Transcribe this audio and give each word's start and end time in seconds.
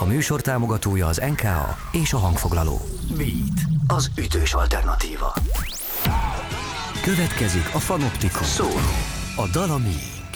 A 0.00 0.04
műsor 0.04 0.40
támogatója 0.40 1.06
az 1.06 1.16
NKA 1.16 1.76
és 1.92 2.12
a 2.12 2.18
hangfoglaló. 2.18 2.78
Beat, 3.16 3.60
az 3.86 4.10
ütős 4.18 4.54
alternatíva. 4.54 5.34
Következik 7.02 7.74
a 7.74 7.78
Fanoptikum. 7.78 8.42
Szól. 8.42 8.80
A 9.36 9.48
dal 9.52 9.80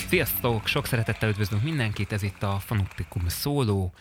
Sziasztok! 0.09 0.67
Sok 0.67 0.87
szeretettel 0.87 1.29
üdvözlünk 1.29 1.63
mindenkit, 1.63 2.13
ez 2.13 2.23
itt 2.23 2.43
a 2.43 2.59
Fanoptikum 2.59 3.29
szóló. 3.29 3.93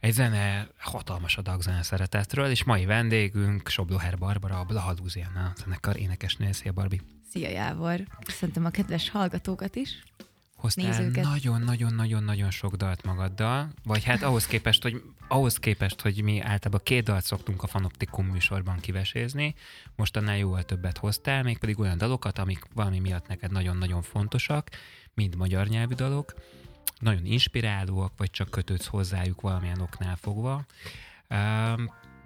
Egy 0.00 0.12
zene, 0.12 0.68
hatalmas 0.78 1.36
adag 1.36 1.62
zene 1.62 1.82
szeretetről, 1.82 2.50
és 2.50 2.64
mai 2.64 2.84
vendégünk 2.84 3.68
Sobloher 3.68 4.18
Barbara, 4.18 4.58
a 4.58 4.64
Blahalúziana 4.64 5.52
zenekar 5.56 5.96
énekesnő. 5.96 6.52
Szia, 6.52 6.72
Barbi! 6.72 7.00
Szia, 7.30 7.48
Jávor! 7.48 8.00
Köszöntöm 8.24 8.64
a 8.64 8.70
kedves 8.70 9.10
hallgatókat 9.10 9.76
is 9.76 10.02
hoztál 10.64 11.10
nagyon-nagyon-nagyon-nagyon 11.10 12.50
sok 12.50 12.74
dalt 12.74 13.04
magaddal, 13.04 13.68
vagy 13.84 14.04
hát 14.04 14.22
ahhoz 14.22 14.46
képest, 14.46 14.82
hogy, 14.82 15.02
ahhoz 15.28 15.58
képest, 15.58 16.00
hogy 16.00 16.22
mi 16.22 16.40
általában 16.40 16.80
két 16.84 17.04
dalt 17.04 17.24
szoktunk 17.24 17.62
a 17.62 17.66
Fanoptikum 17.66 18.26
műsorban 18.26 18.78
kivesézni, 18.80 19.54
most 19.96 20.16
annál 20.16 20.36
jóval 20.36 20.62
többet 20.62 20.98
hoztál, 20.98 21.42
mégpedig 21.42 21.78
olyan 21.78 21.98
dalokat, 21.98 22.38
amik 22.38 22.64
valami 22.74 22.98
miatt 22.98 23.26
neked 23.26 23.52
nagyon-nagyon 23.52 24.02
fontosak, 24.02 24.70
mind 25.14 25.36
magyar 25.36 25.66
nyelvű 25.66 25.94
dalok, 25.94 26.34
nagyon 26.98 27.24
inspirálóak, 27.24 28.12
vagy 28.16 28.30
csak 28.30 28.50
kötődsz 28.50 28.86
hozzájuk 28.86 29.40
valamilyen 29.40 29.80
oknál 29.80 30.16
fogva. 30.16 30.64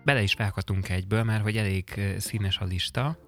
Bele 0.05 0.23
is 0.23 0.35
vághatunk 0.35 0.89
egyből, 0.89 1.23
mert 1.23 1.43
hogy 1.43 1.57
elég 1.57 2.01
színes 2.19 2.59
a 2.59 2.65
lista, 2.65 3.19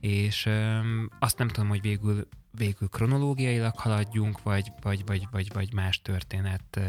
és 0.00 0.46
um, 0.46 1.08
azt 1.18 1.38
nem 1.38 1.48
tudom, 1.48 1.68
hogy 1.68 1.80
végül 1.80 2.28
végül 2.58 2.88
kronológiailag 2.88 3.78
haladjunk, 3.78 4.42
vagy, 4.42 4.72
vagy, 4.80 5.02
vagy, 5.06 5.26
vagy, 5.30 5.52
vagy 5.52 5.72
más 5.72 6.02
történet 6.02 6.76
ö, 6.76 6.82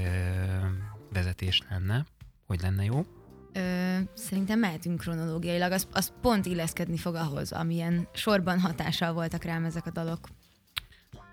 vezetés 1.14 1.62
lenne? 1.70 2.06
Hogy 2.46 2.62
lenne 2.62 2.84
jó? 2.84 3.06
Ö, 3.54 3.98
szerintem 4.14 4.60
mehetünk 4.60 5.00
kronológiailag, 5.00 5.72
az, 5.72 5.88
az 5.92 6.14
pont 6.22 6.46
illeszkedni 6.46 6.98
fog 6.98 7.16
ahhoz, 7.16 7.52
amilyen 7.52 8.08
sorban 8.14 8.60
hatással 8.60 9.14
voltak 9.14 9.44
rám 9.44 9.66
ezek 9.66 9.86
a 9.86 9.92
dalok. 9.92 10.28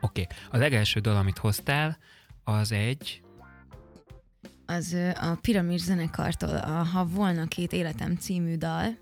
Oké, 0.00 0.20
okay. 0.20 0.36
a 0.50 0.56
legelső 0.56 1.00
dal, 1.00 1.16
amit 1.16 1.38
hoztál, 1.38 1.98
az 2.44 2.72
egy... 2.72 3.22
Az 4.66 4.96
a 5.20 5.34
Piramis 5.40 5.80
zenekartól 5.80 6.56
a 6.56 6.82
Ha 6.82 7.04
volna 7.04 7.46
két 7.46 7.72
életem 7.72 8.16
című 8.16 8.56
dal, 8.56 8.98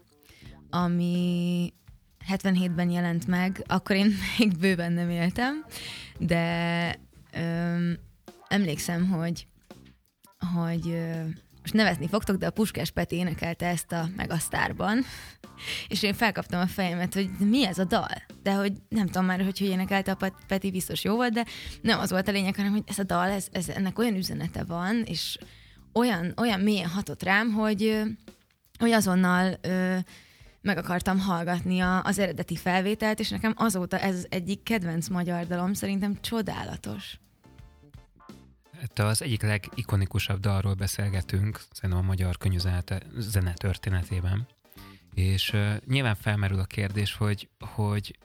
ami 0.71 1.73
77-ben 2.29 2.91
jelent 2.91 3.27
meg, 3.27 3.65
akkor 3.67 3.97
én 3.97 4.15
még 4.39 4.59
bőven 4.59 4.93
nem 4.93 5.11
éltem, 5.11 5.65
de 6.19 6.95
öm, 7.33 7.99
emlékszem, 8.49 9.09
hogy, 9.09 9.47
hogy 10.55 10.89
ö, 10.89 11.23
most 11.61 11.75
nevetni 11.75 12.09
fogtok, 12.09 12.37
de 12.37 12.47
a 12.47 12.51
Puskás 12.51 12.91
Peti 12.91 13.17
énekelte 13.17 13.67
ezt 13.67 13.93
a 13.93 14.09
Megasztárban, 14.17 15.05
és 15.89 16.03
én 16.03 16.15
felkaptam 16.15 16.61
a 16.61 16.67
fejemet, 16.67 17.15
hogy 17.15 17.31
mi 17.39 17.67
ez 17.67 17.79
a 17.79 17.85
dal? 17.85 18.23
De 18.43 18.55
hogy 18.55 18.73
nem 18.89 19.07
tudom 19.07 19.25
már, 19.25 19.45
hogy 19.45 19.59
hogy 19.59 19.69
énekelte 19.69 20.17
a 20.19 20.33
Peti, 20.47 20.71
biztos 20.71 21.05
jó 21.05 21.15
volt, 21.15 21.33
de 21.33 21.45
nem 21.81 21.99
az 21.99 22.11
volt 22.11 22.29
a 22.29 22.33
lényeg, 22.33 22.57
hanem 22.57 22.73
hogy 22.73 22.85
ez 22.87 22.99
a 22.99 23.03
dal, 23.05 23.29
ez, 23.29 23.47
ez, 23.53 23.69
ennek 23.69 23.99
olyan 23.99 24.15
üzenete 24.15 24.65
van, 24.65 25.03
és 25.05 25.39
olyan, 25.93 26.33
olyan 26.37 26.61
mélyen 26.61 26.89
hatott 26.89 27.23
rám, 27.23 27.53
hogy, 27.53 28.03
hogy 28.79 28.91
azonnal 28.91 29.59
ö, 29.61 29.97
meg 30.69 30.79
akartam 30.79 31.19
hallgatni 31.19 31.81
a, 31.81 32.03
az 32.03 32.19
eredeti 32.19 32.57
felvételt, 32.57 33.21
és 33.21 33.29
nekem 33.29 33.53
azóta 33.57 33.99
ez 33.99 34.27
egyik 34.29 34.63
kedvenc 34.63 35.09
magyar 35.09 35.47
dalom, 35.47 35.73
szerintem 35.73 36.21
csodálatos. 36.21 37.19
Te 38.93 39.05
az 39.05 39.23
egyik 39.23 39.43
legikonikusabb 39.43 40.41
dalról 40.41 40.75
beszélgetünk, 40.75 41.61
szerintem 41.73 42.05
a 42.05 42.07
magyar 42.07 42.37
könnyű 42.39 42.59
zene 43.17 43.53
történetében, 43.53 44.47
és 45.15 45.53
uh, 45.53 45.77
nyilván 45.87 46.15
felmerül 46.15 46.59
a 46.59 46.65
kérdés, 46.65 47.15
hogy, 47.15 47.49
hogy 47.75 48.19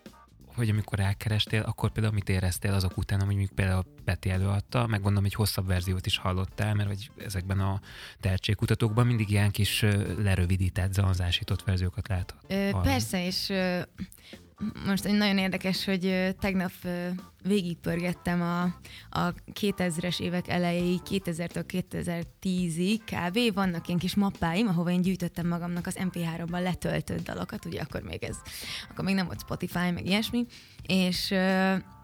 hogy 0.55 0.69
amikor 0.69 0.99
elkerestél, 0.99 1.61
akkor 1.61 1.91
például 1.91 2.13
mit 2.13 2.29
éreztél 2.29 2.73
azok 2.73 2.97
után, 2.97 3.19
hogy 3.19 3.27
mondjuk 3.27 3.51
például 3.51 3.85
Peti 4.05 4.29
előadta, 4.29 4.87
meg 4.87 4.99
gondolom, 4.99 5.23
hogy 5.23 5.33
hosszabb 5.33 5.67
verziót 5.67 6.05
is 6.05 6.17
hallottál, 6.17 6.73
mert 6.73 6.87
hogy 6.87 7.11
ezekben 7.17 7.59
a 7.59 7.81
tehetségkutatókban 8.19 9.05
mindig 9.05 9.29
ilyen 9.29 9.51
kis 9.51 9.85
lerövidített, 10.17 10.93
zanzásított 10.93 11.63
verziókat 11.63 12.07
látod. 12.07 12.37
Ö, 12.47 12.69
persze, 12.83 13.25
és 13.25 13.49
ö, 13.49 13.81
most 14.85 15.03
nagyon 15.03 15.37
érdekes, 15.37 15.85
hogy 15.85 16.35
tegnap 16.39 16.71
végigpörgettem 17.43 18.41
a, 18.41 18.61
a 19.19 19.33
2000-es 19.59 20.19
évek 20.19 20.47
elejéig, 20.47 20.99
2000-től 21.09 21.83
2010-ig 21.91 22.99
kb. 23.05 23.53
Vannak 23.53 23.87
ilyen 23.87 23.99
kis 23.99 24.15
mappáim, 24.15 24.67
ahova 24.67 24.91
én 24.91 25.01
gyűjtöttem 25.01 25.47
magamnak 25.47 25.87
az 25.87 25.97
MP3-ban 25.99 26.61
letöltött 26.61 27.23
dalokat, 27.23 27.65
ugye 27.65 27.81
akkor 27.81 28.01
még 28.01 28.23
ez, 28.23 28.37
akkor 28.89 29.05
még 29.05 29.15
nem 29.15 29.25
volt 29.25 29.41
Spotify, 29.41 29.91
meg 29.91 30.05
ilyesmi, 30.05 30.45
és 30.81 31.33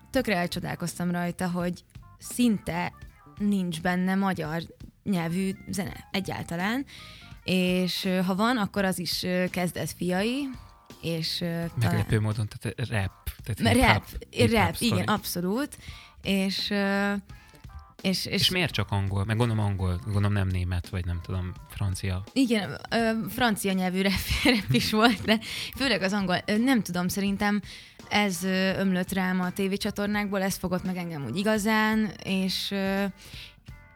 tökre 0.10 0.36
elcsodálkoztam 0.36 1.12
rajta, 1.12 1.50
hogy 1.50 1.84
szinte 2.18 2.94
nincs 3.38 3.82
benne 3.82 4.16
magyar 4.16 4.62
nyelvű 5.04 5.52
zene 5.70 6.08
egyáltalán, 6.12 6.86
és 7.44 8.08
ha 8.26 8.36
van, 8.36 8.58
akkor 8.58 8.86
az 8.86 9.00
is 9.00 9.26
kezdett 9.50 9.92
fiai, 9.92 10.50
és... 11.02 11.40
Meglepő 11.40 12.04
talán... 12.06 12.22
módon, 12.22 12.48
tehát 12.48 12.78
rap. 12.90 13.32
Tehát 13.44 13.76
rap, 13.76 13.94
rap, 14.40 14.52
rap 14.52 14.76
igen, 14.80 15.08
abszolút. 15.08 15.78
És, 16.22 16.74
és, 18.02 18.26
és, 18.26 18.26
és 18.26 18.50
miért 18.50 18.74
csak 18.74 18.92
angol? 18.92 19.26
Meg 19.26 19.38
gondolom 19.38 19.66
angol, 19.66 20.00
gondolom 20.04 20.34
nem 20.34 20.48
német, 20.48 20.90
vagy 20.90 21.06
nem 21.06 21.20
tudom, 21.24 21.54
francia. 21.70 22.24
Igen, 22.34 22.82
francia 23.30 23.74
nyelvű 23.74 24.02
rap, 24.02 24.14
rap 24.44 24.72
is 24.74 24.92
volt, 24.92 25.22
de 25.22 25.40
főleg 25.76 26.02
az 26.02 26.14
angol. 26.14 26.42
Nem 26.58 26.82
tudom, 26.82 27.08
szerintem 27.08 27.62
ez 28.10 28.44
ömlött 28.78 29.12
rám 29.12 29.42
a 29.42 29.52
tévécsatornákból, 29.52 30.42
ez 30.42 30.56
fogott 30.56 30.84
meg 30.84 30.98
engem 30.98 31.26
úgy 31.26 31.38
igazán, 31.38 32.12
és, 32.24 32.74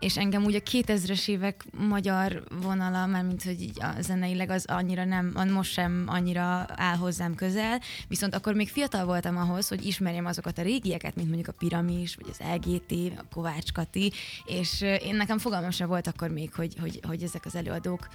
és 0.04 0.18
engem 0.18 0.44
úgy 0.44 0.56
a 0.56 0.60
2000-es 0.60 1.28
évek 1.28 1.66
magyar 1.78 2.44
vonala, 2.62 3.06
már 3.06 3.24
mint 3.24 3.44
hogy 3.44 3.62
így 3.62 3.82
a 3.82 4.02
zeneileg 4.02 4.50
az 4.50 4.66
annyira 4.66 5.06
nem, 5.06 5.50
most 5.52 5.72
sem 5.72 6.04
annyira 6.08 6.66
áll 6.68 6.96
hozzám 6.96 7.36
közel, 7.36 7.82
viszont 8.08 8.36
akkor 8.36 8.54
még 8.54 8.70
fiatal 8.70 9.06
voltam 9.06 9.38
ahhoz, 9.38 9.68
hogy 9.68 9.86
ismerjem 9.86 10.26
azokat 10.26 10.58
a 10.58 10.62
régieket, 10.62 11.16
mint 11.16 11.28
mondjuk 11.28 11.48
a 11.48 11.58
Piramis, 11.58 12.16
vagy 12.16 12.28
az 12.30 12.46
LGT, 12.56 13.20
a 13.20 13.24
Kovács 13.34 13.72
Kati, 13.72 14.12
és 14.46 14.82
én 14.82 15.16
nekem 15.16 15.38
fogalmam 15.38 15.72
sem 15.72 15.88
volt 15.88 16.08
akkor 16.08 16.30
még, 16.30 16.54
hogy, 16.54 16.76
hogy, 16.80 17.00
hogy 17.08 17.24
ezek 17.24 17.46
az 17.46 17.56
előadók 17.56 18.08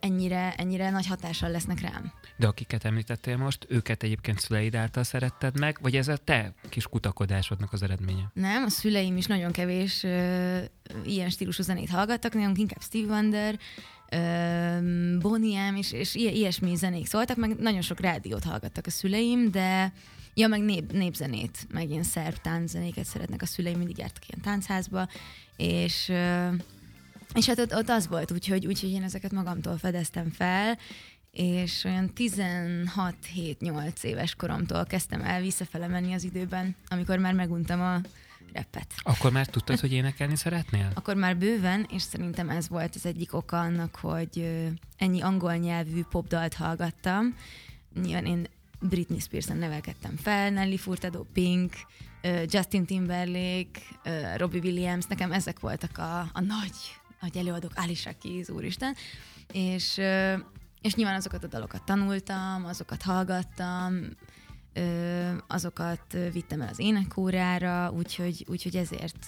ennyire, 0.00 0.54
ennyire 0.56 0.90
nagy 0.90 1.06
hatással 1.06 1.50
lesznek 1.50 1.80
rám. 1.80 2.12
De 2.36 2.46
akiket 2.46 2.84
említettél 2.84 3.36
most, 3.36 3.66
őket 3.68 4.02
egyébként 4.02 4.40
szüleid 4.40 4.74
által 4.74 5.02
szeretted 5.02 5.58
meg, 5.58 5.78
vagy 5.80 5.96
ez 5.96 6.08
a 6.08 6.16
te 6.16 6.54
kis 6.68 6.86
kutakodásodnak 6.86 7.72
az 7.72 7.82
eredménye? 7.82 8.30
Nem, 8.32 8.64
a 8.64 8.68
szüleim 8.68 9.16
is 9.16 9.26
nagyon 9.26 9.52
kevés 9.52 10.02
ö, 10.02 10.58
ilyen 11.04 11.30
stílusú 11.30 11.62
zenét 11.62 11.90
hallgattak, 11.90 12.34
nagyon 12.34 12.54
inkább 12.56 12.82
Steve 12.82 13.12
Wonder, 13.12 13.58
ö, 14.10 15.18
Bonnie 15.18 15.70
M, 15.70 15.76
és, 15.76 15.92
és 15.92 16.14
ilyesmi 16.14 16.76
zenék 16.76 17.06
szóltak, 17.06 17.36
meg 17.36 17.56
nagyon 17.58 17.82
sok 17.82 18.00
rádiót 18.00 18.44
hallgattak 18.44 18.86
a 18.86 18.90
szüleim, 18.90 19.50
de 19.50 19.92
Ja, 20.34 20.48
meg 20.48 20.60
nép, 20.60 20.92
népzenét, 20.92 21.66
meg 21.72 21.90
ilyen 21.90 22.02
szerb 22.02 22.36
tánczenéket 22.36 23.04
szeretnek 23.04 23.42
a 23.42 23.46
szüleim, 23.46 23.78
mindig 23.78 23.98
jártak 23.98 24.28
ilyen 24.28 24.40
táncházba, 24.40 25.08
és 25.56 26.12
és 27.34 27.46
hát 27.46 27.58
ott, 27.58 27.74
ott 27.74 27.88
az 27.88 28.08
volt, 28.08 28.32
úgyhogy, 28.32 28.66
úgyhogy 28.66 28.90
én 28.90 29.02
ezeket 29.02 29.32
magamtól 29.32 29.78
fedeztem 29.78 30.30
fel, 30.30 30.78
és 31.30 31.84
olyan 31.84 32.10
16-7-8 32.16 34.02
éves 34.02 34.34
koromtól 34.34 34.84
kezdtem 34.84 35.20
el 35.20 35.40
visszafele 35.40 35.86
menni 35.86 36.12
az 36.12 36.24
időben, 36.24 36.76
amikor 36.88 37.18
már 37.18 37.34
meguntam 37.34 37.80
a 37.80 38.00
repet. 38.52 38.94
Akkor 39.02 39.32
már 39.32 39.46
tudtad, 39.46 39.80
hogy 39.80 39.92
énekelni 39.92 40.36
szeretnél? 40.36 40.90
Akkor 40.94 41.14
már 41.14 41.36
bőven, 41.36 41.86
és 41.90 42.02
szerintem 42.02 42.48
ez 42.48 42.68
volt 42.68 42.94
az 42.94 43.06
egyik 43.06 43.34
oka 43.34 43.60
annak, 43.60 43.96
hogy 43.96 44.66
ennyi 44.96 45.20
angol 45.20 45.54
nyelvű 45.54 46.02
popdalt 46.10 46.54
hallgattam. 46.54 47.36
Nyilván 48.02 48.26
én 48.26 48.46
Britney 48.80 49.18
Spears-en 49.18 49.56
nevelkedtem 49.56 50.16
fel, 50.16 50.50
Nelly 50.50 50.76
Furtado, 50.76 51.22
Pink, 51.32 51.72
Justin 52.46 52.84
Timberlake, 52.84 53.80
Robbie 54.36 54.60
Williams, 54.60 55.06
nekem 55.06 55.32
ezek 55.32 55.60
voltak 55.60 55.98
a, 55.98 56.20
a 56.20 56.40
nagy 56.40 56.97
nagy 57.20 57.36
előadók, 57.36 57.72
Alicia 57.74 58.12
Keys, 58.22 58.48
úristen, 58.48 58.94
és, 59.52 60.00
és 60.80 60.94
nyilván 60.94 61.14
azokat 61.14 61.44
a 61.44 61.46
dalokat 61.46 61.84
tanultam, 61.84 62.64
azokat 62.64 63.02
hallgattam, 63.02 63.94
azokat 65.46 66.16
vittem 66.32 66.60
el 66.60 66.68
az 66.68 66.78
énekórára, 66.78 67.90
úgyhogy, 67.90 68.44
úgyhogy 68.48 68.76
ezért. 68.76 69.26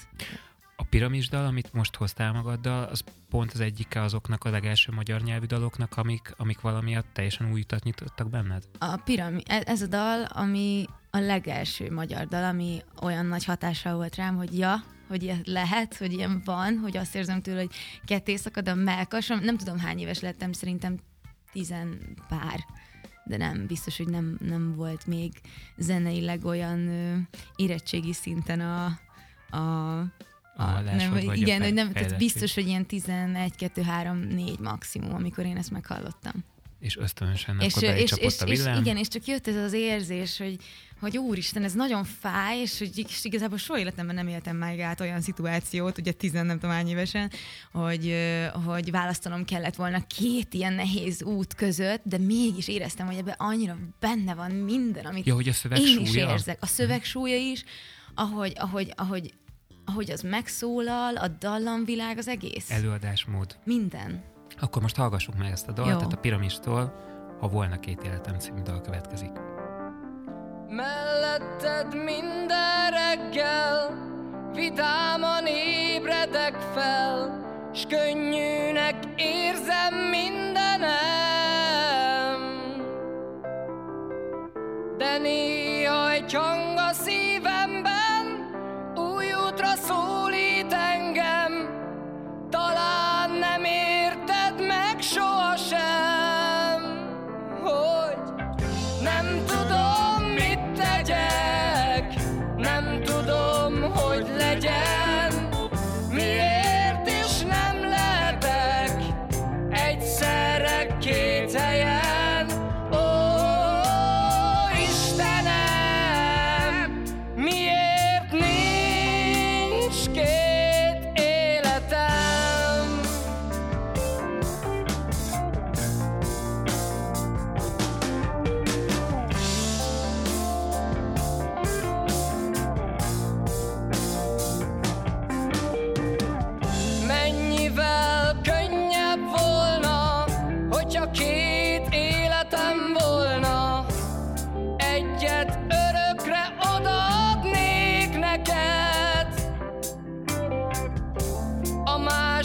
A 0.76 0.84
piramisdal, 0.84 1.46
amit 1.46 1.72
most 1.72 1.96
hoztál 1.96 2.32
magaddal, 2.32 2.84
az 2.84 3.04
pont 3.28 3.52
az 3.52 3.60
egyike 3.60 4.02
azoknak 4.02 4.44
a 4.44 4.50
legelső 4.50 4.92
magyar 4.92 5.20
nyelvű 5.20 5.46
daloknak, 5.46 5.96
amik, 5.96 6.34
amik 6.36 6.60
valamiatt 6.60 7.06
teljesen 7.12 7.52
új 7.52 7.60
utat 7.60 7.84
nyitottak 7.84 8.30
benned? 8.30 8.62
A 8.78 8.96
pirami, 8.96 9.42
e, 9.46 9.62
ez 9.66 9.82
a 9.82 9.86
dal, 9.86 10.24
ami 10.24 10.84
a 11.10 11.18
legelső 11.18 11.90
magyar 11.92 12.26
dal, 12.26 12.44
ami 12.44 12.82
olyan 13.02 13.26
nagy 13.26 13.44
hatással 13.44 13.94
volt 13.94 14.14
rám, 14.14 14.36
hogy 14.36 14.58
ja, 14.58 14.82
hogy 15.10 15.22
ilyen 15.22 15.40
lehet, 15.44 15.96
hogy 15.96 16.12
ilyen 16.12 16.42
van, 16.44 16.78
hogy 16.78 16.96
azt 16.96 17.14
érzem 17.14 17.40
tőle, 17.42 17.60
hogy 17.60 17.74
ketté 18.04 18.36
szakad 18.36 18.68
a 18.68 18.74
melkasom. 18.74 19.40
Nem 19.40 19.56
tudom, 19.56 19.78
hány 19.78 19.98
éves 19.98 20.20
lettem, 20.20 20.52
szerintem 20.52 20.98
tizen 21.52 21.98
pár 22.28 22.64
de 23.24 23.36
nem, 23.36 23.66
biztos, 23.66 23.96
hogy 23.96 24.08
nem, 24.08 24.36
nem 24.40 24.74
volt 24.74 25.06
még 25.06 25.32
zeneileg 25.76 26.44
olyan 26.44 26.88
ö, 26.88 27.16
érettségi 27.56 28.12
szinten 28.12 28.60
a, 28.60 28.84
a, 29.50 29.98
a, 30.56 30.80
nem, 30.80 31.10
vagy 31.10 31.38
igen, 31.38 31.62
hogy 31.62 31.74
nem, 31.74 31.92
tehát 31.92 32.16
biztos, 32.16 32.54
hogy 32.54 32.66
ilyen 32.66 32.86
11, 32.86 33.56
2, 33.56 33.82
3, 33.82 34.18
4 34.18 34.58
maximum, 34.58 35.14
amikor 35.14 35.44
én 35.44 35.56
ezt 35.56 35.70
meghallottam. 35.70 36.44
És 36.80 36.96
ösztönösen 36.96 37.60
és, 37.60 37.74
akkor 37.74 37.88
és, 37.88 38.12
és, 38.16 38.40
a 38.40 38.44
villám. 38.44 38.74
És, 38.74 38.80
igen, 38.80 38.96
és 38.96 39.08
csak 39.08 39.24
jött 39.24 39.48
ez 39.48 39.56
az 39.56 39.72
érzés, 39.72 40.38
hogy, 40.38 40.58
hogy 41.00 41.18
úristen, 41.18 41.64
ez 41.64 41.72
nagyon 41.72 42.04
fáj, 42.04 42.58
és 42.58 42.78
hogy 42.78 42.98
és 42.98 43.24
igazából 43.24 43.58
soha 43.58 43.78
életemben 43.78 44.14
nem 44.14 44.28
éltem 44.28 44.56
meg 44.56 44.80
át 44.80 45.00
olyan 45.00 45.20
szituációt, 45.20 45.98
ugye 45.98 46.12
tizen 46.12 46.46
nem 46.46 46.58
tudom 46.58 46.74
hány 46.74 46.88
évesen, 46.88 47.30
hogy, 47.72 48.16
hogy 48.64 48.90
választanom 48.90 49.44
kellett 49.44 49.74
volna 49.74 50.06
két 50.06 50.54
ilyen 50.54 50.72
nehéz 50.72 51.22
út 51.22 51.54
között, 51.54 52.02
de 52.04 52.18
mégis 52.18 52.68
éreztem, 52.68 53.06
hogy 53.06 53.16
ebben 53.16 53.34
annyira 53.38 53.76
benne 54.00 54.34
van 54.34 54.50
minden, 54.50 55.04
amit 55.04 55.26
ja, 55.26 55.34
hogy 55.34 55.48
a 55.48 55.52
szöveg 55.52 55.78
én 55.78 55.86
súlya. 55.86 56.02
is 56.02 56.14
érzek. 56.14 56.58
A 56.60 56.66
szöveg 56.66 57.04
súlya 57.04 57.36
is, 57.36 57.64
ahogy, 58.14 58.52
ahogy, 58.56 58.92
ahogy, 58.96 59.34
ahogy 59.84 60.10
az 60.10 60.20
megszólal, 60.20 61.16
a 61.16 61.28
dallamvilág, 61.28 62.18
az 62.18 62.28
egész. 62.28 62.70
Előadásmód. 62.70 63.56
Minden. 63.64 64.22
Akkor 64.60 64.82
most 64.82 64.96
hallgassuk 64.96 65.36
meg 65.36 65.50
ezt 65.50 65.68
a 65.68 65.72
dalt, 65.72 65.88
Jó. 65.88 65.96
tehát 65.96 66.12
a 66.12 66.16
Piramistól, 66.16 67.08
ha 67.40 67.48
volna 67.48 67.80
két 67.80 68.02
életem 68.02 68.38
című 68.38 68.62
dal 68.62 68.80
következik. 68.80 69.49
Melletted 70.70 72.04
minden 72.04 72.90
reggel 72.90 73.90
Vidáman 74.54 75.46
ébredek 75.46 76.54
fel 76.74 77.44
S 77.74 77.86
könnyűnek 77.86 78.94
érzem 79.16 79.94
mindenem 79.94 80.49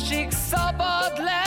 másik 0.10 0.32
szabad 0.32 1.18
lenne, 1.18 1.45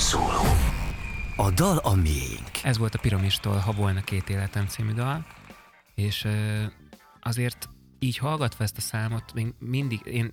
szóló. 0.00 0.42
A 1.36 1.50
dal 1.50 1.76
a 1.76 1.94
miénk. 1.94 2.62
Ez 2.62 2.78
volt 2.78 2.94
a 2.94 2.98
Piramistól, 2.98 3.56
ha 3.56 3.72
volna 3.72 4.00
két 4.00 4.28
életem 4.28 4.66
című 4.66 4.92
dal, 4.92 5.26
és 5.94 6.26
azért 7.20 7.68
így 7.98 8.16
hallgatva 8.16 8.64
ezt 8.64 8.76
a 8.76 8.80
számot, 8.80 9.32
még 9.32 9.54
mindig, 9.58 10.00
én 10.04 10.32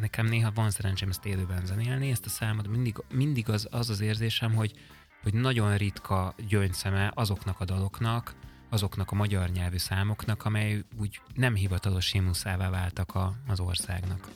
nekem 0.00 0.26
néha 0.26 0.50
van 0.54 0.70
szerencsém 0.70 1.08
ezt 1.08 1.26
élőben 1.26 1.66
zenélni, 1.66 2.10
ezt 2.10 2.26
a 2.26 2.28
számot 2.28 2.68
mindig, 2.68 2.96
mindig 3.12 3.48
az, 3.48 3.68
az 3.70 3.90
az 3.90 4.00
érzésem, 4.00 4.54
hogy, 4.54 4.72
hogy 5.22 5.34
nagyon 5.34 5.76
ritka 5.76 6.34
gyöngyszeme 6.48 7.12
azoknak 7.14 7.60
a 7.60 7.64
daloknak, 7.64 8.34
azoknak 8.68 9.10
a 9.10 9.14
magyar 9.14 9.48
nyelvű 9.48 9.76
számoknak, 9.76 10.44
amely 10.44 10.84
úgy 10.98 11.20
nem 11.34 11.54
hivatalos 11.54 12.10
himnuszává 12.10 12.70
váltak 12.70 13.14
a, 13.14 13.32
az 13.46 13.60
országnak. 13.60 14.28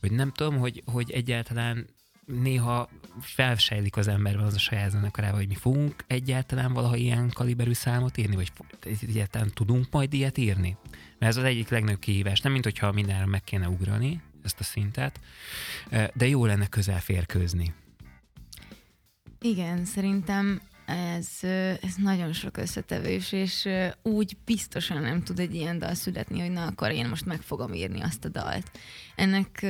Hogy 0.00 0.12
nem 0.12 0.32
tudom, 0.32 0.58
hogy, 0.58 0.82
hogy 0.86 1.10
egyáltalán 1.10 1.86
néha 2.40 2.88
felsejlik 3.20 3.96
az 3.96 4.08
emberben 4.08 4.44
az 4.44 4.54
a 4.54 4.58
saját 4.58 4.90
zenekarával, 4.90 5.38
hogy 5.38 5.48
mi 5.48 5.54
fogunk 5.54 6.04
egyáltalán 6.06 6.72
valaha 6.72 6.96
ilyen 6.96 7.30
kaliberű 7.34 7.72
számot 7.72 8.16
írni, 8.16 8.34
vagy 8.34 8.52
egyáltalán 9.00 9.50
tudunk 9.54 9.86
majd 9.90 10.12
ilyet 10.12 10.38
írni. 10.38 10.76
Mert 11.18 11.32
ez 11.32 11.36
az 11.36 11.44
egyik 11.44 11.68
legnagyobb 11.68 11.98
kihívás. 11.98 12.40
Nem, 12.40 12.52
mint 12.52 12.64
hogyha 12.64 12.92
mindenre 12.92 13.26
meg 13.26 13.44
kéne 13.44 13.68
ugrani 13.68 14.20
ezt 14.44 14.60
a 14.60 14.64
szintet, 14.64 15.20
de 16.14 16.28
jó 16.28 16.46
lenne 16.46 16.66
közel 16.66 17.00
férkőzni. 17.00 17.74
Igen, 19.40 19.84
szerintem 19.84 20.60
ez, 20.86 21.28
ez 21.82 21.94
nagyon 21.96 22.32
sok 22.32 22.56
összetevős, 22.56 23.32
és 23.32 23.68
úgy 24.02 24.36
biztosan 24.44 25.02
nem 25.02 25.22
tud 25.22 25.38
egy 25.38 25.54
ilyen 25.54 25.78
dal 25.78 25.94
születni, 25.94 26.40
hogy 26.40 26.50
na, 26.50 26.66
akkor 26.66 26.90
én 26.90 27.08
most 27.08 27.24
meg 27.24 27.40
fogom 27.40 27.74
írni 27.74 28.00
azt 28.00 28.24
a 28.24 28.28
dalt. 28.28 28.70
Ennek 29.16 29.66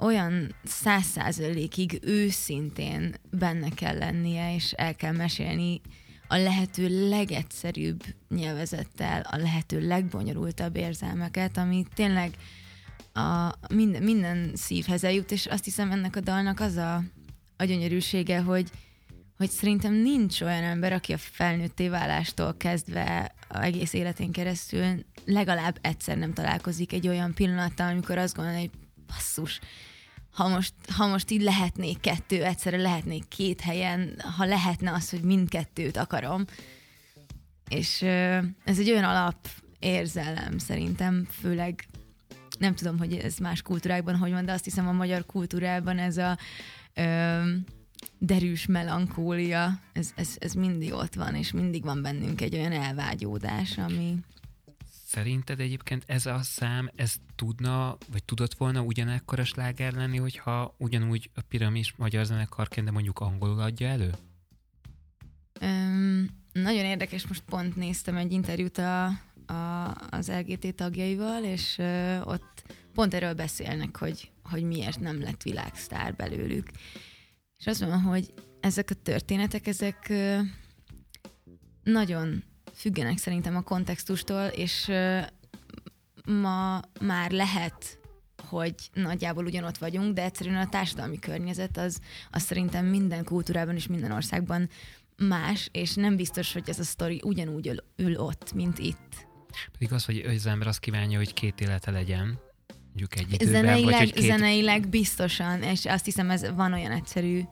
olyan 0.00 0.54
száz 0.64 1.04
százalékig 1.04 1.98
őszintén 2.02 3.14
benne 3.30 3.68
kell 3.68 3.98
lennie, 3.98 4.54
és 4.54 4.72
el 4.72 4.94
kell 4.94 5.12
mesélni 5.12 5.80
a 6.28 6.36
lehető 6.36 7.08
legegyszerűbb 7.08 8.02
nyelvezettel, 8.28 9.20
a 9.30 9.36
lehető 9.36 9.86
legbonyolultabb 9.86 10.76
érzelmeket, 10.76 11.56
ami 11.56 11.84
tényleg 11.94 12.34
a 13.12 13.54
minden, 13.74 14.02
minden 14.02 14.50
szívhez 14.54 15.04
eljut, 15.04 15.30
és 15.30 15.46
azt 15.46 15.64
hiszem 15.64 15.90
ennek 15.90 16.16
a 16.16 16.20
dalnak 16.20 16.60
az 16.60 16.76
a, 16.76 17.02
a 17.56 17.64
gyönyörűsége, 17.64 18.40
hogy, 18.40 18.70
hogy 19.36 19.50
szerintem 19.50 19.94
nincs 19.94 20.40
olyan 20.40 20.62
ember, 20.62 20.92
aki 20.92 21.12
a 21.12 21.18
felnőtté 21.18 21.88
válástól 21.88 22.56
kezdve 22.56 23.34
a 23.48 23.60
egész 23.62 23.92
életén 23.92 24.32
keresztül 24.32 25.04
legalább 25.24 25.78
egyszer 25.80 26.18
nem 26.18 26.32
találkozik 26.32 26.92
egy 26.92 27.08
olyan 27.08 27.34
pillanattal, 27.34 27.88
amikor 27.88 28.18
azt 28.18 28.34
gondolja, 28.36 28.60
hogy 28.60 28.70
basszus, 29.06 29.60
ha 30.32 30.48
most, 30.48 30.74
ha 30.96 31.06
most 31.06 31.30
így 31.30 31.42
lehetnék 31.42 32.00
kettő, 32.00 32.44
egyszerre 32.44 32.76
lehetnék 32.76 33.28
két 33.28 33.60
helyen, 33.60 34.20
ha 34.36 34.44
lehetne 34.44 34.92
az, 34.92 35.10
hogy 35.10 35.22
mindkettőt 35.22 35.96
akarom. 35.96 36.44
És 37.68 38.02
ez 38.64 38.78
egy 38.78 38.90
olyan 38.90 39.04
alap 39.04 39.48
érzelem 39.78 40.58
szerintem, 40.58 41.26
főleg 41.40 41.86
nem 42.58 42.74
tudom, 42.74 42.98
hogy 42.98 43.14
ez 43.14 43.36
más 43.36 43.62
kultúrákban 43.62 44.16
hogy 44.16 44.30
van, 44.30 44.44
de 44.44 44.52
azt 44.52 44.64
hiszem 44.64 44.88
a 44.88 44.92
magyar 44.92 45.26
kultúrában 45.26 45.98
ez 45.98 46.16
a 46.16 46.38
ö, 46.94 47.42
derűs 48.18 48.66
melankólia, 48.66 49.80
ez, 49.92 50.12
ez, 50.14 50.36
ez 50.38 50.52
mindig 50.52 50.92
ott 50.92 51.14
van, 51.14 51.34
és 51.34 51.52
mindig 51.52 51.82
van 51.82 52.02
bennünk 52.02 52.40
egy 52.40 52.54
olyan 52.54 52.72
elvágyódás, 52.72 53.78
ami, 53.78 54.14
Szerinted 55.10 55.60
egyébként 55.60 56.04
ez 56.06 56.26
a 56.26 56.42
szám, 56.42 56.90
ez 56.94 57.14
tudna, 57.34 57.96
vagy 58.12 58.24
tudott 58.24 58.54
volna 58.54 58.82
ugyanekkor 58.82 59.38
a 59.38 59.44
sláger 59.44 59.92
lenni, 59.92 60.18
hogyha 60.18 60.74
ugyanúgy 60.78 61.30
a 61.34 61.40
piramis 61.40 61.94
magyar 61.96 62.24
zenekarként, 62.24 62.86
de 62.86 62.92
mondjuk 62.92 63.20
angolul 63.20 63.60
adja 63.60 63.88
elő? 63.88 64.14
Um, 65.60 66.26
nagyon 66.52 66.84
érdekes, 66.84 67.26
most 67.26 67.42
pont 67.42 67.76
néztem 67.76 68.16
egy 68.16 68.32
interjút 68.32 68.78
a, 68.78 69.06
a, 69.46 69.90
az 70.10 70.28
LGT 70.28 70.74
tagjaival, 70.74 71.44
és 71.44 71.76
uh, 71.78 72.20
ott 72.24 72.64
pont 72.94 73.14
erről 73.14 73.34
beszélnek, 73.34 73.96
hogy, 73.96 74.30
hogy 74.42 74.62
miért 74.62 75.00
nem 75.00 75.20
lett 75.20 75.42
világsztár 75.42 76.14
belőlük. 76.14 76.70
És 77.58 77.66
azt 77.66 77.80
mondom, 77.80 78.02
hogy 78.02 78.34
ezek 78.60 78.90
a 78.90 78.94
történetek, 78.94 79.66
ezek 79.66 80.06
uh, 80.10 80.40
nagyon 81.82 82.44
függenek 82.80 83.18
szerintem 83.18 83.56
a 83.56 83.60
kontextustól, 83.60 84.46
és 84.46 84.90
ma 86.24 86.80
már 87.00 87.30
lehet 87.30 88.00
hogy 88.48 88.74
nagyjából 88.92 89.44
ugyanott 89.44 89.78
vagyunk, 89.78 90.14
de 90.14 90.22
egyszerűen 90.22 90.56
a 90.56 90.68
társadalmi 90.68 91.18
környezet 91.18 91.76
az, 91.76 92.00
az 92.30 92.42
szerintem 92.42 92.86
minden 92.86 93.24
kultúrában 93.24 93.74
és 93.74 93.86
minden 93.86 94.12
országban 94.12 94.68
más, 95.16 95.68
és 95.72 95.94
nem 95.94 96.16
biztos, 96.16 96.52
hogy 96.52 96.68
ez 96.68 96.78
a 96.78 96.84
sztori 96.84 97.20
ugyanúgy 97.24 97.68
ül, 97.68 97.84
ül 97.96 98.16
ott, 98.16 98.52
mint 98.52 98.78
itt. 98.78 99.26
Pedig 99.72 99.92
az, 99.92 100.04
hogy 100.04 100.18
az 100.18 100.46
ember 100.46 100.68
azt 100.68 100.80
kívánja, 100.80 101.18
hogy 101.18 101.32
két 101.32 101.60
élete 101.60 101.90
legyen, 101.90 102.38
mondjuk 102.86 103.16
egy 103.16 103.32
időben, 103.32 103.52
zeneileg, 103.52 103.84
vagy 103.84 103.98
hogy 103.98 104.12
két... 104.12 104.24
zeneileg 104.24 104.88
biztosan, 104.88 105.62
és 105.62 105.86
azt 105.86 106.04
hiszem 106.04 106.30
ez 106.30 106.54
van 106.54 106.72
olyan 106.72 106.92
egyszerű 106.92 107.42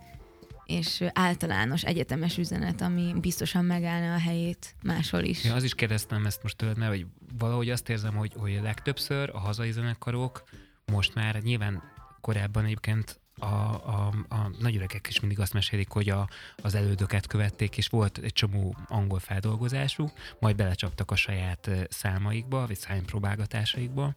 és 0.69 1.05
általános 1.13 1.85
egyetemes 1.85 2.39
üzenet, 2.39 2.81
ami 2.81 3.15
biztosan 3.21 3.65
megállna 3.65 4.15
a 4.15 4.19
helyét 4.19 4.75
máshol 4.83 5.23
is. 5.23 5.45
Ja, 5.45 5.55
az 5.55 5.63
is 5.63 5.75
kérdeztem 5.75 6.27
ezt 6.27 6.43
most 6.43 6.57
tőled, 6.57 6.77
mert 6.77 6.91
hogy 6.91 7.07
valahogy 7.39 7.71
azt 7.71 7.89
érzem, 7.89 8.15
hogy, 8.15 8.33
hogy 8.37 8.59
legtöbbször 8.63 9.31
a 9.33 9.39
hazai 9.39 9.73
zenekarok 9.73 10.43
most 10.87 11.15
már 11.15 11.43
nyilván 11.43 11.83
korábban 12.21 12.65
egyébként 12.65 13.21
a, 13.39 13.47
a, 13.47 14.13
a 14.29 14.51
nagyöregek 14.59 15.07
is 15.09 15.21
mindig 15.21 15.41
azt 15.41 15.53
mesélik, 15.53 15.91
hogy 15.91 16.09
a, 16.09 16.29
az 16.57 16.75
elődöket 16.75 17.27
követték, 17.27 17.77
és 17.77 17.87
volt 17.87 18.19
egy 18.19 18.33
csomó 18.33 18.77
angol 18.87 19.19
feldolgozású, 19.19 20.11
majd 20.41 20.57
belecsaptak 20.57 21.11
a 21.11 21.17
saját 21.17 21.71
számaikba, 21.89 22.67
vagy 22.67 22.79
számpróbálgatásaikba, 22.79 24.15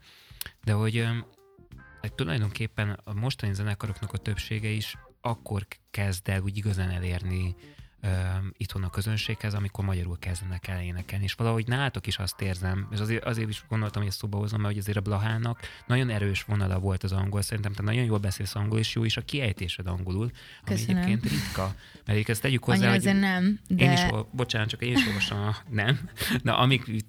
de 0.63 0.71
hogy, 0.71 1.07
hogy 1.99 2.13
tulajdonképpen 2.13 2.99
a 3.03 3.13
mostani 3.13 3.53
zenekaroknak 3.53 4.13
a 4.13 4.17
többsége 4.17 4.69
is 4.69 4.97
akkor 5.21 5.67
kezd 5.91 6.27
el 6.29 6.41
úgy 6.41 6.57
igazán 6.57 6.89
elérni 6.89 7.55
itthon 8.57 8.83
a 8.83 8.89
közönséghez, 8.89 9.53
amikor 9.53 9.85
magyarul 9.85 10.17
kezdenek 10.19 10.67
el 10.67 10.81
énekelni. 10.81 11.23
És 11.23 11.33
valahogy 11.33 11.67
nálatok 11.67 12.07
is 12.07 12.17
azt 12.17 12.41
érzem, 12.41 12.87
és 12.91 12.99
azért, 12.99 13.23
azért 13.23 13.49
is 13.49 13.63
gondoltam, 13.69 14.01
hogy 14.01 14.11
ezt 14.11 14.19
szóba 14.19 14.37
hozom, 14.37 14.61
mert 14.61 14.73
hogy 14.73 14.81
azért 14.81 14.97
a 14.97 15.01
Blahának 15.01 15.59
nagyon 15.87 16.09
erős 16.09 16.43
vonala 16.43 16.79
volt 16.79 17.03
az 17.03 17.11
angol, 17.11 17.41
szerintem 17.41 17.73
te 17.73 17.83
nagyon 17.83 18.03
jól 18.03 18.17
beszélsz 18.17 18.55
angol, 18.55 18.79
és 18.79 18.95
jó 18.95 19.03
is 19.03 19.17
a 19.17 19.21
kiejtésed 19.21 19.87
angolul, 19.87 20.31
ami 20.65 20.75
Köszönöm. 20.77 21.01
egyébként 21.01 21.31
ritka. 21.31 21.75
Mert 22.05 22.29
ezt 22.29 22.41
tegyük 22.41 22.63
hozzá, 22.63 22.89
Annyira 22.91 23.11
hogy 23.11 23.19
nem, 23.19 23.59
de... 23.67 23.83
Én 23.83 23.91
is, 23.91 24.01
bocsánat, 24.31 24.69
csak 24.69 24.81
én 24.81 24.95
is 24.95 25.07
olvasom 25.07 25.39
a 25.39 25.55
nem. 25.69 25.99
Na, 26.41 26.57
amíg 26.57 27.03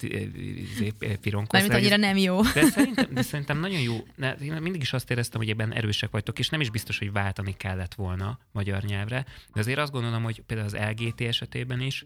pironkoztál. 1.21 1.69
Mármint 1.69 1.73
annyira 1.73 1.97
nem 1.97 2.17
jó. 2.17 2.43
De 2.43 2.63
szerintem, 2.63 3.15
de 3.15 3.23
szerintem 3.23 3.59
nagyon 3.59 3.81
jó. 3.81 3.97
Én 4.41 4.53
mindig 4.53 4.81
is 4.81 4.93
azt 4.93 5.11
éreztem, 5.11 5.41
hogy 5.41 5.51
ebben 5.51 5.73
erősek 5.73 6.11
vagytok, 6.11 6.39
és 6.39 6.49
nem 6.49 6.61
is 6.61 6.71
biztos, 6.71 6.99
hogy 6.99 7.13
váltani 7.13 7.57
kellett 7.57 7.95
volna 7.95 8.39
magyar 8.53 8.83
nyelvre. 8.83 9.25
De 9.53 9.61
azért 9.61 9.79
azt 9.79 9.93
gondolom, 9.93 10.23
hogy 10.23 10.43
például 10.47 10.69
az 10.69 10.75
LGT 10.91 11.21
esetében 11.21 11.81
is, 11.81 12.05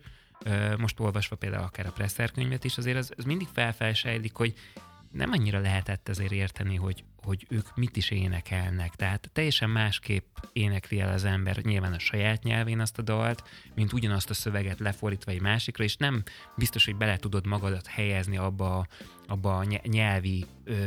most 0.78 1.00
olvasva 1.00 1.36
például 1.36 1.64
akár 1.64 1.86
a 1.86 1.92
Presser 1.92 2.30
könyvet 2.30 2.64
is, 2.64 2.78
azért 2.78 2.96
az, 2.96 3.12
az 3.16 3.24
mindig 3.24 3.48
felfelsejlik, 3.52 4.34
hogy 4.34 4.54
nem 5.16 5.30
annyira 5.32 5.58
lehetett 5.58 6.08
ezért 6.08 6.32
érteni, 6.32 6.76
hogy, 6.76 7.04
hogy 7.16 7.46
ők 7.48 7.76
mit 7.76 7.96
is 7.96 8.10
énekelnek. 8.10 8.94
Tehát 8.94 9.30
teljesen 9.32 9.70
másképp 9.70 10.36
énekli 10.52 11.00
el 11.00 11.12
az 11.12 11.24
ember 11.24 11.56
nyilván 11.56 11.92
a 11.92 11.98
saját 11.98 12.42
nyelvén 12.42 12.80
azt 12.80 12.98
a 12.98 13.02
dalt, 13.02 13.42
mint 13.74 13.92
ugyanazt 13.92 14.30
a 14.30 14.34
szöveget 14.34 14.78
lefordítva 14.78 15.30
egy 15.30 15.40
másikra, 15.40 15.84
és 15.84 15.96
nem 15.96 16.22
biztos, 16.56 16.84
hogy 16.84 16.96
bele 16.96 17.16
tudod 17.16 17.46
magadat 17.46 17.86
helyezni 17.86 18.36
abba, 18.36 18.86
abba 19.26 19.56
a 19.56 19.64
nyelvi 19.82 20.46
ö, 20.64 20.86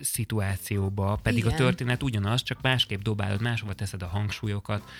szituációba, 0.00 1.18
pedig 1.22 1.44
Igen. 1.44 1.52
a 1.52 1.56
történet 1.56 2.02
ugyanaz, 2.02 2.42
csak 2.42 2.60
másképp 2.62 3.00
dobálod, 3.00 3.40
máshova 3.40 3.72
teszed 3.74 4.02
a 4.02 4.06
hangsúlyokat, 4.06 4.90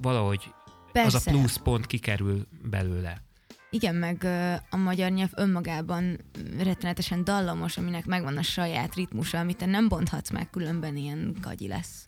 valahogy 0.00 0.52
Persze. 0.92 1.16
az 1.16 1.26
a 1.26 1.30
plusz 1.30 1.56
pont 1.56 1.86
kikerül 1.86 2.46
belőle. 2.62 3.22
Igen, 3.70 3.94
meg 3.94 4.24
a 4.70 4.76
magyar 4.76 5.10
nyelv 5.10 5.30
önmagában 5.34 6.18
rettenetesen 6.58 7.24
dallamos, 7.24 7.76
aminek 7.76 8.06
megvan 8.06 8.36
a 8.36 8.42
saját 8.42 8.94
ritmusa, 8.94 9.38
amit 9.38 9.56
te 9.56 9.66
nem 9.66 9.88
bonthatsz 9.88 10.30
meg, 10.30 10.50
különben 10.50 10.96
ilyen 10.96 11.36
gagyi 11.40 11.68
lesz. 11.68 12.04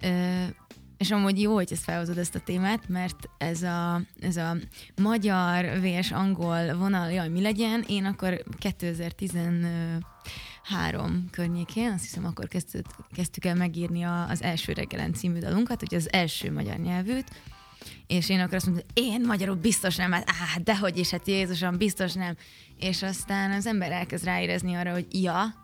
Ö, 0.00 0.44
és 1.02 1.10
amúgy 1.10 1.40
jó, 1.40 1.54
hogy 1.54 1.72
ezt 1.72 1.82
felhozod 1.82 2.18
ezt 2.18 2.34
a 2.34 2.40
témát, 2.40 2.88
mert 2.88 3.28
ez 3.38 3.62
a, 3.62 4.00
ez 4.20 4.36
a 4.36 4.56
magyar 5.02 5.80
vs 5.80 6.10
angol 6.10 6.76
vonal, 6.76 7.10
jaj, 7.10 7.28
mi 7.28 7.40
legyen, 7.40 7.84
én 7.88 8.04
akkor 8.04 8.44
2013 8.58 11.28
környékén, 11.30 11.92
azt 11.92 12.02
hiszem 12.02 12.24
akkor 12.24 12.48
kezdtük, 12.48 12.86
kezdtük 13.12 13.44
el 13.44 13.54
megírni 13.54 14.02
a, 14.02 14.28
az 14.28 14.42
első 14.42 14.72
reggelen 14.72 15.12
című 15.12 15.38
dalunkat, 15.38 15.80
hogy 15.80 15.94
az 15.94 16.12
első 16.12 16.52
magyar 16.52 16.78
nyelvűt, 16.78 17.30
és 18.06 18.28
én 18.28 18.40
akkor 18.40 18.54
azt 18.54 18.66
mondtam, 18.66 18.86
én 18.94 19.20
magyarul 19.26 19.56
biztos 19.56 19.96
nem, 19.96 20.12
hát 20.12 20.30
áh, 20.30 20.62
dehogy 20.62 20.98
is, 20.98 21.10
hát 21.10 21.26
Jézusom, 21.26 21.76
biztos 21.76 22.12
nem. 22.12 22.36
És 22.78 23.02
aztán 23.02 23.50
az 23.50 23.66
ember 23.66 23.92
elkezd 23.92 24.24
ráérezni 24.24 24.74
arra, 24.74 24.92
hogy 24.92 25.06
ja, 25.10 25.54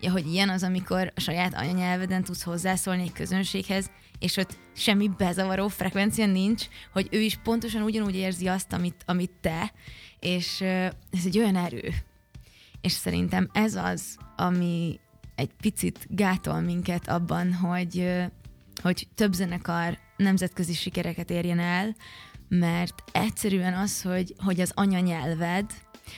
ja, 0.00 0.10
hogy 0.10 0.32
ilyen 0.32 0.48
az, 0.48 0.62
amikor 0.62 1.12
a 1.14 1.20
saját 1.20 1.54
anyanyelveden 1.54 2.24
tudsz 2.24 2.42
hozzászólni 2.42 3.02
egy 3.02 3.12
közönséghez, 3.12 3.90
és 4.18 4.36
ott 4.36 4.58
semmi 4.72 5.10
bezavaró 5.16 5.68
frekvencia 5.68 6.26
nincs, 6.26 6.66
hogy 6.92 7.08
ő 7.10 7.20
is 7.20 7.36
pontosan 7.36 7.82
ugyanúgy 7.82 8.16
érzi 8.16 8.46
azt, 8.46 8.72
amit, 8.72 9.02
amit 9.06 9.32
te, 9.40 9.72
és 10.20 10.60
ez 11.10 11.24
egy 11.24 11.38
olyan 11.38 11.56
erő. 11.56 11.94
és 12.80 12.92
szerintem 12.92 13.48
ez 13.52 13.74
az, 13.74 14.16
ami 14.36 15.00
egy 15.34 15.50
picit 15.60 16.06
gátol 16.08 16.60
minket 16.60 17.08
abban, 17.08 17.54
hogy, 17.54 18.12
hogy 18.82 19.08
több 19.14 19.32
zenekar 19.32 19.98
nemzetközi 20.16 20.72
sikereket 20.72 21.30
érjen 21.30 21.58
el, 21.58 21.96
mert 22.48 23.02
egyszerűen 23.12 23.74
az, 23.74 24.02
hogy, 24.02 24.34
hogy 24.36 24.60
az 24.60 24.72
anyanyelved, 24.74 25.70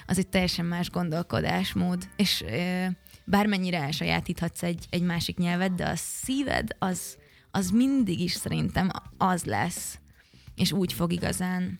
az 0.06 0.18
egy 0.18 0.28
teljesen 0.28 0.64
más 0.64 0.90
gondolkodásmód, 0.90 2.08
és 2.16 2.44
bármennyire 3.24 3.82
elsajátíthatsz 3.82 4.62
egy, 4.62 4.86
egy 4.90 5.02
másik 5.02 5.38
nyelvet, 5.38 5.74
de 5.74 5.86
a 5.86 5.96
szíved 5.96 6.68
az, 6.78 7.16
az 7.50 7.70
mindig 7.70 8.20
is 8.20 8.32
szerintem 8.32 8.90
az 9.18 9.44
lesz, 9.44 9.98
és 10.54 10.72
úgy 10.72 10.92
fog 10.92 11.12
igazán 11.12 11.78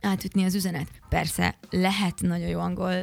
átütni 0.00 0.44
az 0.44 0.54
üzenet. 0.54 0.88
Persze 1.08 1.58
lehet 1.70 2.20
nagyon 2.20 2.48
jó 2.48 2.60
angol 2.60 2.94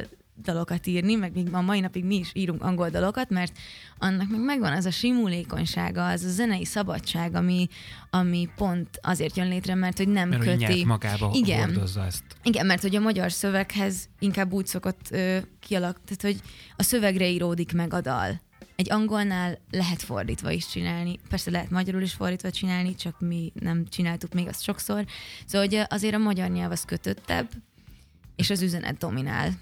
dalokat 0.42 0.86
írni, 0.86 1.14
meg 1.14 1.34
még 1.34 1.54
a 1.54 1.60
mai 1.60 1.80
napig 1.80 2.04
mi 2.04 2.16
is 2.16 2.30
írunk 2.34 2.62
angol 2.62 2.90
dalokat, 2.90 3.30
mert 3.30 3.58
annak 3.98 4.30
meg 4.30 4.40
megvan 4.40 4.72
az 4.72 4.84
a 4.84 4.90
simulékonysága, 4.90 6.06
az 6.06 6.24
a 6.24 6.28
zenei 6.28 6.64
szabadság, 6.64 7.34
ami, 7.34 7.68
ami 8.10 8.48
pont 8.56 8.88
azért 9.02 9.36
jön 9.36 9.48
létre, 9.48 9.74
mert 9.74 9.96
hogy 9.96 10.08
nem 10.08 10.28
mert 10.28 10.42
köti. 10.42 10.64
Hogy 10.64 10.84
magába 10.86 11.30
Igen. 11.34 11.64
hordozza 11.64 12.04
ezt. 12.04 12.24
Igen, 12.42 12.66
mert 12.66 12.82
hogy 12.82 12.96
a 12.96 13.00
magyar 13.00 13.32
szöveghez 13.32 14.08
inkább 14.18 14.52
úgy 14.52 14.66
szokott 14.66 15.06
ö, 15.10 15.38
kialak, 15.60 16.00
tehát 16.04 16.22
hogy 16.22 16.48
a 16.76 16.82
szövegre 16.82 17.28
íródik 17.28 17.72
meg 17.72 17.94
a 17.94 18.00
dal. 18.00 18.40
Egy 18.76 18.92
angolnál 18.92 19.58
lehet 19.70 20.02
fordítva 20.02 20.50
is 20.50 20.66
csinálni, 20.66 21.18
persze 21.28 21.50
lehet 21.50 21.70
magyarul 21.70 22.02
is 22.02 22.12
fordítva 22.12 22.50
csinálni, 22.50 22.94
csak 22.94 23.20
mi 23.20 23.52
nem 23.60 23.86
csináltuk 23.88 24.32
még 24.32 24.48
azt 24.48 24.62
sokszor. 24.62 25.04
Szóval 25.46 25.66
hogy 25.66 25.86
azért 25.88 26.14
a 26.14 26.18
magyar 26.18 26.48
nyelv 26.48 26.70
az 26.70 26.84
kötöttebb, 26.84 27.48
és 28.36 28.50
az 28.50 28.62
üzenet 28.62 28.98
dominál. 28.98 29.52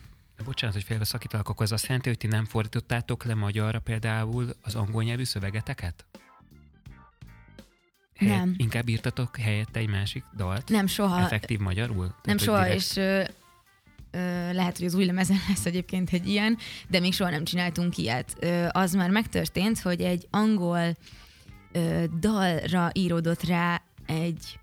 Bocsánat, 0.45 0.75
hogy 0.75 0.85
félbeszakítalak, 0.85 1.49
akkor 1.49 1.63
az 1.63 1.73
azt 1.73 1.87
jelenti, 1.87 2.09
hogy 2.09 2.19
ti 2.19 2.27
nem 2.27 2.45
fordítottátok 2.45 3.25
le 3.25 3.35
magyarra 3.35 3.79
például 3.79 4.49
az 4.63 4.75
angol 4.75 5.03
nyelvű 5.03 5.25
szövegeteket? 5.25 6.05
Helyet, 8.17 8.37
Nem. 8.39 8.55
Inkább 8.57 8.89
írtatok 8.89 9.37
helyette 9.37 9.81
egy 9.81 9.89
másik 9.89 10.25
dalt? 10.37 10.69
Nem 10.69 10.87
soha. 10.87 11.21
Effektív 11.21 11.59
magyarul? 11.59 12.15
Nem 12.23 12.37
Tehát, 12.37 12.39
hogy 12.39 12.49
soha, 12.49 12.63
direkt- 12.63 12.81
és 12.81 12.97
ö, 12.97 13.23
ö, 14.11 14.53
lehet, 14.53 14.77
hogy 14.77 14.87
az 14.87 14.95
új 14.95 15.05
lemezen 15.05 15.39
lesz 15.49 15.67
egyébként 15.67 16.11
egy 16.13 16.29
ilyen, 16.29 16.59
de 16.89 17.01
még 17.01 17.15
soha 17.15 17.31
nem 17.31 17.45
csináltunk 17.45 17.97
ilyet. 17.99 18.37
Ö, 18.41 18.67
az 18.71 18.93
már 18.93 19.11
megtörtént, 19.11 19.81
hogy 19.81 20.01
egy 20.01 20.27
angol 20.31 20.97
ö, 21.73 22.05
dalra 22.21 22.91
íródott 22.93 23.43
rá 23.43 23.83
egy 24.07 24.59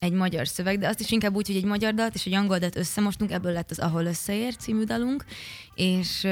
egy 0.00 0.12
magyar 0.12 0.48
szöveg, 0.48 0.78
de 0.78 0.88
azt 0.88 1.00
is 1.00 1.10
inkább 1.10 1.34
úgy, 1.34 1.46
hogy 1.46 1.56
egy 1.56 1.64
magyar 1.64 1.94
dalt 1.94 2.14
és 2.14 2.26
egy 2.26 2.34
angol 2.34 2.58
dalt 2.58 2.76
összemostunk, 2.76 3.30
ebből 3.30 3.52
lett 3.52 3.70
az 3.70 3.78
Ahol 3.78 4.04
összeér 4.04 4.56
című 4.56 4.84
dalunk, 4.84 5.24
és 5.74 6.26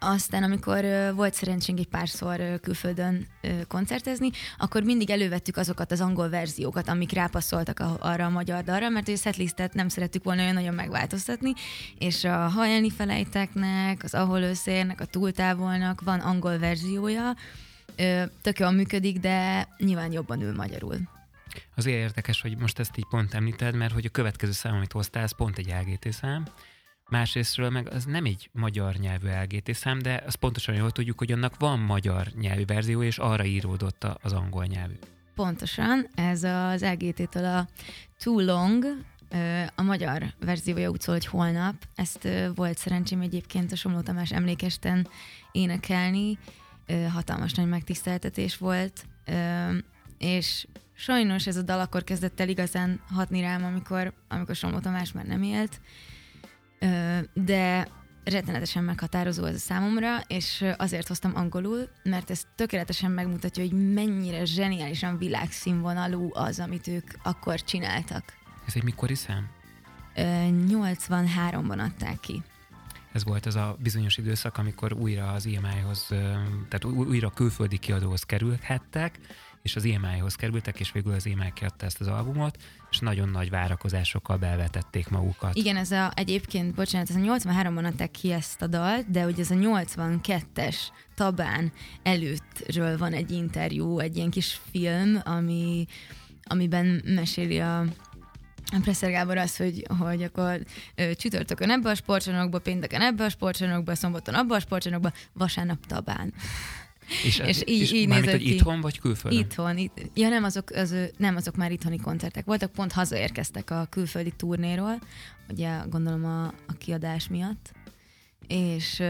aztán, 0.00 0.42
amikor 0.42 0.84
volt 1.14 1.34
szerencsénk 1.34 1.78
egy 1.78 1.88
párszor 1.88 2.60
külföldön 2.60 3.26
koncertezni, 3.68 4.30
akkor 4.58 4.82
mindig 4.82 5.10
elővettük 5.10 5.56
azokat 5.56 5.92
az 5.92 6.00
angol 6.00 6.28
verziókat, 6.28 6.88
amik 6.88 7.12
rápasszoltak 7.12 7.82
arra 7.98 8.24
a 8.24 8.30
magyar 8.30 8.64
dalra, 8.64 8.88
mert 8.88 9.08
a 9.08 9.16
setlistet 9.16 9.74
nem 9.74 9.88
szerettük 9.88 10.24
volna 10.24 10.42
olyan 10.42 10.54
nagyon 10.54 10.74
megváltoztatni, 10.74 11.52
és 11.98 12.24
a 12.24 12.36
Hajlni 12.36 12.90
felejteknek, 12.90 14.04
az 14.04 14.14
Ahol 14.14 14.42
összeérnek, 14.42 15.00
a 15.00 15.04
Túltávolnak 15.04 16.00
van 16.00 16.20
angol 16.20 16.58
verziója, 16.58 17.36
tök 18.42 18.58
jól 18.58 18.70
működik, 18.70 19.18
de 19.18 19.68
nyilván 19.76 20.12
jobban 20.12 20.40
ül 20.40 20.54
magyarul. 20.54 21.17
Azért 21.76 21.96
érdekes, 21.96 22.40
hogy 22.40 22.56
most 22.56 22.78
ezt 22.78 22.96
így 22.96 23.06
pont 23.08 23.34
említed, 23.34 23.74
mert 23.74 23.92
hogy 23.92 24.04
a 24.04 24.10
következő 24.10 24.52
szám, 24.52 24.74
amit 24.74 24.92
hoztál, 24.92 25.22
az 25.22 25.36
pont 25.36 25.58
egy 25.58 25.74
LGT 25.82 26.12
szám. 26.12 26.46
Másrésztről 27.10 27.70
meg 27.70 27.88
az 27.88 28.04
nem 28.04 28.24
egy 28.24 28.50
magyar 28.52 28.94
nyelvű 28.94 29.28
LGT 29.28 29.74
szám, 29.74 29.98
de 29.98 30.22
azt 30.26 30.36
pontosan 30.36 30.74
jól 30.74 30.90
tudjuk, 30.90 31.18
hogy 31.18 31.32
annak 31.32 31.54
van 31.58 31.78
magyar 31.78 32.26
nyelvű 32.26 32.64
verzió, 32.64 33.02
és 33.02 33.18
arra 33.18 33.44
íródott 33.44 34.04
az 34.04 34.32
angol 34.32 34.64
nyelvű. 34.64 34.94
Pontosan, 35.34 36.08
ez 36.14 36.42
az 36.42 36.84
LGT-től 36.84 37.44
a 37.44 37.68
Too 38.18 38.40
Long, 38.40 38.84
a 39.74 39.82
magyar 39.82 40.34
verziója 40.40 40.90
úgy 40.90 41.00
szól, 41.00 41.14
hogy 41.14 41.26
holnap. 41.26 41.74
Ezt 41.94 42.28
volt 42.54 42.78
szerencsém 42.78 43.20
egyébként 43.20 43.72
a 43.72 43.76
Somló 43.76 44.00
Tamás 44.00 44.32
emlékesten 44.32 45.08
énekelni, 45.52 46.38
hatalmas 47.12 47.52
nagy 47.52 47.68
megtiszteltetés 47.68 48.56
volt, 48.56 49.06
és 50.18 50.66
sajnos 50.98 51.46
ez 51.46 51.56
a 51.56 51.62
dal 51.62 51.80
akkor 51.80 52.04
kezdett 52.04 52.40
el 52.40 52.48
igazán 52.48 53.00
hatni 53.10 53.40
rám, 53.40 53.64
amikor, 53.64 54.12
amikor 54.28 54.54
Somló 54.54 54.78
Tamás 54.78 55.12
már 55.12 55.26
nem 55.26 55.42
élt, 55.42 55.80
de 57.34 57.88
rettenetesen 58.24 58.84
meghatározó 58.84 59.44
ez 59.44 59.54
a 59.54 59.58
számomra, 59.58 60.20
és 60.26 60.64
azért 60.76 61.08
hoztam 61.08 61.32
angolul, 61.34 61.88
mert 62.02 62.30
ez 62.30 62.42
tökéletesen 62.54 63.10
megmutatja, 63.10 63.62
hogy 63.62 63.92
mennyire 63.92 64.44
zseniálisan 64.44 65.18
világszínvonalú 65.18 66.30
az, 66.32 66.60
amit 66.60 66.86
ők 66.86 67.10
akkor 67.22 67.62
csináltak. 67.62 68.24
Ez 68.66 68.72
egy 68.76 68.84
mikori 68.84 69.14
szám? 69.14 69.48
Ö, 70.14 70.22
83-ban 70.68 71.78
adták 71.78 72.20
ki. 72.20 72.42
Ez 73.12 73.24
volt 73.24 73.46
az 73.46 73.56
a 73.56 73.76
bizonyos 73.82 74.16
időszak, 74.16 74.58
amikor 74.58 74.92
újra 74.92 75.32
az 75.32 75.46
EMI-hoz, 75.46 76.06
ö, 76.10 76.16
tehát 76.68 76.84
újra 76.84 77.30
külföldi 77.30 77.78
kiadóhoz 77.78 78.22
kerülhettek, 78.22 79.18
és 79.62 79.76
az 79.76 79.84
EMI-hoz 79.84 80.34
kerültek, 80.34 80.80
és 80.80 80.92
végül 80.92 81.12
az 81.12 81.26
EMI 81.26 81.52
kiadta 81.54 81.86
ezt 81.86 82.00
az 82.00 82.06
albumot, 82.06 82.56
és 82.90 82.98
nagyon 82.98 83.28
nagy 83.28 83.50
várakozásokkal 83.50 84.36
belvetették 84.36 85.08
magukat. 85.08 85.56
Igen, 85.56 85.76
ez 85.76 85.90
a, 85.90 86.12
egyébként, 86.14 86.74
bocsánat, 86.74 87.10
ez 87.10 87.16
a 87.16 87.18
83-ban 87.18 87.84
adták 87.84 88.10
ki 88.10 88.32
ezt 88.32 88.62
a 88.62 88.66
dalt, 88.66 89.10
de 89.10 89.26
ugye 89.26 89.42
ez 89.42 89.50
a 89.50 89.54
82-es 89.54 90.76
tabán 91.14 91.72
előttről 92.02 92.98
van 92.98 93.12
egy 93.12 93.30
interjú, 93.30 93.98
egy 93.98 94.16
ilyen 94.16 94.30
kis 94.30 94.60
film, 94.70 95.20
ami, 95.24 95.86
amiben 96.44 97.02
meséli 97.04 97.60
a 97.60 97.84
Presser 98.82 99.10
Gábor 99.10 99.36
az, 99.36 99.56
hogy, 99.56 99.86
hogy 99.98 100.22
akkor 100.22 100.62
ö, 100.94 101.14
csütörtökön 101.14 101.70
ebbe 101.70 101.90
a 101.90 101.94
sportcsarnokba, 101.94 102.58
pénteken 102.58 103.00
ebbe 103.00 103.24
a 103.24 103.28
sportcsarnokba, 103.28 103.94
szombaton 103.94 104.34
abba 104.34 104.54
a 104.54 104.60
sportcsarnokba, 104.60 105.12
vasárnap 105.32 105.86
tabán. 105.86 106.34
És, 107.24 107.38
és 107.38 107.62
így- 107.66 107.80
és 107.80 107.92
így 107.92 108.08
mármint, 108.08 108.30
hogy 108.30 108.40
ki. 108.42 108.54
itthon 108.54 108.80
vagy 108.80 108.98
külföldön? 108.98 109.40
Itthon, 109.40 109.78
itt, 109.78 110.10
ja 110.14 110.28
nem 110.28 110.44
azok, 110.44 110.70
az, 110.70 110.94
nem, 111.16 111.36
azok 111.36 111.56
már 111.56 111.72
itthoni 111.72 111.96
koncertek 111.98 112.44
voltak, 112.44 112.72
pont 112.72 112.92
hazaérkeztek 112.92 113.70
a 113.70 113.86
külföldi 113.90 114.32
turnéról, 114.36 114.98
ugye 115.50 115.78
gondolom 115.88 116.24
a, 116.24 116.44
a 116.46 116.72
kiadás 116.78 117.28
miatt, 117.28 117.72
és, 118.46 119.02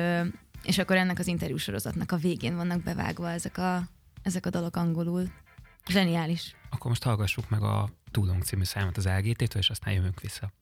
és 0.63 0.79
akkor 0.79 0.97
ennek 0.97 1.19
az 1.19 1.27
interjúsorozatnak 1.27 2.13
a 2.13 2.17
végén 2.17 2.57
vannak 2.57 2.83
bevágva 2.83 3.31
ezek 3.31 3.59
a, 3.59 3.89
ezek 4.23 4.47
a 4.47 4.51
dalok 4.51 4.77
angolul. 4.77 5.31
Zseniális. 5.89 6.55
Akkor 6.71 6.91
most 6.91 7.03
hallgassuk 7.03 7.49
meg 7.51 7.63
a 7.63 7.89
Long 8.13 8.43
című 8.43 8.65
számot 8.65 8.97
az 8.97 9.05
LGT-től, 9.07 9.61
és 9.63 9.71
aztán 9.71 9.95
jövünk 9.95 10.21
vissza. 10.21 10.53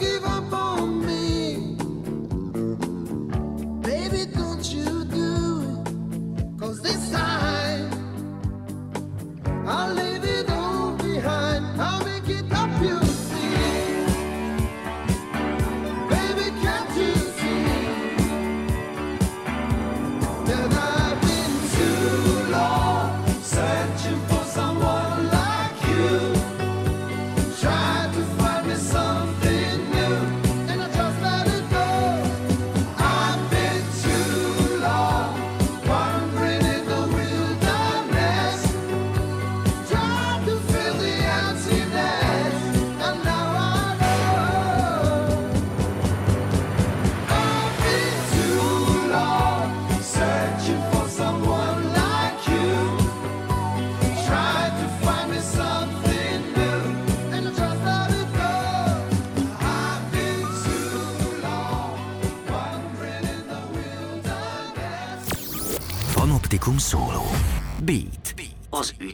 give 0.00 0.24
up. 0.24 0.39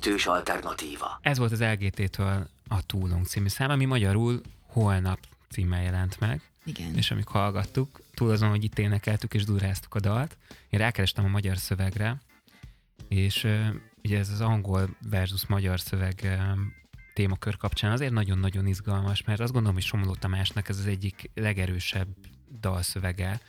Az 0.06 0.12
ütős 0.12 0.26
alternatíva. 0.26 1.18
Ez 1.22 1.38
volt 1.38 1.52
az 1.52 1.60
LGT-től 1.60 2.48
a 2.68 2.86
Túlunk 2.86 3.26
című 3.26 3.48
szám, 3.48 3.70
ami 3.70 3.84
magyarul 3.84 4.40
holnap 4.66 5.18
címmel 5.50 5.82
jelent 5.82 6.20
meg. 6.20 6.40
Igen. 6.64 6.96
És 6.96 7.10
amíg 7.10 7.26
hallgattuk, 7.26 8.00
túl 8.14 8.30
azon, 8.30 8.48
hogy 8.48 8.64
itt 8.64 8.78
énekeltük 8.78 9.34
és 9.34 9.44
duráztuk 9.44 9.94
a 9.94 10.00
dalt, 10.00 10.36
én 10.68 10.80
rákerestem 10.80 11.24
a 11.24 11.28
magyar 11.28 11.56
szövegre, 11.56 12.20
és 13.08 13.46
ugye 14.02 14.18
ez 14.18 14.30
az 14.30 14.40
angol 14.40 14.88
versus 15.10 15.46
magyar 15.46 15.80
szöveg 15.80 16.38
témakör 17.14 17.56
kapcsán 17.56 17.92
azért 17.92 18.12
nagyon-nagyon 18.12 18.66
izgalmas, 18.66 19.22
mert 19.22 19.40
azt 19.40 19.52
gondolom, 19.52 19.76
hogy 19.76 19.84
Somló 19.84 20.14
Tamásnak 20.14 20.68
ez 20.68 20.78
az 20.78 20.86
egyik 20.86 21.30
legerősebb 21.34 22.08
dalszövege, 22.60 23.40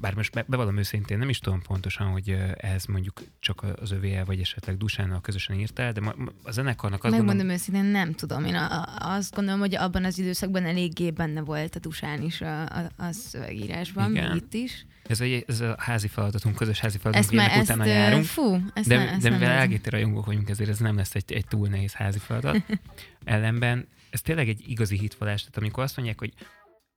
bár 0.00 0.14
most 0.14 0.32
be, 0.32 0.44
bevallom 0.48 0.76
őszintén, 0.76 1.18
nem 1.18 1.28
is 1.28 1.38
tudom 1.38 1.62
pontosan, 1.62 2.06
hogy 2.06 2.36
ez 2.56 2.84
mondjuk 2.84 3.22
csak 3.40 3.64
az 3.80 3.90
övé 3.90 4.20
vagy 4.26 4.40
esetleg 4.40 4.76
Dusánnal 4.76 5.20
közösen 5.20 5.58
írta, 5.58 5.92
de 5.92 6.00
a 6.42 6.50
zenekarnak 6.50 7.04
azt 7.04 7.14
Megmondom 7.14 7.26
gondolom... 7.26 7.54
őszintén, 7.54 7.84
nem 7.84 8.12
tudom. 8.12 8.44
Én 8.44 8.56
azt 8.98 9.34
gondolom, 9.34 9.60
hogy 9.60 9.74
abban 9.74 10.04
az 10.04 10.18
időszakban 10.18 10.64
eléggé 10.64 11.10
benne 11.10 11.40
volt 11.40 11.76
a 11.76 11.78
Dusán 11.78 12.22
is 12.22 12.40
a, 12.40 12.62
a, 12.62 12.90
a 12.96 13.12
szövegírásban, 13.12 14.10
Igen. 14.10 14.36
itt 14.36 14.54
is. 14.54 14.86
Ez 15.06 15.20
a, 15.20 15.24
ez 15.46 15.60
a 15.60 15.74
házi 15.78 16.08
feladatunk, 16.08 16.54
közös 16.54 16.80
házi 16.80 16.98
feladatunk, 16.98 17.40
ezt 17.40 17.48
már, 17.48 17.62
utána 17.62 17.84
járunk. 17.84 18.24
Fú, 18.24 18.60
ezt 18.74 18.88
de, 18.88 18.96
ne, 18.96 19.10
ezt 19.10 19.22
de 19.22 19.30
mivel 19.30 19.64
LGT 19.64 19.86
rajongók 19.86 20.26
vagyunk, 20.26 20.48
ezért 20.48 20.70
ez 20.70 20.78
nem 20.78 20.96
lesz 20.96 21.14
egy, 21.14 21.32
egy 21.32 21.46
túl 21.46 21.68
nehéz 21.68 21.92
házi 21.92 22.18
feladat. 22.18 22.64
Ellenben 23.24 23.88
ez 24.10 24.20
tényleg 24.20 24.48
egy 24.48 24.62
igazi 24.66 24.98
hitvallás, 24.98 25.40
tehát 25.40 25.56
amikor 25.56 25.82
azt 25.82 25.96
mondják, 25.96 26.18
hogy 26.18 26.32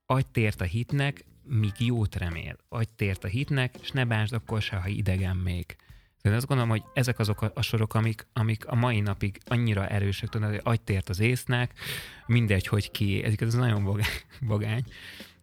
adj 0.06 0.28
tért 0.32 0.62
a 0.62 0.64
hitnek, 0.64 1.26
míg 1.48 1.74
jót 1.78 2.16
remél. 2.16 2.58
Adj 2.70 2.90
tért 2.96 3.24
a 3.24 3.28
hitnek, 3.28 3.76
és 3.82 3.92
ne 3.92 4.06
bánsd 4.06 4.34
akkor 4.34 4.62
se, 4.62 4.76
ha 4.76 4.88
idegen 4.88 5.36
még. 5.36 5.76
Én 6.22 6.34
azt 6.34 6.48
gondolom, 6.48 6.72
hogy 6.72 6.84
ezek 6.94 7.20
azok 7.20 7.42
a, 7.42 7.52
a 7.54 7.62
sorok, 7.62 7.94
amik, 7.94 8.28
amik 8.34 8.66
a 8.68 8.76
mai 8.76 9.00
napig 9.00 9.40
annyira 9.46 9.88
erősek, 9.88 10.30
tudod, 10.30 10.50
hogy 10.50 10.62
adj 10.64 10.82
tért 10.84 11.10
az 11.10 11.20
észnek, 11.20 11.74
mindegy, 12.26 12.68
hogy 12.68 12.92
ki, 12.92 13.24
ez, 13.24 13.34
ez 13.38 13.54
nagyon 13.54 13.84
bogány. 14.42 14.84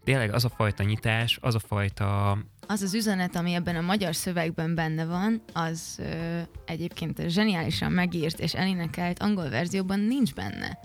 Tényleg 0.05 0.33
az 0.33 0.45
a 0.45 0.49
fajta 0.49 0.83
nyitás, 0.83 1.39
az 1.41 1.55
a 1.55 1.59
fajta... 1.59 2.39
Az 2.67 2.83
az 2.83 2.95
üzenet, 2.95 3.37
ami 3.37 3.55
ebben 3.55 3.77
a 3.77 3.81
magyar 3.81 4.15
szövegben 4.15 4.75
benne 4.75 5.05
van, 5.05 5.43
az 5.53 5.99
ö, 5.99 6.41
egyébként 6.67 7.29
zseniálisan 7.29 7.93
megírt 7.93 8.39
és 8.41 8.55
elénekelt 8.55 9.19
angol 9.19 9.51
verzióban 9.51 10.01
nincs 10.01 10.35
benne 10.35 10.79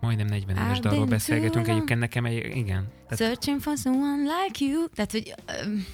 majdnem 0.00 0.26
40 0.26 0.56
éves 0.56 0.78
I've 0.78 0.82
dalról 0.82 1.06
beszélgetünk, 1.06 1.68
egyébként 1.68 2.00
nekem 2.00 2.24
egy, 2.24 2.56
igen. 2.56 2.88
Tehát, 3.08 3.16
Searching 3.16 3.60
for 3.60 3.76
someone 3.76 4.22
like 4.22 4.64
you. 4.64 4.84
Tehát, 4.94 5.10
hogy 5.10 5.34
um, 5.64 5.86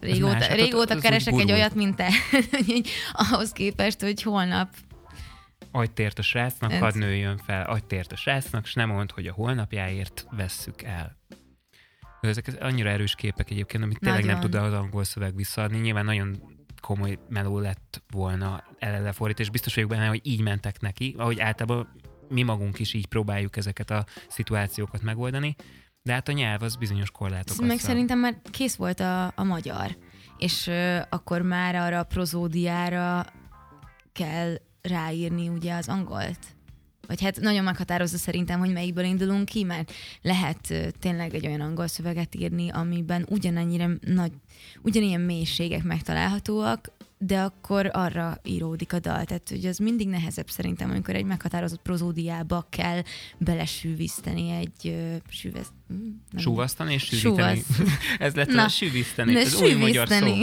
régóta, 0.00 0.32
más, 0.32 0.46
hát 0.46 0.56
régóta 0.56 0.94
az 0.94 1.00
keresek 1.00 1.34
egy 1.34 1.52
olyat, 1.52 1.74
mint 1.74 1.96
te, 1.96 2.08
ahhoz 3.30 3.52
képest, 3.52 4.00
hogy 4.00 4.22
holnap 4.22 4.68
Adj 5.70 5.90
tért 5.94 6.18
a 6.18 6.22
srácnak, 6.22 6.72
Ez... 6.72 6.80
hadd 6.80 6.98
nőjön 6.98 7.36
fel, 7.36 7.62
adj 7.64 7.84
tért 7.86 8.12
a 8.12 8.16
srácnak, 8.16 8.64
és 8.64 8.74
nem 8.74 8.88
mond, 8.88 9.10
hogy 9.10 9.26
a 9.26 9.32
holnapjáért 9.32 10.26
vesszük 10.30 10.82
el. 10.82 11.16
Ezek 12.20 12.56
annyira 12.60 12.90
erős 12.90 13.14
képek 13.14 13.50
egyébként, 13.50 13.82
amit 13.82 13.98
tényleg 13.98 14.20
Nagyon. 14.20 14.38
nem 14.38 14.50
tud 14.50 14.60
az 14.60 14.72
angol 14.72 15.04
szöveg 15.04 15.36
visszaadni. 15.36 15.78
Nyilván 15.78 16.04
nagyon 16.04 16.36
komoly 16.80 17.18
meló 17.28 17.58
lett 17.58 18.02
volna 18.10 18.64
elele 18.78 19.12
fordít, 19.12 19.38
és 19.38 19.50
biztos 19.50 19.74
vagyok 19.74 19.90
benne, 19.90 20.06
hogy 20.06 20.20
így 20.22 20.40
mentek 20.40 20.80
neki, 20.80 21.14
ahogy 21.18 21.40
általában 21.40 21.88
mi 22.28 22.42
magunk 22.42 22.78
is 22.78 22.94
így 22.94 23.06
próbáljuk 23.06 23.56
ezeket 23.56 23.90
a 23.90 24.06
szituációkat 24.28 25.02
megoldani, 25.02 25.56
de 26.02 26.12
hát 26.12 26.28
a 26.28 26.32
nyelv 26.32 26.62
az 26.62 26.76
bizonyos 26.76 27.10
korlátokat 27.10 27.66
Meg 27.66 27.78
szab. 27.78 27.88
szerintem 27.88 28.18
már 28.18 28.40
kész 28.50 28.74
volt 28.74 29.00
a, 29.00 29.26
a 29.26 29.44
magyar, 29.44 29.96
és 30.38 30.66
uh, 30.66 31.00
akkor 31.08 31.42
már 31.42 31.74
arra 31.74 31.98
a 31.98 32.04
prozódiára 32.04 33.26
kell 34.12 34.60
ráírni 34.82 35.48
ugye 35.48 35.74
az 35.74 35.88
angolt. 35.88 36.38
Vagy 37.06 37.22
hát 37.22 37.40
nagyon 37.40 37.64
meghatározza 37.64 38.16
szerintem, 38.16 38.58
hogy 38.58 38.72
melyikből 38.72 39.04
indulunk 39.04 39.44
ki, 39.44 39.64
mert 39.64 39.92
lehet 40.22 40.70
uh, 40.70 40.88
tényleg 40.88 41.34
egy 41.34 41.46
olyan 41.46 41.60
angol 41.60 41.86
szöveget 41.86 42.34
írni, 42.34 42.70
amiben 42.70 43.26
ugyanennyire 43.28 43.88
nagy, 44.00 44.32
ugyanilyen 44.82 45.20
mélységek 45.20 45.82
megtalálhatóak, 45.82 46.96
de 47.18 47.40
akkor 47.40 47.90
arra 47.92 48.38
íródik 48.44 48.92
a 48.92 48.98
dal. 48.98 49.24
Tehát 49.24 49.48
hogy 49.48 49.66
az 49.66 49.78
mindig 49.78 50.08
nehezebb 50.08 50.50
szerintem, 50.50 50.90
amikor 50.90 51.14
egy 51.14 51.24
meghatározott 51.24 51.82
prozódiába 51.82 52.66
kell 52.70 53.02
belesűvízteni 53.38 54.50
egy 54.50 54.92
uh, 54.92 55.16
süveszt... 55.28 55.72
Hm, 55.88 56.38
Súvasztani 56.38 56.92
és 56.92 57.04
sűvíteni. 57.04 57.62
Ez 58.18 58.34
lett 58.34 58.48
Na, 58.48 58.64
a 58.64 58.68
sűvízteni. 58.68 59.36
Ez 59.36 59.60
új 59.60 59.74
magyar 59.74 60.08
szó. 60.08 60.26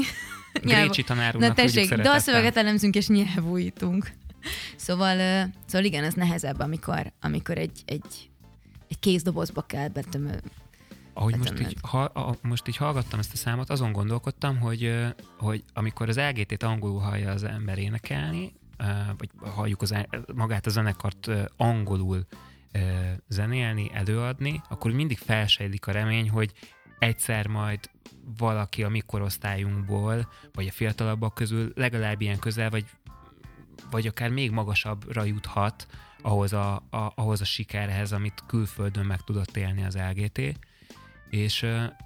Grécsi 0.61 1.03
tanárunknak 1.03 1.55
Na 1.55 1.63
tessék, 1.63 1.93
dalszöveget 1.93 2.57
elemzünk 2.57 2.95
és 2.95 3.07
nyelvújítunk. 3.07 4.11
Szóval, 4.75 5.17
uh, 5.17 5.53
szóval 5.65 5.85
igen, 5.85 6.03
ez 6.03 6.13
nehezebb, 6.13 6.59
amikor, 6.59 7.13
amikor 7.21 7.57
egy, 7.57 7.81
egy, 7.85 8.29
egy 8.87 8.99
kézdobozba 8.99 9.61
kell 9.61 9.87
betömölni 9.87 10.51
ahogy 11.15 11.37
most 11.37 11.59
így, 11.59 11.77
ha, 11.81 12.03
a, 12.03 12.35
most 12.41 12.67
így 12.67 12.77
hallgattam 12.77 13.19
ezt 13.19 13.33
a 13.33 13.37
számot, 13.37 13.69
azon 13.69 13.91
gondolkodtam, 13.91 14.59
hogy, 14.59 15.05
hogy 15.37 15.63
amikor 15.73 16.09
az 16.09 16.19
LGT-t 16.19 16.63
angolul 16.63 16.99
hallja 16.99 17.31
az 17.31 17.43
ember 17.43 17.77
énekelni, 17.77 18.53
vagy 19.17 19.29
halljuk 19.39 19.81
az, 19.81 19.95
magát 20.33 20.65
a 20.65 20.69
zenekart 20.69 21.29
angolul 21.57 22.25
zenélni, 23.27 23.89
előadni, 23.93 24.61
akkor 24.69 24.91
mindig 24.91 25.17
felsejlik 25.17 25.87
a 25.87 25.91
remény, 25.91 26.29
hogy 26.29 26.51
egyszer 26.99 27.47
majd 27.47 27.89
valaki 28.37 28.83
a 28.83 28.89
mi 28.89 28.99
korosztályunkból, 28.99 30.31
vagy 30.53 30.67
a 30.67 30.71
fiatalabbak 30.71 31.33
közül 31.33 31.71
legalább 31.75 32.21
ilyen 32.21 32.39
közel, 32.39 32.69
vagy, 32.69 32.85
vagy 33.91 34.07
akár 34.07 34.29
még 34.29 34.51
magasabbra 34.51 35.23
juthat 35.23 35.87
ahhoz 36.21 36.53
a, 36.53 36.75
a, 36.75 37.11
ahhoz 37.15 37.41
a 37.41 37.45
sikerhez, 37.45 38.11
amit 38.11 38.43
külföldön 38.47 39.05
meg 39.05 39.21
tudott 39.21 39.57
élni 39.57 39.83
az 39.83 39.97
LGT 39.97 40.57
és 41.35 41.65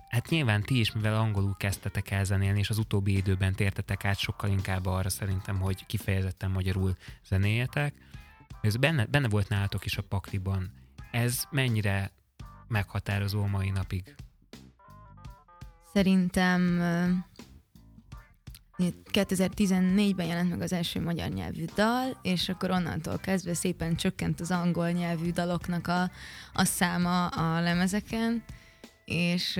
hát 0.10 0.30
nyilván 0.30 0.62
ti 0.62 0.80
is, 0.80 0.92
mivel 0.92 1.16
angolul 1.16 1.56
kezdtetek 1.58 2.12
el 2.12 2.24
zenélni, 2.24 2.60
és 2.60 2.70
az 2.70 2.78
utóbbi 2.78 3.16
időben 3.16 3.54
tértetek 3.54 4.06
át 4.06 4.18
sokkal 4.18 4.50
inkább 4.50 4.86
arra 4.86 5.10
szerintem, 5.10 5.60
hogy 5.60 5.86
kifejezetten 5.86 6.52
magyarul 6.52 6.96
zenéjetek. 7.28 7.94
Ez 8.62 8.76
benne, 8.76 9.06
benne 9.06 9.28
volt 9.28 9.50
nálatok 9.50 9.86
is 9.86 9.98
a 9.98 10.02
pakliban. 10.02 10.72
Ez 11.12 11.44
mennyire 11.52 12.12
meghatározó 12.68 13.46
mai 13.46 13.70
napig? 13.70 14.16
Szerintem 15.94 16.82
2014-ben 19.12 20.26
jelent 20.26 20.50
meg 20.50 20.62
az 20.62 20.74
első 20.74 21.02
magyar 21.02 21.30
nyelvű 21.30 21.66
dal, 21.76 22.20
és 22.22 22.50
akkor 22.50 22.72
onnantól 22.72 23.18
kezdve 23.18 23.54
szépen 23.54 23.96
csökkent 23.96 24.40
az 24.40 24.52
angol 24.52 24.92
nyelvű 24.92 25.32
daloknak 25.32 25.88
a, 25.88 26.12
a 26.54 26.64
száma 26.64 27.28
a 27.28 27.62
lemezeken, 27.62 28.44
és 29.10 29.60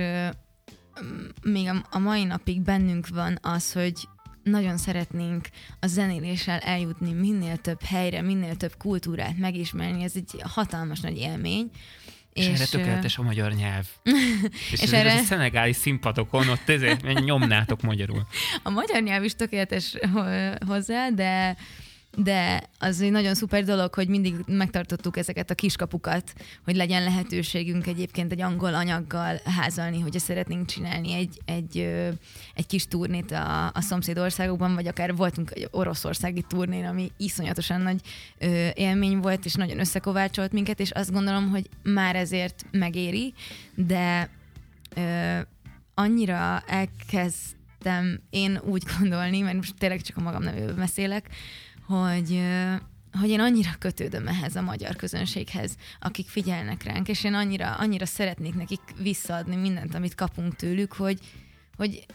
még 1.42 1.68
a, 1.90 1.98
mai 1.98 2.24
napig 2.24 2.60
bennünk 2.60 3.08
van 3.08 3.38
az, 3.42 3.72
hogy 3.72 3.94
nagyon 4.42 4.76
szeretnénk 4.76 5.48
a 5.80 5.86
zenéléssel 5.86 6.58
eljutni 6.58 7.12
minél 7.12 7.56
több 7.56 7.82
helyre, 7.82 8.22
minél 8.22 8.56
több 8.56 8.76
kultúrát 8.78 9.38
megismerni, 9.38 10.02
ez 10.02 10.12
egy 10.14 10.30
hatalmas 10.42 11.00
nagy 11.00 11.16
élmény. 11.16 11.70
És, 12.32 12.46
és 12.46 12.54
erre 12.54 12.66
tökéletes 12.66 13.18
a 13.18 13.22
magyar 13.22 13.52
nyelv. 13.52 13.86
és, 14.72 14.82
és 14.82 14.92
erre... 14.92 15.12
a 15.12 15.22
szenegáli 15.22 15.72
színpadokon 15.72 16.48
ott 16.48 16.68
ezért 16.68 17.24
nyomnátok 17.24 17.80
magyarul. 17.82 18.26
A 18.62 18.70
magyar 18.70 19.02
nyelv 19.02 19.24
is 19.24 19.34
tökéletes 19.34 19.96
hozzá, 20.66 21.08
de 21.08 21.56
de 22.16 22.62
az 22.78 23.00
egy 23.00 23.10
nagyon 23.10 23.34
szuper 23.34 23.64
dolog, 23.64 23.94
hogy 23.94 24.08
mindig 24.08 24.34
megtartottuk 24.46 25.16
ezeket 25.16 25.50
a 25.50 25.54
kiskapukat, 25.54 26.32
hogy 26.64 26.76
legyen 26.76 27.02
lehetőségünk 27.02 27.86
egyébként 27.86 28.32
egy 28.32 28.40
angol 28.40 28.74
anyaggal 28.74 29.40
házalni, 29.44 30.00
hogyha 30.00 30.18
szeretnénk 30.18 30.66
csinálni 30.66 31.12
egy, 31.12 31.40
egy, 31.44 31.78
egy 32.54 32.66
kis 32.66 32.86
turnét 32.86 33.30
a, 33.30 33.66
a 33.66 33.80
szomszédországokban, 33.80 34.74
vagy 34.74 34.86
akár 34.86 35.16
voltunk 35.16 35.50
egy 35.54 35.68
oroszországi 35.70 36.44
turnén, 36.48 36.84
ami 36.84 37.12
iszonyatosan 37.16 37.80
nagy 37.80 38.00
élmény 38.74 39.18
volt, 39.18 39.44
és 39.44 39.54
nagyon 39.54 39.78
összekovácsolt 39.78 40.52
minket, 40.52 40.80
és 40.80 40.90
azt 40.90 41.12
gondolom, 41.12 41.50
hogy 41.50 41.68
már 41.82 42.16
ezért 42.16 42.66
megéri, 42.70 43.34
de 43.74 44.30
ö, 44.96 45.38
annyira 45.94 46.62
elkezdtem 46.66 48.20
én 48.30 48.60
úgy 48.64 48.82
gondolni, 48.98 49.40
mert 49.40 49.56
most 49.56 49.74
tényleg 49.78 50.00
csak 50.00 50.16
a 50.16 50.20
magam 50.20 50.42
nevében 50.42 50.76
beszélek, 50.76 51.28
hogy 51.90 52.42
hogy 53.18 53.28
én 53.28 53.40
annyira 53.40 53.70
kötődöm 53.78 54.28
ehhez 54.28 54.56
a 54.56 54.62
magyar 54.62 54.96
közönséghez, 54.96 55.76
akik 56.00 56.28
figyelnek 56.28 56.82
ránk, 56.82 57.08
és 57.08 57.24
én 57.24 57.34
annyira, 57.34 57.74
annyira 57.74 58.06
szeretnék 58.06 58.54
nekik 58.54 58.80
visszaadni 59.02 59.56
mindent, 59.56 59.94
amit 59.94 60.14
kapunk 60.14 60.56
tőlük, 60.56 60.92
hogy, 60.92 61.18
hogy 61.76 62.06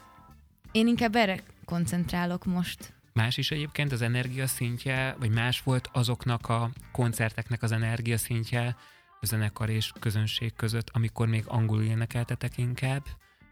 én 0.72 0.88
inkább 0.88 1.16
erre 1.16 1.40
koncentrálok 1.66 2.46
most. 2.46 2.94
Más 3.14 3.38
is 3.38 3.52
egyébként 3.52 3.92
az 3.92 4.02
energiaszintje, 4.02 5.16
vagy 5.20 5.30
más 5.30 5.62
volt 5.62 5.90
azoknak 5.94 6.50
a 6.50 6.70
koncerteknek 6.92 7.64
az 7.64 7.72
energiaszintje 7.72 8.76
a 9.22 9.26
zenekar 9.26 9.70
és 9.70 9.92
közönség 10.00 10.54
között, 10.54 10.90
amikor 10.94 11.28
még 11.28 11.44
angolul 11.48 11.84
énekeltetek 11.84 12.58
inkább, 12.58 13.04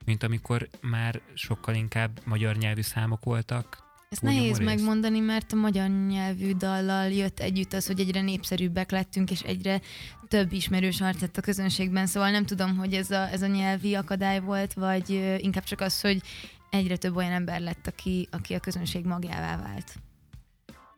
mint 0.05 0.23
amikor 0.23 0.69
már 0.81 1.21
sokkal 1.33 1.75
inkább 1.75 2.19
magyar 2.25 2.55
nyelvű 2.55 2.81
számok 2.81 3.23
voltak, 3.23 3.82
Ezt 4.13 4.21
nehéz 4.21 4.57
humorész. 4.57 4.65
megmondani, 4.65 5.19
mert 5.19 5.51
a 5.51 5.55
magyar 5.55 5.89
nyelvű 5.89 6.51
dallal 6.51 7.07
jött 7.07 7.39
együtt 7.39 7.73
az, 7.73 7.87
hogy 7.87 7.99
egyre 7.99 8.21
népszerűbbek 8.21 8.91
lettünk, 8.91 9.31
és 9.31 9.41
egyre 9.41 9.81
több 10.27 10.51
ismerős 10.51 11.01
arc 11.01 11.21
lett 11.21 11.37
a 11.37 11.41
közönségben, 11.41 12.05
szóval 12.05 12.31
nem 12.31 12.45
tudom, 12.45 12.77
hogy 12.77 12.93
ez 12.93 13.11
a, 13.11 13.31
ez 13.31 13.41
a 13.41 13.47
nyelvi 13.47 13.95
akadály 13.95 14.39
volt, 14.39 14.73
vagy 14.73 15.09
inkább 15.37 15.63
csak 15.63 15.81
az, 15.81 16.01
hogy 16.01 16.21
egyre 16.69 16.97
több 16.97 17.15
olyan 17.15 17.31
ember 17.31 17.61
lett, 17.61 17.87
aki, 17.87 18.27
aki 18.31 18.53
a 18.53 18.59
közönség 18.59 19.05
magjává 19.05 19.57
vált. 19.57 19.95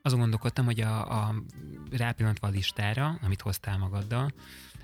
Azon 0.02 0.20
gondolkodtam, 0.20 0.66
hogy 0.66 0.82
a, 0.82 1.26
a 1.28 1.36
rápillantva 1.92 2.48
a 2.48 2.52
listára, 2.52 3.20
amit 3.22 3.42
hoztál 3.42 3.78
magaddal, 3.78 4.34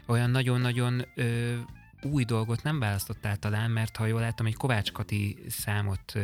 olyan 0.05 0.29
nagyon-nagyon 0.29 1.05
ö, 1.15 1.55
új 2.01 2.23
dolgot 2.23 2.63
nem 2.63 2.79
választottál 2.79 3.37
talán, 3.37 3.71
mert 3.71 3.97
ha 3.97 4.05
jól 4.05 4.19
láttam, 4.19 4.45
egy 4.45 4.55
Kovács 4.55 4.91
Kati 4.91 5.37
számot 5.49 6.15
ö, 6.15 6.21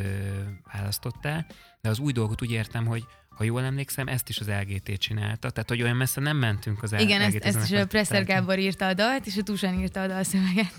választottál, 0.73 1.45
de 1.87 1.93
az 1.93 1.99
új 1.99 2.11
dolgot 2.11 2.41
úgy 2.41 2.51
értem, 2.51 2.85
hogy 2.85 3.03
ha 3.29 3.43
jól 3.43 3.63
emlékszem, 3.63 4.07
ezt 4.07 4.29
is 4.29 4.39
az 4.39 4.47
LGT 4.47 4.97
csinálta, 4.97 5.49
tehát 5.49 5.69
hogy 5.69 5.81
olyan 5.81 5.95
messze 5.95 6.21
nem 6.21 6.37
mentünk 6.37 6.83
az 6.83 6.91
Igen, 6.91 7.21
ezt, 7.21 7.33
LGT 7.33 7.45
ezt 7.45 7.71
is 7.71 7.77
a. 7.77 7.87
Presser 7.87 8.25
Gábor 8.25 8.59
írta 8.59 8.87
a 8.87 8.93
dalt, 8.93 9.25
és 9.25 9.37
a 9.37 9.43
Tusán 9.43 9.79
írta 9.79 10.01
a 10.01 10.07
dalszöveget. 10.07 10.73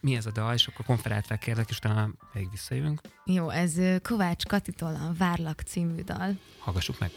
Mi 0.00 0.16
ez 0.16 0.26
a 0.26 0.30
dal, 0.30 0.54
és 0.54 0.66
akkor 0.66 0.84
konferáltvel 0.84 1.38
kérlek, 1.38 1.70
és 1.70 1.76
utána 1.76 2.10
még 2.32 2.50
visszajövünk. 2.50 3.00
Jó, 3.24 3.48
ez 3.48 3.74
Kovács 4.02 4.44
Katitól 4.46 4.94
a 4.94 5.12
Várlak 5.18 5.60
című 5.60 6.02
dal. 6.02 6.38
Hallgassuk 6.58 6.98
meg. 6.98 7.10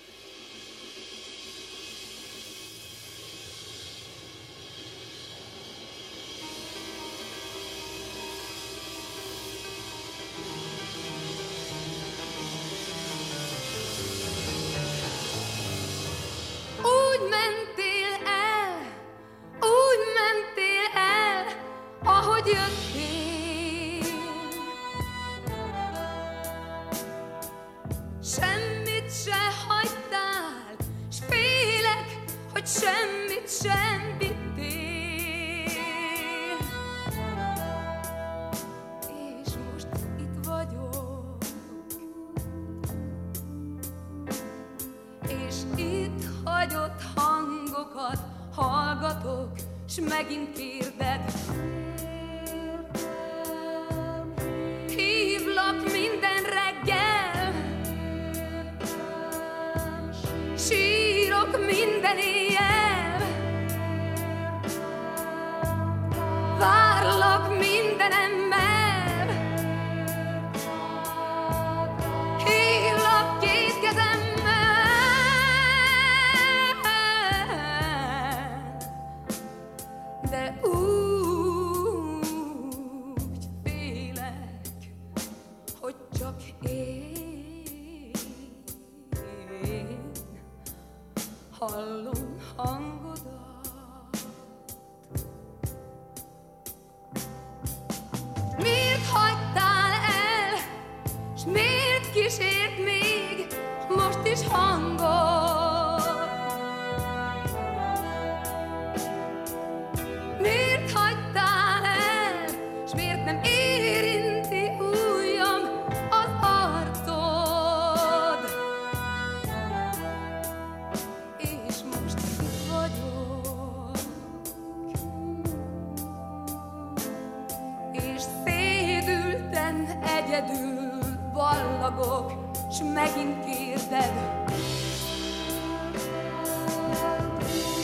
Egyedül 130.35 130.91
ballagok, 131.33 132.31
s 132.71 132.79
megint 132.93 133.45
kérded. 133.45 134.11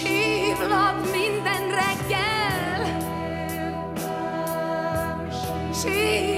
Hívlak 0.03 1.11
minden 1.11 1.69
reggel, 1.69 2.99
sírok 5.73 6.31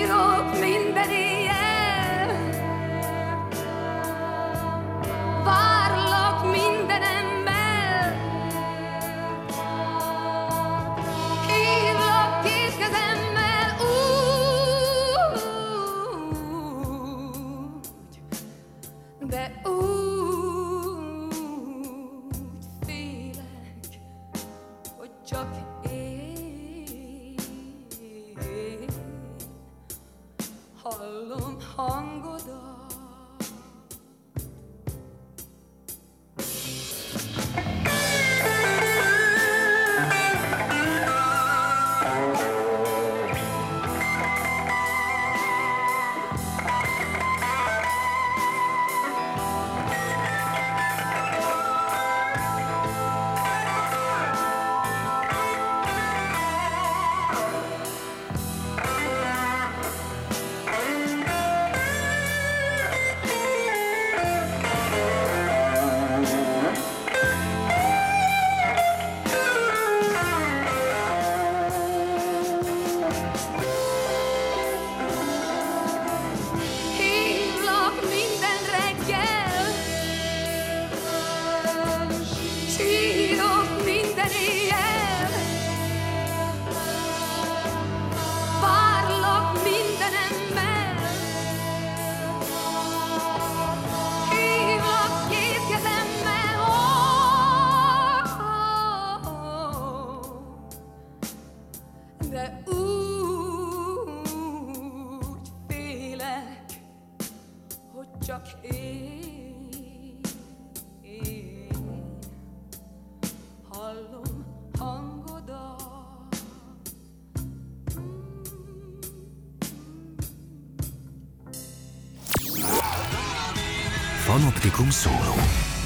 szóló. 124.94 125.34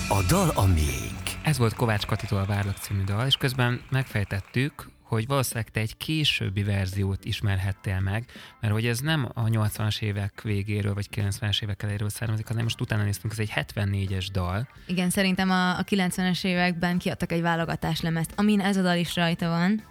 A 0.10 0.24
dal 0.28 0.50
a 0.56 0.66
miénk. 0.66 1.26
Ez 1.44 1.58
volt 1.58 1.74
Kovács 1.74 2.06
Katitól 2.06 2.40
a 2.40 2.46
Várlak 2.46 2.78
című 2.78 3.04
dal, 3.04 3.26
és 3.26 3.36
közben 3.36 3.82
megfejtettük, 3.90 4.90
hogy 5.02 5.28
valószínűleg 5.28 5.70
te 5.70 5.80
egy 5.80 5.98
későbbi 5.98 6.64
verziót 6.64 7.26
ismerhettél 7.26 8.00
meg, 8.00 8.26
mert 8.62 8.74
hogy 8.74 8.86
ez 8.86 9.00
nem 9.00 9.30
a 9.34 9.44
80-as 9.44 10.02
évek 10.02 10.42
végéről, 10.42 10.94
vagy 10.94 11.08
90-es 11.16 11.64
évek 11.64 11.84
elejéről 11.84 12.10
származik, 12.10 12.48
hanem 12.48 12.64
most 12.64 12.82
utána 12.82 13.04
néztünk, 13.04 13.34
ez 13.34 13.40
egy 13.40 13.54
74-es 13.56 14.28
dal. 14.32 14.68
Igen, 14.88 15.10
szerintem 15.10 15.50
a, 15.50 15.78
a 15.78 15.84
90-es 15.84 16.44
években 16.44 16.98
kiadtak 16.98 17.32
egy 17.32 17.42
válogatás 17.42 18.02
lemezt, 18.02 18.32
amin 18.36 18.60
ez 18.60 18.78
a 18.78 18.82
dal 18.82 18.98
is 18.98 19.16
rajta 19.16 19.48
van, 19.48 19.84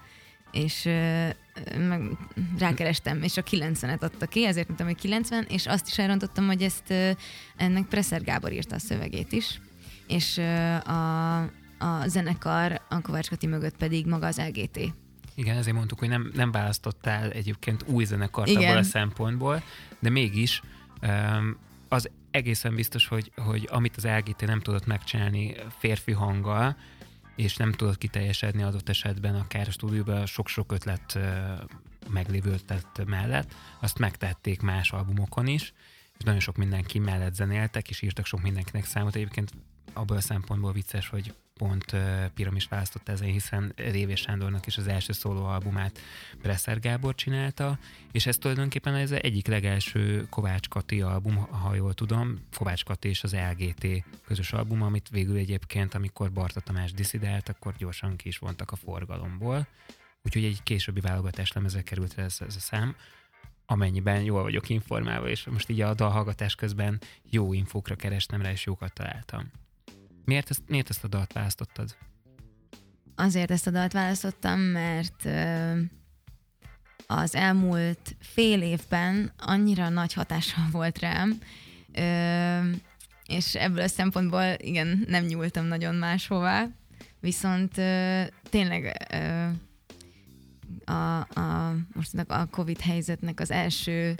és 0.56 0.82
meg 1.88 2.02
rákerestem, 2.58 3.22
és 3.22 3.36
a 3.36 3.42
90-et 3.42 4.00
adta 4.00 4.26
ki, 4.26 4.46
ezért 4.46 4.66
mondtam, 4.66 4.86
hogy 4.86 4.96
90, 4.96 5.44
és 5.48 5.66
azt 5.66 5.88
is 5.88 5.98
elrontottam, 5.98 6.46
hogy 6.46 6.62
ezt 6.62 6.90
ennek 7.56 7.84
Presser 7.84 8.22
Gábor 8.22 8.52
írta 8.52 8.74
a 8.74 8.78
szövegét 8.78 9.32
is, 9.32 9.60
és 10.06 10.38
a, 10.84 11.38
a 11.78 12.06
zenekar, 12.06 12.80
a 12.88 13.00
Kovács 13.00 13.28
Kati 13.28 13.46
mögött 13.46 13.76
pedig 13.76 14.06
maga 14.06 14.26
az 14.26 14.40
LGT. 14.48 14.78
Igen, 15.34 15.56
ezért 15.56 15.76
mondtuk, 15.76 15.98
hogy 15.98 16.08
nem, 16.08 16.30
nem 16.34 16.50
választottál 16.50 17.30
egyébként 17.30 17.84
új 17.86 18.04
zenekart 18.04 18.48
Igen. 18.48 18.62
abból 18.62 18.76
a 18.76 18.82
szempontból, 18.82 19.62
de 19.98 20.10
mégis 20.10 20.62
az 21.88 22.10
egészen 22.30 22.74
biztos, 22.74 23.06
hogy, 23.06 23.32
hogy 23.36 23.68
amit 23.70 23.96
az 23.96 24.04
LGT 24.04 24.46
nem 24.46 24.60
tudott 24.60 24.86
megcsinálni 24.86 25.54
férfi 25.78 26.12
hanggal, 26.12 26.76
és 27.36 27.56
nem 27.56 27.72
tudott 27.72 27.98
kiteljesedni 27.98 28.62
adott 28.62 28.88
esetben 28.88 29.34
akár 29.34 29.68
a 29.68 29.70
stúdióban 29.70 30.26
sok-sok 30.26 30.72
ötlet 30.72 31.18
meglévő 32.08 32.50
ötlet 32.50 33.04
mellett, 33.06 33.54
azt 33.80 33.98
megtették 33.98 34.60
más 34.60 34.92
albumokon 34.92 35.46
is, 35.46 35.72
és 36.18 36.24
nagyon 36.24 36.40
sok 36.40 36.56
mindenki 36.56 36.98
mellett 36.98 37.34
zenéltek, 37.34 37.88
és 37.90 38.02
írtak 38.02 38.26
sok 38.26 38.42
mindenkinek 38.42 38.84
számot. 38.84 39.14
Egyébként 39.14 39.52
abból 39.92 40.16
a 40.16 40.20
szempontból 40.20 40.72
vicces, 40.72 41.08
hogy 41.08 41.34
pont 41.58 41.96
Piramis 42.34 42.66
választott 42.66 43.08
ezen, 43.08 43.28
hiszen 43.28 43.72
Révés 43.76 44.20
Sándornak 44.20 44.66
is 44.66 44.76
az 44.76 44.88
első 44.88 45.12
szólóalbumát 45.12 45.98
Bresser 46.42 46.80
Gábor 46.80 47.14
csinálta, 47.14 47.78
és 48.12 48.26
ez 48.26 48.38
tulajdonképpen 48.38 48.94
ez 48.94 49.10
egyik 49.10 49.46
legelső 49.46 50.26
Kovács 50.30 50.68
Kati 50.68 51.00
album, 51.00 51.36
ha 51.36 51.74
jól 51.74 51.94
tudom, 51.94 52.38
Kovács 52.56 52.84
Kati 52.84 53.08
és 53.08 53.22
az 53.22 53.36
LGT 53.50 54.04
közös 54.26 54.52
album, 54.52 54.82
amit 54.82 55.08
végül 55.08 55.36
egyébként, 55.36 55.94
amikor 55.94 56.32
Barta 56.32 56.60
Tamás 56.60 56.92
diszidált, 56.92 57.48
akkor 57.48 57.74
gyorsan 57.78 58.16
ki 58.16 58.28
is 58.28 58.38
vontak 58.38 58.70
a 58.70 58.76
forgalomból. 58.76 59.66
Úgyhogy 60.22 60.44
egy 60.44 60.62
későbbi 60.62 61.00
válogatás 61.00 61.52
lemezre 61.52 61.82
került 61.82 62.18
ez, 62.18 62.36
ez 62.46 62.56
a 62.56 62.60
szám, 62.60 62.96
amennyiben 63.66 64.22
jól 64.22 64.42
vagyok 64.42 64.68
informálva, 64.68 65.28
és 65.28 65.44
most 65.44 65.68
így 65.68 65.80
a 65.80 65.94
dalhallgatás 65.94 66.54
közben 66.54 67.00
jó 67.30 67.52
infókra 67.52 67.94
kerestem 67.94 68.42
rá, 68.42 68.50
és 68.50 68.66
jókat 68.66 68.92
találtam. 68.92 69.50
Miért 70.26 70.50
ezt, 70.50 70.62
miért 70.66 70.90
ezt 70.90 71.04
a 71.04 71.08
dalt 71.08 71.32
választottad? 71.32 71.96
Azért 73.14 73.50
ezt 73.50 73.66
a 73.66 73.70
dalt 73.70 73.92
választottam, 73.92 74.60
mert 74.60 75.28
az 77.06 77.34
elmúlt 77.34 78.16
fél 78.20 78.62
évben 78.62 79.32
annyira 79.38 79.88
nagy 79.88 80.12
hatással 80.12 80.64
volt 80.70 80.98
rám, 80.98 81.38
és 83.26 83.54
ebből 83.54 83.82
a 83.82 83.88
szempontból 83.88 84.54
igen, 84.56 85.04
nem 85.08 85.24
nyúltam 85.24 85.64
nagyon 85.66 85.94
máshová, 85.94 86.66
viszont 87.20 87.72
tényleg 88.50 89.06
a, 90.84 91.18
a, 91.18 91.74
most 91.92 92.14
a 92.26 92.46
Covid 92.50 92.80
helyzetnek 92.80 93.40
az 93.40 93.50
első 93.50 94.14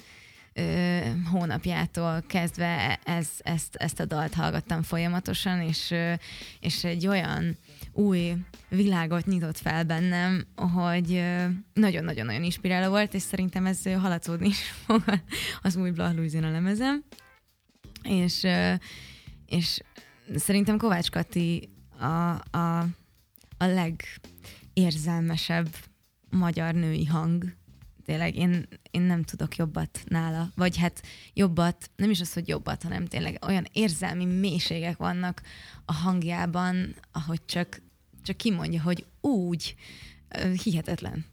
ö, 0.56 0.98
hónapjától 1.30 2.24
kezdve 2.26 2.98
ez, 3.04 3.28
ezt, 3.38 3.74
ezt 3.74 4.00
a 4.00 4.04
dalt 4.04 4.34
hallgattam 4.34 4.82
folyamatosan, 4.82 5.60
és, 5.60 5.90
ö, 5.90 6.12
és 6.60 6.84
egy 6.84 7.06
olyan 7.06 7.56
új 7.92 8.34
világot 8.68 9.26
nyitott 9.26 9.58
fel 9.58 9.84
bennem, 9.84 10.46
hogy 10.54 11.24
nagyon-nagyon-nagyon 11.72 12.42
inspiráló 12.42 12.88
volt, 12.88 13.14
és 13.14 13.22
szerintem 13.22 13.66
ez 13.66 13.82
haladszódni 13.82 14.46
is 14.46 14.60
fog 14.84 15.02
az 15.62 15.76
új 15.76 15.90
Blah 15.90 16.14
Louisiana 16.14 16.50
lemezem. 16.50 17.04
És, 18.02 18.46
és 19.46 19.80
szerintem 20.34 20.78
Kovács 20.78 21.10
Kati 21.10 21.68
a, 21.98 22.30
a, 22.58 22.78
a 23.58 23.64
legérzelmesebb 24.74 25.68
magyar 26.30 26.74
női 26.74 27.04
hang. 27.04 27.44
Tényleg 28.06 28.36
én, 28.36 28.68
én 28.90 29.00
nem 29.00 29.22
tudok 29.22 29.56
jobbat 29.56 30.02
nála. 30.04 30.50
Vagy 30.54 30.76
hát 30.76 31.02
jobbat, 31.34 31.90
nem 31.96 32.10
is 32.10 32.20
az, 32.20 32.32
hogy 32.32 32.48
jobbat, 32.48 32.82
hanem 32.82 33.06
tényleg 33.06 33.38
olyan 33.46 33.66
érzelmi 33.72 34.24
mélységek 34.24 34.96
vannak 34.96 35.42
a 35.84 35.92
hangjában, 35.92 36.94
ahogy 37.12 37.44
csak, 37.44 37.82
csak 38.22 38.36
kimondja, 38.36 38.82
hogy 38.82 39.06
úgy, 39.20 39.74
hihetetlen. 40.62 41.24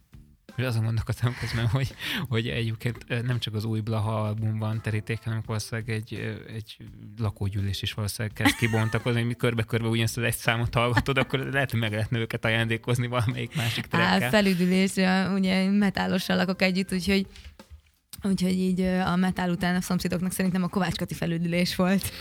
És 0.56 0.64
azon 0.64 0.84
gondolkodtam 0.84 1.34
közben, 1.40 1.66
hogy, 1.66 1.94
hogy 2.28 2.48
egyébként 2.48 3.24
nem 3.26 3.38
csak 3.38 3.54
az 3.54 3.64
új 3.64 3.80
Blaha 3.80 4.22
album 4.22 4.58
van 4.58 4.80
teríték, 4.82 5.20
hanem 5.24 5.42
valószínűleg 5.46 5.90
egy, 5.90 6.38
egy 6.54 6.76
lakógyűlés 7.18 7.82
is 7.82 7.92
valószínűleg 7.92 8.36
kezd 8.36 8.56
kibontakozni, 8.56 9.18
hogy 9.18 9.28
mi 9.28 9.34
körbe-körbe 9.34 9.88
ugyanazt 9.88 10.16
az 10.16 10.24
egy 10.24 10.34
számot 10.34 10.74
hallgatod, 10.74 11.18
akkor 11.18 11.38
lehet, 11.38 11.70
hogy 11.70 11.80
meg 11.80 11.92
lehetne 11.92 12.18
őket 12.18 12.44
ajándékozni 12.44 13.06
valamelyik 13.06 13.56
másik 13.56 13.86
Á, 13.90 14.16
trekkel. 14.16 14.30
felüdülés, 14.30 14.92
ugye 15.34 15.70
metálossal 15.70 16.36
lakok 16.36 16.62
együtt, 16.62 16.92
úgyhogy 16.92 17.26
Úgyhogy 18.22 18.58
így 18.58 18.80
a 18.80 19.16
metál 19.16 19.50
után 19.50 19.76
a 19.76 19.80
szomszédoknak 19.80 20.32
szerintem 20.32 20.62
a 20.62 20.68
Kovács 20.68 20.96
Kati 20.96 21.14
felüdülés 21.14 21.76
volt. 21.76 22.12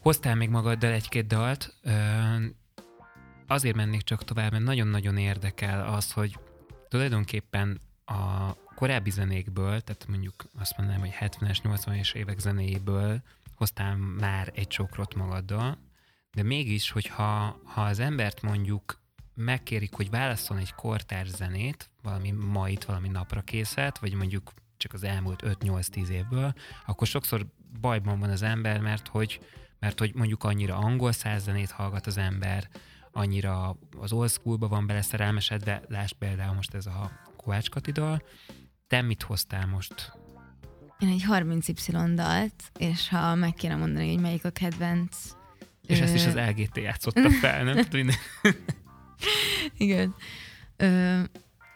Hoztál 0.00 0.34
még 0.34 0.48
magaddal 0.48 0.92
egy-két 0.92 1.26
dalt. 1.26 1.74
Azért 3.50 3.76
mennék 3.76 4.02
csak 4.02 4.24
tovább, 4.24 4.52
mert 4.52 4.64
nagyon-nagyon 4.64 5.16
érdekel 5.16 5.94
az, 5.94 6.12
hogy 6.12 6.38
tulajdonképpen 6.88 7.80
a 8.04 8.52
korábbi 8.74 9.10
zenékből, 9.10 9.80
tehát 9.80 10.06
mondjuk 10.08 10.44
azt 10.58 10.76
mondanám, 10.76 11.00
hogy 11.00 11.14
70-es, 11.20 11.58
80-es 11.62 12.14
évek 12.14 12.38
zenéjéből 12.38 13.22
hoztál 13.54 13.96
már 13.96 14.52
egy 14.54 14.66
csokrot 14.66 15.14
magaddal, 15.14 15.78
de 16.32 16.42
mégis, 16.42 16.90
hogyha 16.90 17.60
ha 17.64 17.82
az 17.82 17.98
embert 17.98 18.42
mondjuk 18.42 19.00
megkérik, 19.34 19.94
hogy 19.94 20.10
válasszon 20.10 20.58
egy 20.58 20.74
kortárs 20.74 21.28
zenét, 21.28 21.90
valami 22.02 22.30
mait, 22.30 22.84
valami 22.84 23.08
napra 23.08 23.40
készet, 23.40 23.98
vagy 23.98 24.14
mondjuk 24.14 24.52
csak 24.76 24.92
az 24.92 25.04
elmúlt 25.04 25.42
5-8-10 25.46 26.08
évből, 26.08 26.52
akkor 26.86 27.06
sokszor 27.06 27.46
bajban 27.80 28.18
van 28.18 28.30
az 28.30 28.42
ember, 28.42 28.80
mert 28.80 29.08
hogy, 29.08 29.40
mert 29.78 29.98
hogy 29.98 30.14
mondjuk 30.14 30.44
annyira 30.44 30.76
angol 30.76 31.12
százzenét 31.12 31.70
hallgat 31.70 32.06
az 32.06 32.16
ember, 32.16 32.68
annyira 33.12 33.76
az 34.00 34.12
old 34.12 34.30
schoolba 34.30 34.68
van 34.68 34.86
beleszerelmesedve, 34.86 35.82
lásd 35.88 36.14
például 36.14 36.54
most 36.54 36.74
ez 36.74 36.86
a 36.86 37.10
Kovács 37.36 37.70
Kati 37.70 37.90
dal. 37.92 38.22
Te 38.86 39.02
mit 39.02 39.22
hoztál 39.22 39.66
most? 39.66 40.12
Én 40.98 41.08
egy 41.08 41.24
30Y 41.28 42.12
dalt, 42.14 42.70
és 42.78 43.08
ha 43.08 43.34
meg 43.34 43.54
kéne 43.54 43.76
mondani, 43.76 44.12
hogy 44.12 44.22
melyik 44.22 44.44
a 44.44 44.50
kedvenc... 44.50 45.16
És 45.86 46.00
ezt 46.00 46.14
is 46.14 46.26
az 46.26 46.34
LGT 46.34 46.76
játszotta 46.76 47.30
fel, 47.30 47.64
nem? 47.64 47.84
Minden- 47.92 48.16
Igen. 49.76 50.14
Ö, 50.76 51.20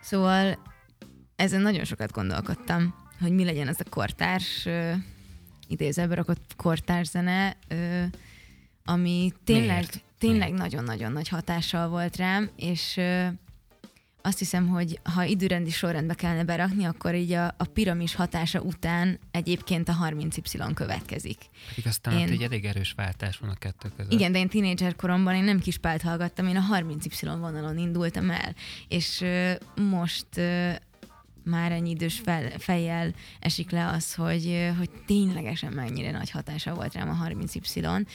szóval 0.00 0.58
ezen 1.36 1.60
nagyon 1.60 1.84
sokat 1.84 2.12
gondolkodtam, 2.12 2.94
hogy 3.20 3.32
mi 3.32 3.44
legyen 3.44 3.68
ez 3.68 3.80
a 3.84 3.88
kortárs, 3.90 4.66
ö, 4.66 4.92
idézőben 5.68 6.16
rakott 6.16 6.54
kortárs 6.56 7.08
zene, 7.08 7.56
ö, 7.68 8.04
ami 8.84 9.32
tényleg, 9.44 9.68
Miért? 9.78 10.04
Tényleg 10.24 10.52
Miért? 10.52 10.62
nagyon-nagyon 10.62 11.12
nagy 11.12 11.28
hatással 11.28 11.88
volt 11.88 12.16
rám, 12.16 12.50
és 12.56 13.00
azt 14.26 14.38
hiszem, 14.38 14.68
hogy 14.68 15.00
ha 15.02 15.24
időrendi 15.24 15.70
sorrendbe 15.70 16.14
kellene 16.14 16.44
berakni, 16.44 16.84
akkor 16.84 17.14
így 17.14 17.32
a, 17.32 17.46
a 17.46 17.64
piramis 17.72 18.14
hatása 18.14 18.60
után 18.60 19.18
egyébként 19.30 19.88
a 19.88 19.96
30Y 20.02 20.70
következik. 20.74 21.38
Pedig 21.68 21.86
aztán 21.86 22.18
Én- 22.18 22.28
egy 22.28 22.42
elég 22.42 22.64
erős 22.64 22.92
váltás 22.96 23.38
van 23.38 23.50
a 23.50 23.54
kettő 23.54 23.88
között. 23.96 24.12
Igen, 24.12 24.32
de 24.32 24.38
én 24.38 24.48
tínédzser 24.48 24.96
koromban 24.96 25.34
én 25.34 25.44
nem 25.44 25.60
kispált 25.60 26.02
hallgattam, 26.02 26.46
én 26.46 26.56
a 26.56 26.64
30Y 26.72 27.36
vonalon 27.40 27.78
indultam 27.78 28.30
el, 28.30 28.54
és 28.88 29.20
ö, 29.20 29.52
most 29.74 30.26
ö, 30.36 30.70
már 31.44 31.72
ennyi 31.72 31.90
idős 31.90 32.20
fel, 32.24 32.50
fejjel 32.58 33.14
esik 33.40 33.70
le 33.70 33.86
az, 33.86 34.14
hogy, 34.14 34.70
hogy 34.78 34.90
ténylegesen 35.06 35.72
mennyire 35.72 36.10
nagy 36.10 36.30
hatása 36.30 36.74
volt 36.74 36.94
rám 36.94 37.08
a 37.08 37.26
30Y. 37.28 38.06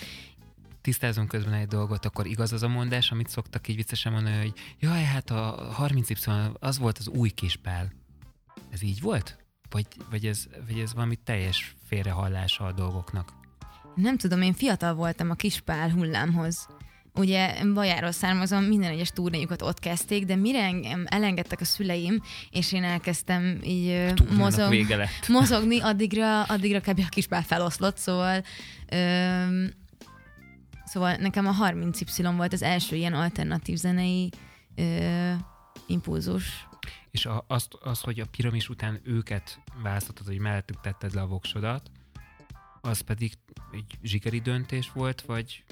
Tisztázunk 0.90 1.28
közben 1.28 1.54
egy 1.54 1.68
dolgot, 1.68 2.06
akkor 2.06 2.28
igaz 2.28 2.54
az 2.54 2.64
a 2.64 2.68
mondás, 2.68 3.12
amit 3.12 3.30
szoktak 3.30 3.68
így 3.68 3.76
viccesen 3.76 4.12
mondani, 4.12 4.38
hogy 4.38 4.54
jaj, 4.80 5.04
hát 5.04 5.30
a 5.30 5.76
30Y 5.80 6.54
az 6.60 6.78
volt 6.78 6.98
az 6.98 7.08
új 7.08 7.30
kispál. 7.30 7.92
Ez 8.70 8.84
így 8.84 9.02
volt? 9.02 9.38
Vagy, 9.70 9.86
vagy, 10.10 10.26
ez, 10.26 10.48
vagy 10.68 10.80
ez 10.80 10.94
valami 10.94 11.16
teljes 11.16 11.76
félrehallása 11.88 12.66
a 12.66 12.72
dolgoknak? 12.72 13.34
Nem 13.96 14.18
tudom, 14.18 14.42
én 14.42 14.54
fiatal 14.54 14.94
voltam 14.94 15.30
a 15.30 15.34
kispál 15.34 15.90
hullámhoz. 15.90 16.68
ugye 17.16 17.66
Bajáról 17.74 18.12
származom, 18.12 18.64
minden 18.64 18.92
egyes 18.92 19.10
turnéjukat 19.10 19.62
ott 19.62 19.80
kezdték, 19.80 20.26
de 20.26 20.36
mire 20.36 20.64
engem 20.64 21.06
elengedtek 21.10 21.62
a 21.62 21.66
szüleim, 21.66 22.22
és 22.50 22.72
én 22.72 22.84
elkezdtem 22.84 23.60
így 23.64 24.14
mozog, 24.36 24.74
mozogni, 25.28 25.82
addigra, 25.82 26.44
addigra 26.44 26.80
kb. 26.80 27.00
a 27.00 27.10
kisbál 27.10 27.44
feloszlott, 27.44 27.98
szóval 27.98 28.44
öm, 28.92 29.79
szóval 30.90 31.16
nekem 31.16 31.48
a 31.48 31.54
30Y 31.54 32.34
volt 32.36 32.54
az 32.54 32.62
első 32.62 32.96
ilyen 32.96 33.14
alternatív 33.14 33.78
zenei 33.78 34.30
ö, 34.76 35.34
impulzus. 35.88 36.68
És 37.12 37.26
a, 37.26 37.46
azt, 37.48 37.74
az, 37.74 38.02
hogy 38.02 38.20
a 38.20 38.26
piramis 38.26 38.70
után 38.70 39.00
őket 39.04 39.60
választottad, 39.84 40.26
hogy 40.26 40.40
mellettük 40.40 40.82
tetted 40.82 41.14
le 41.14 41.22
a 41.22 41.28
voksodat, 41.28 41.92
az 42.82 43.00
pedig 43.00 43.34
egy 43.72 43.98
zsigeri 44.02 44.40
döntés 44.40 44.92
volt, 44.92 45.22
vagy 45.22 45.64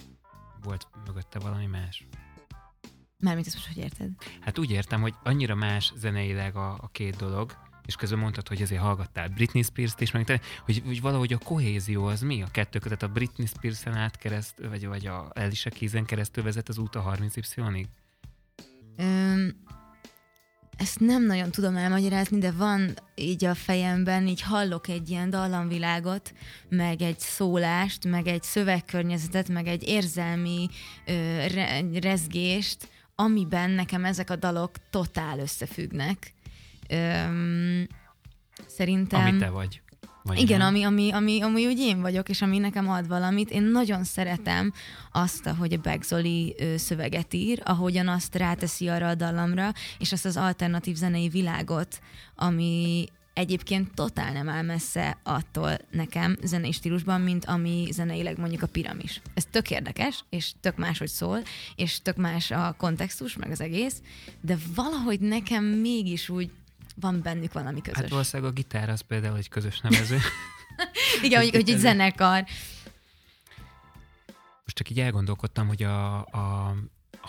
volt 0.63 0.88
mögötte 1.05 1.39
valami 1.39 1.65
más? 1.65 2.07
Mármint 3.20 3.47
ezt 3.47 3.55
most 3.55 3.68
hogy 3.68 3.84
érted? 3.84 4.09
Hát 4.41 4.57
úgy 4.57 4.72
értem, 4.72 5.01
hogy 5.01 5.13
annyira 5.24 5.55
más 5.55 5.93
zeneileg 5.95 6.55
a, 6.55 6.72
a 6.72 6.89
két 6.91 7.15
dolog, 7.15 7.66
és 7.88 7.95
közben 7.95 8.19
mondtad, 8.19 8.47
hogy 8.47 8.61
azért 8.61 8.81
hallgattál 8.81 9.27
Britney 9.27 9.63
Spears-t 9.63 10.01
is, 10.01 10.11
meg 10.11 10.25
te, 10.25 10.39
hogy, 10.65 10.81
hogy 10.85 11.01
valahogy 11.01 11.33
a 11.33 11.38
kohézió 11.38 12.05
az 12.05 12.21
mi 12.21 12.41
a 12.41 12.47
kettő 12.51 12.79
között, 12.79 13.03
a 13.03 13.07
Britney 13.07 13.45
Spears-en 13.45 13.93
át 13.93 14.17
kereszt, 14.17 14.53
vagy, 14.69 14.88
vagy 14.88 15.05
a 15.05 15.31
Alicia 15.33 15.71
Keys-en 15.71 16.05
keresztül 16.05 16.43
vezet 16.43 16.69
az 16.69 16.77
út 16.77 16.95
a 16.95 17.17
30Y-ig? 17.17 17.85
Öm, 18.97 19.55
ezt 20.77 20.99
nem 20.99 21.25
nagyon 21.25 21.51
tudom 21.51 21.75
elmagyarázni, 21.75 22.38
de 22.38 22.51
van 22.51 22.93
így 23.15 23.45
a 23.45 23.55
fejemben, 23.55 24.27
így 24.27 24.41
hallok 24.41 24.88
egy 24.88 25.09
ilyen 25.09 25.29
dallamvilágot, 25.29 26.33
meg 26.69 27.01
egy 27.01 27.19
szólást, 27.19 28.05
meg 28.05 28.27
egy 28.27 28.43
szövegkörnyezetet, 28.43 29.49
meg 29.49 29.67
egy 29.67 29.88
érzelmi 29.88 30.67
ö, 31.05 31.45
re, 31.47 31.81
rezgést, 32.01 32.89
amiben 33.15 33.69
nekem 33.69 34.05
ezek 34.05 34.29
a 34.29 34.35
dalok 34.35 34.71
totál 34.89 35.39
összefüggnek. 35.39 36.33
Öm, 36.89 37.88
szerintem... 38.67 39.25
Ami 39.25 39.38
te 39.38 39.49
vagy. 39.49 39.81
vagy 40.23 40.39
Igen, 40.39 40.57
nem? 40.57 40.67
ami, 40.67 40.83
ami, 40.83 41.11
ami, 41.11 41.41
ami 41.41 41.65
úgy 41.65 41.79
én 41.79 42.01
vagyok, 42.01 42.29
és 42.29 42.41
ami 42.41 42.57
nekem 42.57 42.89
ad 42.89 43.07
valamit. 43.07 43.51
Én 43.51 43.63
nagyon 43.63 44.03
szeretem 44.03 44.73
azt, 45.11 45.45
ahogy 45.45 45.73
a 45.73 45.77
Begzoli 45.77 46.55
szöveget 46.77 47.33
ír, 47.33 47.61
ahogyan 47.65 48.07
azt 48.07 48.35
ráteszi 48.35 48.88
arra 48.88 49.07
a 49.07 49.15
dallamra, 49.15 49.71
és 49.99 50.11
azt 50.11 50.25
az 50.25 50.38
alternatív 50.38 50.95
zenei 50.95 51.29
világot, 51.29 51.99
ami 52.35 53.05
egyébként 53.38 53.93
totál 53.93 54.33
nem 54.33 54.49
áll 54.49 54.63
messze 54.63 55.17
attól 55.23 55.77
nekem 55.91 56.38
zenei 56.43 56.71
stílusban, 56.71 57.21
mint 57.21 57.45
ami 57.45 57.88
zeneileg 57.91 58.38
mondjuk 58.38 58.61
a 58.61 58.67
piramis. 58.67 59.21
Ez 59.33 59.45
tök 59.45 59.71
érdekes, 59.71 60.23
és 60.29 60.51
tök 60.59 60.77
máshogy 60.77 61.07
szól, 61.07 61.41
és 61.75 62.01
tök 62.01 62.15
más 62.15 62.51
a 62.51 62.75
kontextus, 62.77 63.35
meg 63.35 63.51
az 63.51 63.61
egész, 63.61 64.01
de 64.41 64.57
valahogy 64.75 65.19
nekem 65.19 65.63
mégis 65.63 66.29
úgy 66.29 66.51
van 66.99 67.21
bennük 67.21 67.53
valami 67.53 67.81
közös. 67.81 67.97
Hát 67.97 68.09
valószínűleg 68.09 68.51
a 68.51 68.55
gitár 68.55 68.89
az 68.89 69.01
például 69.01 69.37
egy 69.37 69.49
közös 69.49 69.79
nevező. 69.79 70.17
Igen, 71.23 71.41
hogy, 71.41 71.49
hogy 71.49 71.69
egy 71.69 71.77
zenekar. 71.77 72.43
Most 74.63 74.75
csak 74.75 74.89
így 74.89 74.99
elgondolkodtam, 74.99 75.67
hogy 75.67 75.83
a, 75.83 76.19
a 76.19 76.75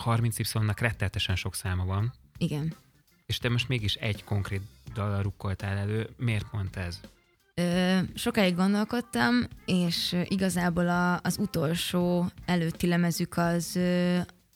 30Y-nak 0.05 0.77
retteltesen 0.79 1.35
sok 1.35 1.55
száma 1.55 1.85
van, 1.85 2.13
Igen. 2.37 2.75
és 3.25 3.37
te 3.37 3.49
most 3.49 3.67
mégis 3.67 3.95
egy 3.95 4.23
konkrét 4.23 4.61
dallal 4.93 5.21
rukkoltál 5.21 5.77
elő. 5.77 6.09
Miért 6.17 6.49
pont 6.49 6.75
ez? 6.75 6.99
Ö, 7.53 7.99
sokáig 8.15 8.55
gondolkodtam, 8.55 9.47
és 9.65 10.15
igazából 10.23 10.89
a, 10.89 11.19
az 11.21 11.37
utolsó 11.37 12.25
előtti 12.45 12.87
lemezük 12.87 13.37
az, 13.37 13.79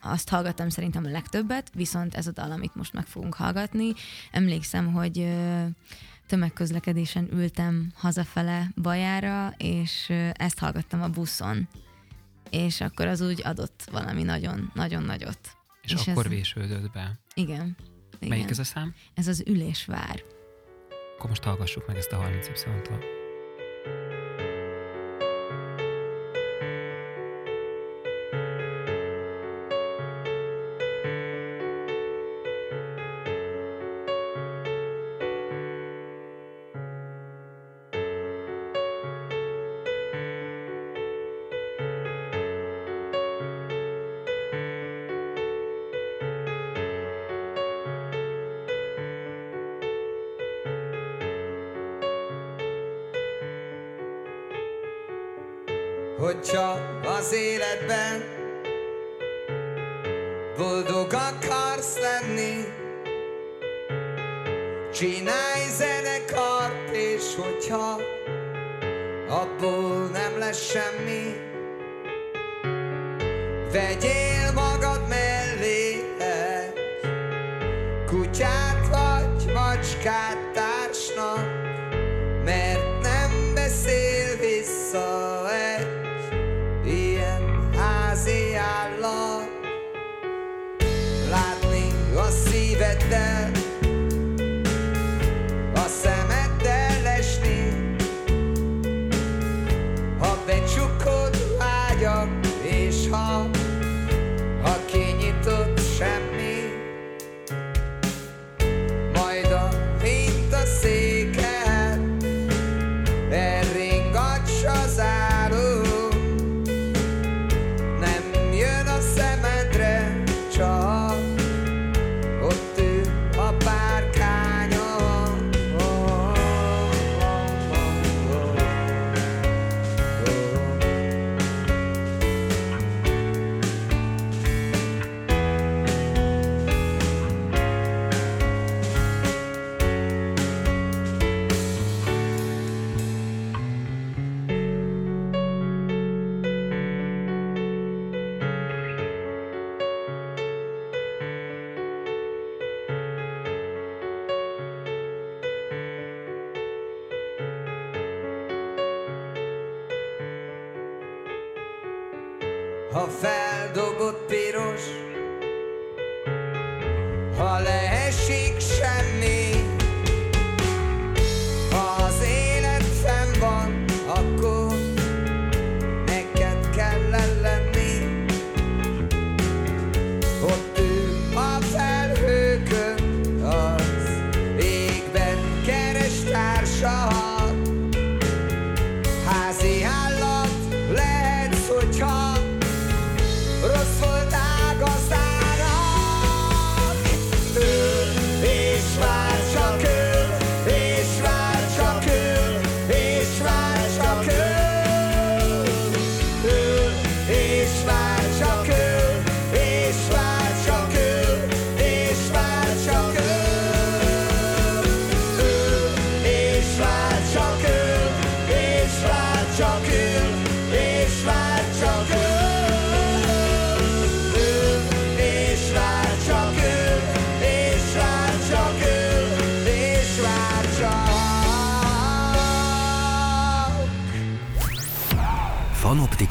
azt 0.03 0.29
hallgattam 0.29 0.69
szerintem 0.69 1.05
a 1.05 1.09
legtöbbet, 1.09 1.69
viszont 1.73 2.15
ez 2.15 2.27
a 2.27 2.31
dal, 2.31 2.51
amit 2.51 2.75
most 2.75 2.93
meg 2.93 3.05
fogunk 3.05 3.33
hallgatni, 3.33 3.93
emlékszem, 4.31 4.93
hogy 4.93 5.19
ö, 5.19 5.65
tömegközlekedésen 6.27 7.27
ültem 7.31 7.91
hazafele 7.95 8.71
Bajára, 8.81 9.53
és 9.57 10.05
ö, 10.09 10.29
ezt 10.33 10.59
hallgattam 10.59 11.01
a 11.01 11.09
buszon. 11.09 11.67
És 12.49 12.81
akkor 12.81 13.07
az 13.07 13.21
úgy 13.21 13.41
adott 13.43 13.87
valami 13.91 14.23
nagyon-nagyon 14.23 15.03
nagyot. 15.03 15.39
És, 15.81 15.91
és 15.91 16.07
akkor 16.07 16.25
ez, 16.25 16.31
vésődött 16.31 16.91
be. 16.91 17.19
Igen. 17.33 17.75
igen. 18.19 18.29
Melyik 18.29 18.49
ez 18.49 18.59
a 18.59 18.63
szám? 18.63 18.93
Ez 19.13 19.27
az 19.27 19.43
ülésvár. 19.47 20.23
Akkor 21.17 21.29
most 21.29 21.43
hallgassuk 21.43 21.87
meg 21.87 21.97
ezt 21.97 22.11
a 22.11 22.17
30Y-tól. 22.17 22.71
Hogyha 22.71 23.22
csinálj 65.03 65.42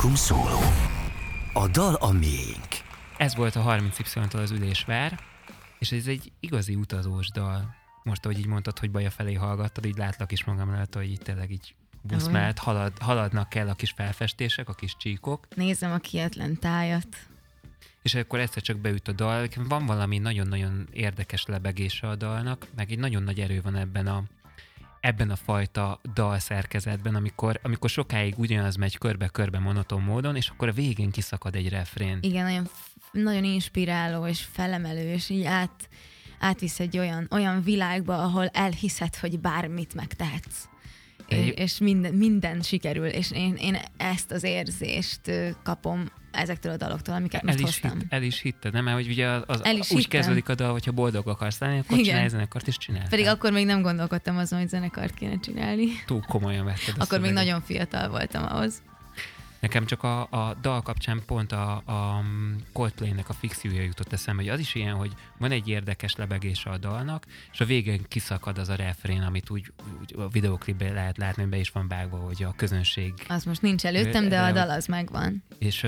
Panoptikum 0.02 0.14
szóló. 0.14 0.58
A 1.52 1.68
dal 1.68 1.94
a 1.94 2.12
miénk. 2.12 2.66
Ez 3.16 3.34
volt 3.34 3.56
a 3.56 3.62
30Y-tól 3.62 4.42
az 4.42 4.50
ülésvár, 4.50 5.20
és 5.78 5.92
ez 5.92 6.06
egy 6.06 6.32
igazi 6.40 6.74
utazós 6.74 7.30
dal. 7.30 7.74
Most, 8.02 8.24
ahogy 8.24 8.38
így 8.38 8.46
mondtad, 8.46 8.78
hogy 8.78 8.90
baja 8.90 9.10
felé 9.10 9.34
hallgattad, 9.34 9.84
így 9.84 9.96
látlak 9.96 10.32
is 10.32 10.44
magam 10.44 10.70
előtt, 10.70 10.94
hogy 10.94 11.10
így 11.10 11.20
tényleg 11.20 11.50
így 11.50 11.74
busz 12.00 12.20
Ahogy. 12.22 12.32
mellett 12.32 12.58
halad, 12.58 12.98
haladnak 12.98 13.48
kell 13.48 13.68
a 13.68 13.74
kis 13.74 13.90
felfestések, 13.90 14.68
a 14.68 14.72
kis 14.74 14.96
csíkok, 14.96 15.46
Nézem 15.54 15.92
a 15.92 15.98
kietlen 15.98 16.58
tájat. 16.58 17.16
és 18.02 18.14
akkor 18.14 18.40
egyszer 18.40 18.62
csak 18.62 18.78
beüt 18.78 19.08
a 19.08 19.12
dal. 19.12 19.48
Van 19.56 19.86
valami 19.86 20.18
nagyon-nagyon 20.18 20.88
érdekes 20.92 21.44
lebegése 21.44 22.08
a 22.08 22.16
dalnak, 22.16 22.66
meg 22.76 22.90
egy 22.90 22.98
nagyon 22.98 23.22
nagy 23.22 23.40
erő 23.40 23.60
van 23.60 23.76
ebben 23.76 24.06
a 24.06 24.22
ebben 25.02 25.30
a 25.30 25.36
fajta 25.36 26.00
dalszerkezetben, 26.14 27.14
amikor, 27.14 27.60
amikor 27.62 27.90
sokáig 27.90 28.34
ugyanaz 28.38 28.76
megy 28.76 28.98
körbe-körbe 28.98 29.58
monoton 29.58 30.02
módon, 30.02 30.36
és 30.36 30.48
akkor 30.48 30.68
a 30.68 30.72
végén 30.72 31.10
kiszakad 31.10 31.54
egy 31.54 31.68
refrén. 31.68 32.18
Igen, 32.20 32.44
nagyon, 32.44 32.68
nagyon 33.12 33.44
inspiráló 33.44 34.26
és 34.26 34.46
felemelő, 34.52 35.12
és 35.12 35.28
így 35.28 35.44
át, 35.44 35.88
átvisz 36.38 36.80
egy 36.80 36.98
olyan, 36.98 37.28
olyan 37.30 37.62
világba, 37.62 38.22
ahol 38.22 38.46
elhiszed, 38.46 39.16
hogy 39.16 39.40
bármit 39.40 39.94
megtehetsz. 39.94 40.64
Egy- 41.28 41.58
És, 41.58 41.78
minden, 41.78 42.14
minden 42.14 42.60
sikerül, 42.62 43.06
és 43.06 43.30
én, 43.30 43.54
én 43.54 43.78
ezt 43.96 44.30
az 44.30 44.42
érzést 44.42 45.20
kapom 45.62 46.10
ezektől 46.32 46.72
a 46.72 46.76
daloktól, 46.76 47.14
amiket 47.14 47.42
most 47.42 47.58
el 47.58 47.60
is, 47.60 47.80
hoztam. 47.80 47.98
hitt, 47.98 48.12
el 48.12 48.22
is 48.22 48.40
hitted, 48.40 48.72
nem? 48.72 48.84
Mert 48.84 48.96
hogy 48.96 49.08
ugye 49.08 49.28
az, 49.28 49.42
az, 49.46 49.64
El 49.64 49.76
is 49.76 49.90
úgy 49.90 50.02
hittem. 50.02 50.20
kezdődik 50.20 50.48
a 50.48 50.54
dal, 50.54 50.72
hogyha 50.72 50.92
boldog 50.92 51.28
akarsz 51.28 51.58
lenni, 51.58 51.78
akkor 51.78 51.98
Igen. 51.98 52.04
csinálj 52.04 52.28
zenekart, 52.28 52.66
és 52.66 52.76
csinálj. 52.76 53.06
Pedig 53.08 53.26
akkor 53.26 53.52
még 53.52 53.66
nem 53.66 53.82
gondolkodtam 53.82 54.36
azon, 54.36 54.58
hogy 54.58 54.68
zenekart 54.68 55.14
kéne 55.14 55.38
csinálni. 55.38 55.86
Túl 56.06 56.22
komolyan 56.28 56.64
vetted 56.64 56.94
Akkor 56.98 57.20
még 57.20 57.32
nagyon 57.32 57.60
fiatal 57.60 58.08
voltam 58.08 58.44
ahhoz. 58.44 58.82
Nekem 59.62 59.86
csak 59.86 60.02
a, 60.02 60.20
a 60.20 60.54
dal 60.60 60.82
kapcsán 60.82 61.22
pont 61.26 61.52
a, 61.52 61.72
a 61.76 62.24
Coldplay-nek 62.72 63.28
a 63.28 63.32
fikciója 63.32 63.82
jutott 63.82 64.12
eszembe, 64.12 64.42
hogy 64.42 64.50
az 64.50 64.58
is 64.58 64.74
ilyen, 64.74 64.94
hogy 64.94 65.12
van 65.38 65.50
egy 65.50 65.68
érdekes 65.68 66.14
lebegése 66.16 66.70
a 66.70 66.78
dalnak, 66.78 67.26
és 67.52 67.60
a 67.60 67.64
végén 67.64 68.04
kiszakad 68.08 68.58
az 68.58 68.68
a 68.68 68.74
refrén, 68.74 69.22
amit 69.22 69.50
úgy, 69.50 69.72
úgy 70.00 70.14
a 70.18 70.28
videoklipben 70.28 70.92
lehet 70.92 71.16
látni, 71.16 71.44
be 71.44 71.56
is 71.56 71.70
van 71.70 71.88
vágva, 71.88 72.16
hogy 72.16 72.42
a 72.42 72.52
közönség 72.56 73.12
Az 73.28 73.44
most 73.44 73.62
nincs 73.62 73.84
előttem, 73.84 74.28
de 74.28 74.40
a 74.40 74.52
dal 74.52 74.70
az 74.70 74.86
megvan. 74.86 75.44
És 75.58 75.86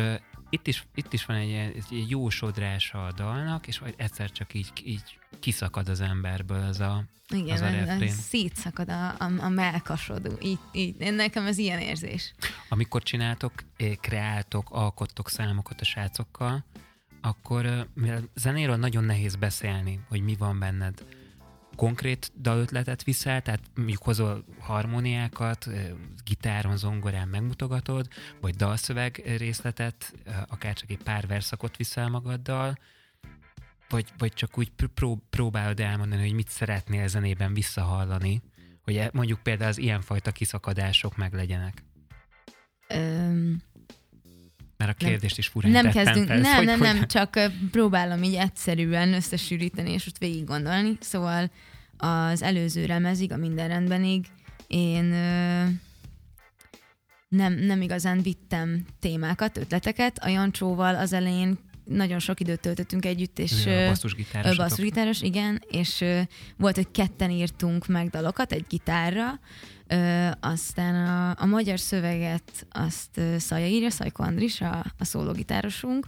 itt, 0.55 0.67
is, 0.67 0.87
itt 0.95 1.13
is 1.13 1.25
van 1.25 1.37
egy, 1.37 1.53
egy 1.53 2.05
jó 2.09 2.29
sodrása 2.29 3.07
a 3.07 3.13
dalnak, 3.13 3.67
és 3.67 3.79
majd 3.79 3.95
egyszer 3.97 4.31
csak 4.31 4.55
így, 4.55 4.71
így 4.85 5.19
kiszakad 5.41 5.89
az 5.89 6.01
emberből 6.01 6.63
az 6.63 6.81
a, 6.81 7.05
Igen, 7.35 7.55
az 7.55 7.61
a 7.61 7.67
a, 7.67 7.71
refrén. 7.71 8.13
szétszakad 8.13 8.89
a, 8.89 9.09
a, 9.09 9.31
a 9.39 9.49
melkasod. 9.49 10.39
Így, 10.43 10.59
így. 10.73 11.13
Nekem 11.15 11.47
ez 11.47 11.59
ilyen 11.59 11.79
érzés. 11.79 12.35
Amikor 12.69 13.03
csináltok, 13.03 13.53
eh, 13.77 13.95
kreáltok, 14.01 14.71
alkottok 14.71 15.29
számokat 15.29 15.81
a 15.81 15.85
srácokkal, 15.85 16.65
akkor 17.21 17.67
eh, 17.67 17.85
mivel 17.95 18.23
zenéről 18.35 18.77
nagyon 18.77 19.05
nehéz 19.05 19.37
beszélni, 19.37 20.01
hogy 20.09 20.21
mi 20.21 20.37
van 20.39 20.59
benned. 20.59 21.05
Konkrét 21.77 22.33
dalötletet 22.41 23.03
viszel, 23.03 23.43
tehát 23.43 23.61
mondjuk 23.75 24.03
hozol 24.03 24.45
harmóniákat, 24.59 25.69
gitáron, 26.25 26.77
zongorán 26.77 27.29
megmutogatod, 27.29 28.09
vagy 28.41 28.55
dalszöveg 28.55 29.23
részletet, 29.37 30.15
akár 30.47 30.75
csak 30.75 30.91
egy 30.91 31.03
pár 31.03 31.27
verszakot 31.27 31.77
viszel 31.77 32.09
magaddal, 32.09 32.79
vagy, 33.89 34.13
vagy 34.19 34.33
csak 34.33 34.59
úgy 34.59 34.71
pr- 34.71 34.91
pró- 34.95 35.27
próbálod 35.31 35.81
elmondani, 35.81 36.23
hogy 36.23 36.35
mit 36.35 36.49
szeretnél 36.49 37.09
zenében 37.09 37.55
visszahallani, 37.55 38.43
hogy 38.83 38.97
e- 38.97 39.11
mondjuk 39.13 39.43
például 39.43 39.71
az 39.71 39.79
ilyenfajta 39.79 40.33
kiszakadások 40.33 41.17
meglegyenek. 41.17 41.83
Öm, 42.89 43.63
Mert 44.87 45.01
a 45.01 45.05
Nem- 45.05 45.13
kérdést 45.13 45.39
is 45.39 45.47
furán 45.47 45.71
nem 45.71 45.85
tettem 45.85 46.05
kezdünk, 46.05 46.27
fel, 46.27 46.39
nem, 46.39 46.57
hogy, 46.57 46.67
nem, 46.67 46.79
hogy, 46.79 46.89
nem, 46.95 47.07
csak 47.07 47.51
próbálom 47.71 48.23
így 48.23 48.35
egyszerűen 48.35 49.13
összesűríteni, 49.13 49.91
és 49.93 50.05
most 50.05 50.19
végig 50.19 50.45
gondolni. 50.45 50.97
Szóval 51.01 51.51
az 51.97 52.43
előző 52.43 52.87
lemezig, 52.87 53.33
a 53.33 53.37
minden 53.37 53.69
rendbenig 53.69 54.27
én 54.67 55.13
ö, 55.13 55.65
nem, 57.29 57.53
nem 57.53 57.83
igazán 57.83 58.23
vittem 58.23 58.87
témákat, 59.01 59.57
ötleteket. 59.57 60.19
A 60.19 60.29
Jancsóval 60.29 60.95
az 60.95 61.13
elején 61.13 61.59
nagyon 61.85 62.19
sok 62.19 62.41
időt 62.41 62.61
töltöttünk 62.61 63.05
együtt, 63.05 63.39
és 63.39 63.67
a 63.67 63.71
ö, 63.71 63.89
basszusgitárosotok. 63.89 64.59
Ö, 64.59 64.63
basszusgitáros, 64.63 65.21
igen, 65.21 65.63
és 65.71 66.01
ö, 66.01 66.21
volt, 66.57 66.77
hogy 66.77 66.91
ketten 66.91 67.31
írtunk 67.31 67.87
meg 67.87 68.09
dalokat 68.11 68.53
egy 68.53 68.65
gitárra, 68.69 69.41
ö, 69.87 70.29
aztán 70.41 70.95
a, 71.09 71.43
a 71.43 71.47
magyar 71.47 71.79
szöveget 71.79 72.67
azt 72.71 73.21
Szaja 73.39 73.67
írja, 73.67 73.91
Szajko 73.91 74.23
Andris, 74.23 74.61
a, 74.61 74.85
a 74.99 75.05
szólógitárosunk, 75.05 76.07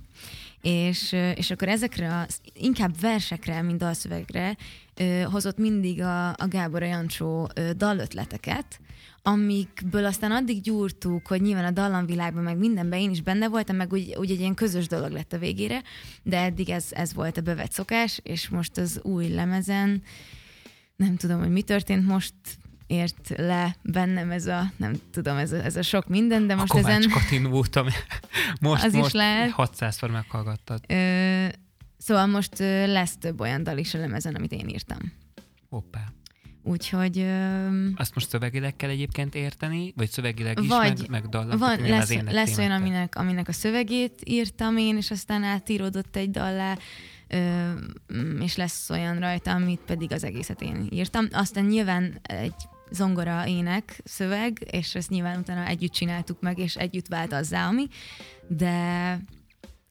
és, 0.63 1.13
és 1.13 1.51
akkor 1.51 1.69
ezekre 1.69 2.15
a, 2.15 2.27
inkább 2.53 3.01
versekre, 3.01 3.63
mint 3.63 3.79
dalszövegre 3.79 4.57
ö, 4.95 5.23
hozott 5.31 5.59
mindig 5.59 6.03
a, 6.03 6.29
a 6.29 6.49
Gábor 6.49 6.83
a 6.83 6.87
Jancsó 6.87 7.49
dalötleteket, 7.77 8.81
amikből 9.27 10.05
aztán 10.05 10.31
addig 10.31 10.61
gyúrtuk, 10.61 11.27
hogy 11.27 11.41
nyilván 11.41 11.65
a 11.65 11.71
dallamvilágban, 11.71 12.43
meg 12.43 12.57
mindenben 12.59 12.99
én 12.99 13.11
is 13.11 13.21
benne 13.21 13.49
voltam, 13.49 13.77
meg 13.77 13.93
úgy, 13.93 14.15
úgy 14.19 14.31
egy 14.31 14.41
ilyen 14.41 14.55
közös 14.55 14.87
dolog 14.87 15.11
lett 15.11 15.33
a 15.33 15.39
végére, 15.39 15.83
de 16.23 16.39
eddig 16.39 16.71
ez, 16.71 16.87
ez 16.91 17.15
volt 17.15 17.37
a 17.37 17.41
bevett 17.41 17.73
szokás, 17.73 18.21
és 18.23 18.49
most 18.49 18.77
az 18.77 19.01
új 19.03 19.29
lemezen, 19.29 20.03
nem 20.97 21.17
tudom, 21.17 21.39
hogy 21.39 21.51
mi 21.51 21.63
történt, 21.63 22.07
most 22.07 22.35
ért 22.87 23.33
le 23.37 23.77
bennem 23.83 24.31
ez 24.31 24.47
a, 24.47 24.73
nem 24.77 24.93
tudom, 25.11 25.37
ez 25.37 25.53
a, 25.53 25.65
ez 25.65 25.77
a 25.77 25.83
sok 25.83 26.09
minden, 26.09 26.47
de 26.47 26.53
a 26.53 26.57
most 26.57 26.73
Kovács 26.73 26.97
ezen... 26.97 27.11
Katin 27.11 27.51
voltam. 27.51 27.87
Most, 28.61 28.85
Az 28.85 28.95
is 28.95 29.01
most 29.01 29.13
lehet. 29.13 29.53
600-szor 29.57 30.11
meghallgattad. 30.11 30.81
Ö, 30.89 31.47
szóval 31.99 32.27
most 32.27 32.59
lesz 32.87 33.17
több 33.17 33.41
olyan 33.41 33.63
dal 33.63 33.79
is 33.79 33.95
a 33.95 33.99
lemezen, 33.99 34.35
amit 34.35 34.53
én 34.53 34.69
írtam. 34.69 34.99
Hoppá. 35.69 36.05
Úgyhogy 36.63 37.19
ö, 37.19 37.87
Azt 37.97 38.15
most 38.15 38.29
szövegileg 38.29 38.77
kell 38.77 38.91
egyébként 38.91 39.35
érteni, 39.35 39.93
vagy 39.97 40.11
szövegileg 40.11 40.61
is, 40.61 40.69
Vagy 40.69 40.99
meg, 40.99 41.09
meg 41.11 41.27
dallam, 41.29 41.59
van, 41.59 41.81
lesz, 41.81 42.11
az 42.11 42.23
lesz 42.25 42.59
olyan, 42.59 42.71
aminek, 42.71 43.17
aminek 43.17 43.49
a 43.49 43.53
szövegét 43.53 44.21
írtam 44.25 44.77
én, 44.77 44.97
és 44.97 45.11
aztán 45.11 45.43
átíródott 45.43 46.17
egy 46.17 46.31
dallá, 46.31 46.77
ö, 47.29 47.71
és 48.41 48.57
lesz 48.57 48.91
olyan 48.91 49.19
rajta, 49.19 49.51
amit 49.51 49.81
pedig 49.87 50.13
az 50.13 50.25
egészet 50.25 50.63
én 50.63 50.87
írtam. 50.91 51.29
Aztán 51.33 51.65
nyilván 51.65 52.19
egy 52.23 52.55
zongora 52.91 53.47
ének 53.47 54.01
szöveg, 54.05 54.69
és 54.71 54.95
ezt 54.95 55.11
nyilván 55.11 55.39
utána 55.39 55.67
együtt 55.67 55.93
csináltuk 55.93 56.41
meg, 56.41 56.59
és 56.59 56.77
együtt 56.77 57.09
vált 57.09 57.33
azzá, 57.33 57.67
ami, 57.67 57.87
de 58.49 59.19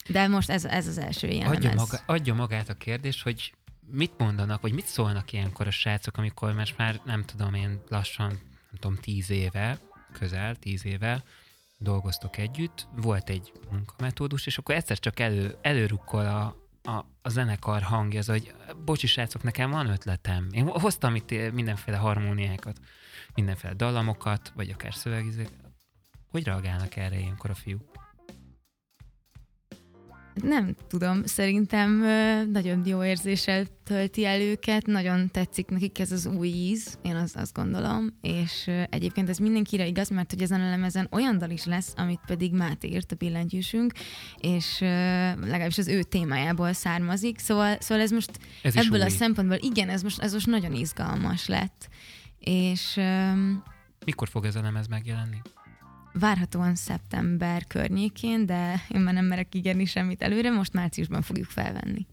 de 0.07 0.27
most 0.27 0.49
ez, 0.49 0.65
ez 0.65 0.87
az 0.87 0.97
első 0.97 1.27
ilyen 1.27 1.47
Adja, 1.47 1.69
lemez. 1.69 1.75
maga, 1.75 2.03
adja 2.05 2.33
magát 2.33 2.69
a 2.69 2.73
kérdés, 2.73 3.21
hogy 3.21 3.53
mit 3.87 4.11
mondanak, 4.17 4.61
vagy 4.61 4.73
mit 4.73 4.85
szólnak 4.85 5.33
ilyenkor 5.33 5.67
a 5.67 5.71
srácok, 5.71 6.17
amikor 6.17 6.53
most 6.53 6.77
már 6.77 7.01
nem 7.05 7.23
tudom 7.23 7.53
én 7.53 7.81
lassan, 7.87 8.27
nem 8.27 8.79
tudom, 8.79 8.97
tíz 9.01 9.29
éve, 9.29 9.79
közel 10.11 10.55
tíz 10.55 10.85
éve 10.85 11.23
dolgoztok 11.77 12.37
együtt, 12.37 12.87
volt 12.95 13.29
egy 13.29 13.51
munkametódus, 13.71 14.45
és 14.45 14.57
akkor 14.57 14.75
egyszer 14.75 14.99
csak 14.99 15.19
elő, 15.19 15.57
előrukkol 15.61 16.25
a, 16.25 16.55
a, 16.85 17.05
a 17.21 17.29
zenekar 17.29 17.81
hangja, 17.81 18.19
az, 18.19 18.27
hogy 18.27 18.53
bocsi 18.85 19.07
srácok, 19.07 19.43
nekem 19.43 19.69
van 19.69 19.89
ötletem. 19.89 20.47
Én 20.51 20.67
hoztam 20.67 21.15
itt 21.15 21.51
mindenféle 21.51 21.97
harmóniákat, 21.97 22.79
mindenféle 23.33 23.73
dallamokat, 23.73 24.51
vagy 24.55 24.69
akár 24.69 24.93
szövegizék. 24.93 25.49
Hogy 26.31 26.43
reagálnak 26.43 26.95
erre 26.95 27.19
ilyenkor 27.19 27.49
a 27.49 27.55
fiúk? 27.55 27.94
Nem 30.43 30.75
tudom, 30.87 31.25
szerintem 31.25 31.91
nagyon 32.51 32.85
jó 32.85 33.03
érzéssel 33.03 33.65
tölti 33.83 34.25
el 34.25 34.41
őket, 34.41 34.85
nagyon 34.85 35.31
tetszik 35.31 35.69
nekik 35.69 35.99
ez 35.99 36.11
az 36.11 36.25
új 36.25 36.47
íz, 36.47 36.97
én 37.01 37.15
azt, 37.15 37.35
azt 37.35 37.53
gondolom, 37.53 38.17
és 38.21 38.71
egyébként 38.89 39.29
ez 39.29 39.37
mindenkire 39.37 39.85
igaz, 39.85 40.09
mert 40.09 40.29
hogy 40.29 40.41
ezen 40.41 40.61
a 40.61 40.69
lemezen 40.69 41.07
olyan 41.11 41.37
dal 41.37 41.49
is 41.49 41.65
lesz, 41.65 41.93
amit 41.97 42.19
pedig 42.25 42.53
Máté 42.53 42.87
írt 42.87 43.11
a 43.11 43.15
billentyűsünk, 43.15 43.93
és 44.37 44.79
legalábbis 45.39 45.77
az 45.77 45.87
ő 45.87 46.03
témájából 46.03 46.73
származik, 46.73 47.39
szóval, 47.39 47.77
szóval 47.79 48.03
ez 48.03 48.11
most 48.11 48.31
Ez 48.63 48.75
ebből 48.75 49.01
a 49.01 49.09
szempontból, 49.09 49.57
igen, 49.61 49.89
ez 49.89 50.01
most, 50.01 50.21
ez 50.21 50.33
most 50.33 50.47
nagyon 50.47 50.73
izgalmas 50.73 51.47
lett, 51.47 51.89
és 52.39 52.99
Mikor 54.05 54.27
fog 54.27 54.45
ez 54.45 54.55
a 54.55 54.61
lemez 54.61 54.87
megjelenni? 54.87 55.41
Várhatóan 56.19 56.75
szeptember 56.75 57.67
környékén, 57.67 58.45
de 58.45 58.81
én 58.89 59.01
már 59.01 59.13
nem 59.13 59.25
merek 59.25 59.55
ígérni 59.55 59.85
semmit 59.85 60.21
előre, 60.21 60.51
most 60.51 60.73
márciusban 60.73 61.21
fogjuk 61.21 61.49
felvenni. 61.49 62.05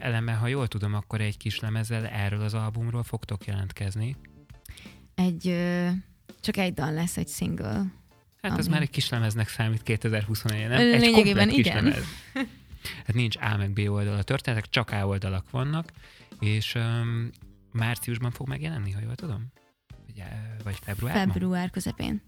Ellenben, 0.00 0.36
ha 0.36 0.46
jól 0.46 0.68
tudom, 0.68 0.94
akkor 0.94 1.20
egy 1.20 1.36
kis 1.36 1.60
lemezzel 1.60 2.06
erről 2.06 2.40
az 2.40 2.54
albumról 2.54 3.02
fogtok 3.02 3.44
jelentkezni. 3.44 4.16
Egy, 5.14 5.56
csak 6.40 6.56
egy 6.56 6.74
dal 6.74 6.92
lesz, 6.92 7.16
egy 7.16 7.28
single. 7.28 7.84
Hát 8.42 8.58
Ami- 8.58 8.68
már 8.68 8.82
egy 8.82 8.90
kis 8.90 9.08
lemeznek 9.08 9.48
számít 9.48 9.82
2021 9.82 10.68
nem? 10.68 10.78
Egy 10.78 11.00
Lényegében 11.00 11.48
komplett 11.48 11.66
igen. 11.66 11.84
Kis 11.84 11.92
lemez. 11.92 12.06
Hát 13.06 13.14
nincs 13.14 13.36
A 13.36 13.56
meg 13.56 13.70
B 13.70 13.78
oldal 13.78 14.16
a 14.16 14.22
történetek, 14.22 14.68
csak 14.68 14.90
A 14.90 15.06
oldalak 15.06 15.50
vannak, 15.50 15.92
és 16.40 16.74
um, 16.74 17.30
márciusban 17.72 18.30
fog 18.30 18.48
megjelenni, 18.48 18.90
ha 18.90 19.00
jól 19.00 19.14
tudom? 19.14 19.46
Vagy, 20.06 20.24
vagy 20.64 20.78
februárban? 20.82 21.32
Február 21.32 21.70
közepén. 21.70 22.22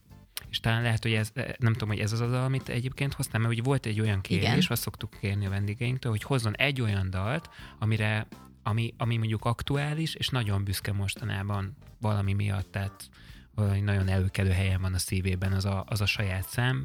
És 0.50 0.60
talán 0.60 0.82
lehet, 0.82 1.02
hogy 1.02 1.12
ez, 1.12 1.32
nem 1.58 1.72
tudom, 1.72 1.88
hogy 1.88 1.98
ez 1.98 2.12
az 2.12 2.20
a 2.20 2.26
dal, 2.26 2.44
amit 2.44 2.68
egyébként 2.68 3.14
hoztam, 3.14 3.40
mert 3.40 3.52
ugye 3.52 3.62
volt 3.62 3.86
egy 3.86 4.00
olyan 4.00 4.20
kérés, 4.20 4.44
Igen. 4.44 4.62
azt 4.68 4.82
szoktuk 4.82 5.16
kérni 5.20 5.46
a 5.46 5.50
vendégeinktől, 5.50 6.12
hogy 6.12 6.22
hozzon 6.22 6.56
egy 6.56 6.80
olyan 6.80 7.10
dalt, 7.10 7.50
amire, 7.78 8.26
ami, 8.62 8.94
ami 8.96 9.16
mondjuk 9.16 9.44
aktuális, 9.44 10.14
és 10.14 10.28
nagyon 10.28 10.64
büszke 10.64 10.92
mostanában 10.92 11.76
valami 12.00 12.32
miatt, 12.32 12.70
tehát 12.70 13.08
valami 13.54 13.80
nagyon 13.80 14.08
előkelő 14.08 14.50
helyen 14.50 14.80
van 14.80 14.94
a 14.94 14.98
szívében 14.98 15.52
az 15.52 15.64
a, 15.64 15.84
az 15.86 16.00
a 16.00 16.06
saját 16.06 16.48
szám, 16.48 16.84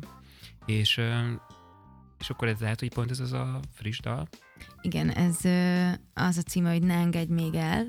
és, 0.66 1.02
és 2.20 2.30
akkor 2.30 2.48
ez 2.48 2.60
lehet, 2.60 2.80
hogy 2.80 2.94
pont 2.94 3.12
ez 3.12 3.20
az 3.20 3.32
a 3.32 3.60
friss 3.74 4.00
dal. 4.00 4.28
Igen, 4.82 5.10
ez 5.10 5.36
az 6.14 6.38
a 6.38 6.42
címe, 6.42 6.72
hogy 6.72 6.84
Ne 6.84 6.96
engedj 6.96 7.34
még 7.34 7.54
el, 7.54 7.86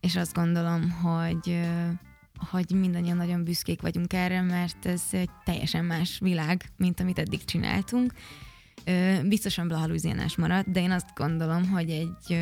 és 0.00 0.16
azt 0.16 0.34
gondolom, 0.34 0.90
hogy 0.90 1.60
hogy 2.50 2.70
mindannyian 2.70 3.16
nagyon 3.16 3.44
büszkék 3.44 3.80
vagyunk 3.80 4.12
erre, 4.12 4.42
mert 4.42 4.86
ez 4.86 5.02
egy 5.10 5.30
teljesen 5.44 5.84
más 5.84 6.18
világ, 6.18 6.64
mint 6.76 7.00
amit 7.00 7.18
eddig 7.18 7.44
csináltunk. 7.44 8.12
Biztosan 9.24 9.68
Blahalúziánás 9.68 10.36
maradt, 10.36 10.70
de 10.70 10.80
én 10.80 10.90
azt 10.90 11.14
gondolom, 11.14 11.68
hogy 11.68 11.90
egy, 11.90 12.38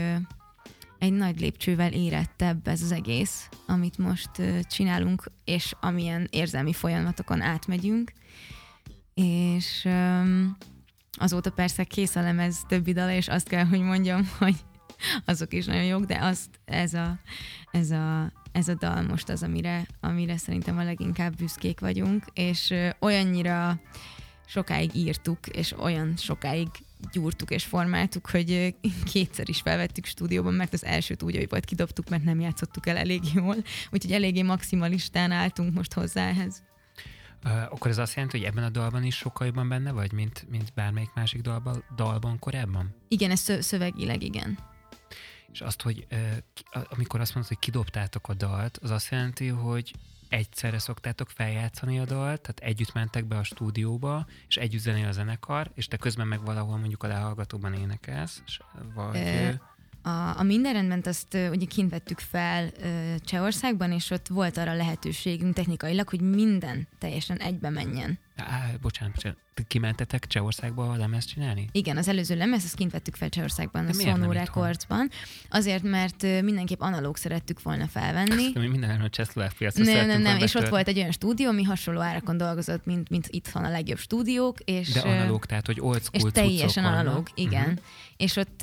egy 0.98 1.12
nagy 1.12 1.40
lépcsővel 1.40 1.92
érettebb 1.92 2.68
ez 2.68 2.82
az 2.82 2.92
egész, 2.92 3.48
amit 3.66 3.98
most 3.98 4.30
csinálunk, 4.62 5.30
és 5.44 5.74
amilyen 5.80 6.28
érzelmi 6.30 6.72
folyamatokon 6.72 7.40
átmegyünk. 7.40 8.12
És 9.14 9.88
azóta 11.12 11.50
persze 11.50 11.84
kész 11.84 12.16
a 12.16 12.20
lemez 12.20 12.64
többi 12.68 12.92
dala, 12.92 13.12
és 13.12 13.28
azt 13.28 13.48
kell, 13.48 13.64
hogy 13.64 13.80
mondjam, 13.80 14.28
hogy 14.38 14.56
azok 15.24 15.52
is 15.52 15.64
nagyon 15.64 15.84
jók, 15.84 16.04
de 16.04 16.18
azt, 16.20 16.60
ez 16.64 16.94
a, 16.94 17.18
ez 17.70 17.90
a, 17.90 18.32
ez 18.56 18.68
a 18.68 18.74
dal 18.74 19.02
most 19.02 19.28
az, 19.28 19.42
amire, 19.42 19.86
amire 20.00 20.36
szerintem 20.36 20.78
a 20.78 20.82
leginkább 20.82 21.36
büszkék 21.36 21.80
vagyunk, 21.80 22.24
és 22.34 22.74
olyannyira 23.00 23.80
sokáig 24.46 24.94
írtuk, 24.94 25.46
és 25.46 25.78
olyan 25.78 26.16
sokáig 26.16 26.68
gyúrtuk 27.12 27.50
és 27.50 27.64
formáltuk, 27.64 28.30
hogy 28.30 28.74
kétszer 29.12 29.48
is 29.48 29.60
felvettük 29.60 30.04
stúdióban, 30.04 30.54
mert 30.54 30.72
az 30.72 30.84
elsőt 30.84 31.22
úgy, 31.22 31.36
hogy 31.36 31.48
volt 31.48 31.64
kidobtuk, 31.64 32.08
mert 32.08 32.24
nem 32.24 32.40
játszottuk 32.40 32.86
el 32.86 32.96
elég 32.96 33.22
jól, 33.34 33.56
úgyhogy 33.90 34.12
eléggé 34.12 34.42
maximalistán 34.42 35.30
álltunk 35.30 35.74
most 35.74 35.92
hozzá 35.92 36.28
ehhez. 36.28 36.62
Akkor 37.70 37.90
ez 37.90 37.98
azt 37.98 38.14
jelenti, 38.14 38.38
hogy 38.38 38.46
ebben 38.46 38.64
a 38.64 38.70
dalban 38.70 39.04
is 39.04 39.16
sokkal 39.16 39.46
jobban 39.46 39.68
benne 39.68 39.92
vagy, 39.92 40.12
mint, 40.12 40.46
mint 40.50 40.72
bármelyik 40.74 41.10
másik 41.14 41.40
dalban, 41.40 41.84
dalban 41.96 42.38
korábban? 42.38 42.94
Igen, 43.08 43.30
ez 43.30 43.40
szö- 43.40 43.62
szövegileg 43.62 44.22
igen. 44.22 44.58
És 45.56 45.62
azt, 45.62 45.82
hogy 45.82 46.06
amikor 46.88 47.20
azt 47.20 47.34
mondod, 47.34 47.52
hogy 47.52 47.60
kidobtátok 47.60 48.28
a 48.28 48.34
dalt, 48.34 48.78
az 48.82 48.90
azt 48.90 49.10
jelenti, 49.10 49.48
hogy 49.48 49.92
egyszerre 50.28 50.78
szoktátok 50.78 51.30
feljátszani 51.30 51.98
a 51.98 52.04
dalt, 52.04 52.40
tehát 52.40 52.60
együtt 52.60 52.92
mentek 52.92 53.24
be 53.24 53.36
a 53.36 53.42
stúdióba, 53.42 54.26
és 54.48 54.56
együtt 54.56 54.80
zenél 54.80 55.06
a 55.06 55.12
zenekar, 55.12 55.70
és 55.74 55.86
te 55.86 55.96
közben 55.96 56.26
meg 56.26 56.44
valahol 56.44 56.76
mondjuk 56.76 57.02
a 57.02 57.06
lehallgatóban 57.06 57.74
énekelsz, 57.74 58.42
és- 58.46 58.60
vagy... 58.94 59.58
A, 60.02 60.38
a 60.38 60.42
minden 60.42 60.72
rendben 60.72 61.02
azt 61.04 61.34
ugye 61.34 61.66
kint 61.66 61.90
vettük 61.90 62.18
fel 62.18 62.70
Csehországban, 63.18 63.92
és 63.92 64.10
ott 64.10 64.26
volt 64.28 64.56
arra 64.56 64.74
lehetőségünk 64.74 65.54
technikailag, 65.54 66.08
hogy 66.08 66.20
minden 66.20 66.88
teljesen 66.98 67.36
egybe 67.36 67.70
menjen. 67.70 68.18
Á, 68.36 68.70
bocsánat, 68.80 69.36
kimentetek 69.66 70.26
Csehországba 70.26 70.90
a 70.90 70.96
lemezt 70.96 71.28
csinálni? 71.28 71.68
Igen, 71.72 71.96
az 71.96 72.08
előző 72.08 72.36
lemez, 72.36 72.64
azt 72.64 72.74
kint 72.74 72.92
vettük 72.92 73.14
fel 73.14 73.28
Csehországban, 73.28 73.86
De 73.86 73.90
a 73.90 74.00
itthon? 74.00 74.32
Recordsban. 74.32 75.10
Azért, 75.48 75.82
mert 75.82 76.22
mindenképp 76.22 76.80
analóg 76.80 77.16
szerettük 77.16 77.62
volna 77.62 77.86
felvenni. 77.86 78.50
Mi 78.54 78.66
minden 78.66 79.00
a 79.00 79.08
csehszlovák 79.08 79.52
piacra 79.52 79.84
Nem, 79.84 80.06
nem, 80.06 80.22
nem, 80.22 80.38
és 80.38 80.54
ott 80.54 80.68
volt 80.68 80.88
egy 80.88 80.98
olyan 80.98 81.10
stúdió, 81.10 81.48
ami 81.48 81.62
hasonló 81.62 82.00
árakon 82.00 82.36
dolgozott, 82.36 82.84
mint, 82.84 83.10
mint 83.10 83.26
itt 83.30 83.48
van 83.48 83.64
a 83.64 83.70
legjobb 83.70 83.98
stúdiók, 83.98 84.60
és, 84.60 84.88
De 84.92 85.00
analóg, 85.00 85.46
tehát 85.46 85.66
hogy 85.66 85.80
old 85.80 86.00
és 86.10 86.18
school 86.18 86.32
teljesen 86.32 86.68
cuccok 86.68 86.82
vannak. 86.82 87.00
analóg, 87.00 87.28
igen. 87.34 87.68
Mhm. 87.68 87.78
És 88.16 88.36
ott 88.36 88.62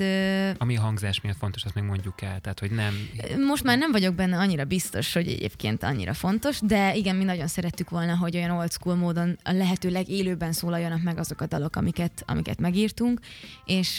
Ami 0.58 0.78
a 0.78 0.82
hangzás 0.82 1.22
miatt 1.22 1.38
fontos, 1.38 1.64
azt 1.64 1.76
meg 1.76 1.84
mondjuk 1.84 2.22
el. 2.22 2.40
Tehát, 2.40 2.60
hogy 2.60 2.72
nem... 2.72 3.10
Most 3.48 3.64
már 3.64 3.78
nem 3.78 3.92
vagyok 3.92 4.16
benne 4.16 4.38
annyira 4.38 4.66
biztos, 4.66 5.14
hogy 5.14 5.28
egyébként 5.28 5.84
annyira 5.84 6.14
fontos, 6.14 6.60
de 6.62 6.96
igen, 6.96 7.16
mi 7.16 7.24
nagyon 7.24 7.48
szerettük 7.48 7.90
volna, 7.90 8.18
hogy 8.18 8.36
olyan 8.36 8.50
old 8.50 8.72
school 8.72 8.96
módon 8.96 9.38
a 9.44 9.52
lehető 9.64 9.90
legélőbben 9.90 10.52
szólaljanak 10.52 11.02
meg 11.04 11.18
azok 11.18 11.42
a 11.42 11.48
dalok, 11.48 11.76
amiket, 11.76 12.24
amiket 12.28 12.60
megírtunk, 12.60 13.20
és 13.66 13.98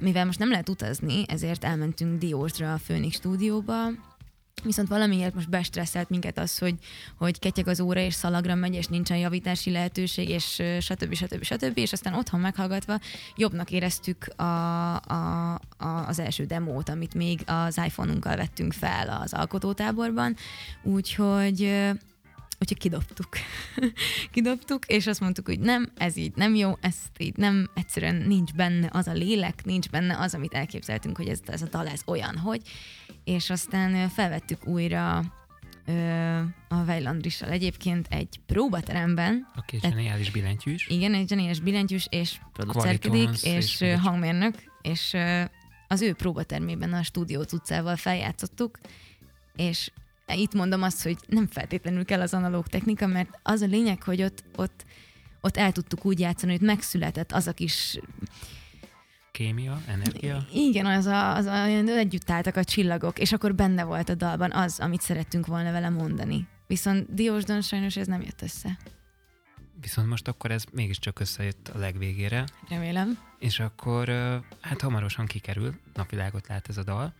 mivel 0.00 0.24
most 0.24 0.38
nem 0.38 0.50
lehet 0.50 0.68
utazni, 0.68 1.24
ezért 1.28 1.64
elmentünk 1.64 2.18
Diósra 2.18 2.72
a 2.72 2.80
Phoenix 2.84 3.16
stúdióba, 3.16 3.90
Viszont 4.62 4.88
valamiért 4.88 5.34
most 5.34 5.50
bestresszelt 5.50 6.08
minket 6.08 6.38
az, 6.38 6.58
hogy, 6.58 6.74
hogy 7.16 7.38
ketyeg 7.38 7.68
az 7.68 7.80
óra, 7.80 8.00
és 8.00 8.14
szalagra 8.14 8.54
megy, 8.54 8.74
és 8.74 8.86
nincsen 8.86 9.16
javítási 9.16 9.70
lehetőség, 9.70 10.28
és 10.28 10.62
stb. 10.80 11.14
stb. 11.14 11.42
stb. 11.42 11.78
És 11.78 11.92
aztán 11.92 12.14
otthon 12.14 12.40
meghallgatva 12.40 12.98
jobbnak 13.36 13.70
éreztük 13.70 14.26
a, 14.36 14.94
a, 14.94 15.52
a, 15.76 16.06
az 16.06 16.18
első 16.18 16.44
demót, 16.44 16.88
amit 16.88 17.14
még 17.14 17.40
az 17.46 17.80
iPhone-unkkal 17.86 18.36
vettünk 18.36 18.72
fel 18.72 19.20
az 19.22 19.32
alkotótáborban. 19.32 20.36
Úgyhogy 20.82 21.90
úgyhogy 22.64 22.78
kidobtuk. 22.78 23.28
kidobtuk, 24.32 24.86
és 24.86 25.06
azt 25.06 25.20
mondtuk, 25.20 25.46
hogy 25.46 25.58
nem, 25.60 25.92
ez 25.96 26.16
így 26.16 26.32
nem 26.34 26.54
jó, 26.54 26.72
ezt 26.80 27.18
így 27.18 27.36
nem, 27.36 27.70
egyszerűen 27.74 28.14
nincs 28.14 28.52
benne 28.52 28.88
az 28.92 29.06
a 29.06 29.12
lélek, 29.12 29.64
nincs 29.64 29.88
benne 29.90 30.18
az, 30.18 30.34
amit 30.34 30.54
elképzeltünk, 30.54 31.16
hogy 31.16 31.28
ez, 31.28 31.40
ez 31.46 31.62
a 31.62 31.66
dal 31.68 31.86
ez 31.88 32.00
olyan, 32.06 32.36
hogy, 32.38 32.60
és 33.24 33.50
aztán 33.50 34.08
felvettük 34.08 34.66
újra 34.66 35.24
ö, 35.86 35.92
a 36.68 36.84
Vejlandrissal 36.84 37.48
egyébként 37.50 38.06
egy 38.10 38.40
próbateremben, 38.46 39.50
Aki 39.54 39.76
egy 39.82 39.90
zseniális 39.90 40.30
billentyűs. 40.30 40.86
igen, 40.88 41.14
egy 41.14 41.28
zseniás 41.28 41.60
billentyűs, 41.60 42.06
és 42.10 42.36
producerkedik, 42.52 43.28
és 43.32 43.42
és 43.44 43.80
egy- 43.80 43.98
hangmérnök, 43.98 44.54
és 44.82 45.12
ö, 45.12 45.42
az 45.88 46.02
ő 46.02 46.12
próbatermében 46.14 46.92
a 46.92 47.02
stúdió 47.02 47.40
utcával 47.52 47.96
feljátszottuk, 47.96 48.78
és 49.56 49.90
itt 50.26 50.54
mondom 50.54 50.82
azt, 50.82 51.02
hogy 51.02 51.16
nem 51.26 51.46
feltétlenül 51.46 52.04
kell 52.04 52.20
az 52.20 52.34
analóg 52.34 52.66
technika, 52.66 53.06
mert 53.06 53.38
az 53.42 53.60
a 53.60 53.66
lényeg, 53.66 54.02
hogy 54.02 54.22
ott, 54.22 54.44
ott, 54.56 54.84
ott 55.40 55.56
el 55.56 55.72
tudtuk 55.72 56.04
úgy 56.04 56.20
játszani, 56.20 56.52
hogy 56.52 56.60
megszületett 56.60 57.32
az 57.32 57.46
a 57.46 57.52
kis, 57.52 57.98
Kémia, 59.32 59.80
energia. 59.86 60.46
igen, 60.52 60.86
az 60.86 61.06
a, 61.06 61.34
az 61.34 61.46
a, 61.46 61.64
együtt 61.66 62.30
álltak 62.30 62.56
a 62.56 62.64
csillagok, 62.64 63.18
és 63.18 63.32
akkor 63.32 63.54
benne 63.54 63.84
volt 63.84 64.08
a 64.08 64.14
dalban 64.14 64.52
az, 64.52 64.80
amit 64.80 65.00
szerettünk 65.00 65.46
volna 65.46 65.72
vele 65.72 65.88
mondani. 65.88 66.48
Viszont 66.66 67.14
Diósdon 67.14 67.60
sajnos 67.60 67.96
ez 67.96 68.06
nem 68.06 68.20
jött 68.20 68.42
össze. 68.42 68.78
Viszont 69.80 70.08
most 70.08 70.28
akkor 70.28 70.50
ez 70.50 70.64
mégiscsak 70.72 71.20
összejött 71.20 71.68
a 71.74 71.78
legvégére, 71.78 72.44
Remélem. 72.68 73.18
és 73.38 73.60
akkor 73.60 74.08
hát 74.60 74.80
hamarosan 74.80 75.26
kikerül, 75.26 75.74
napvilágot 75.94 76.48
lát 76.48 76.68
ez 76.68 76.76
a 76.76 76.82
dal, 76.82 77.14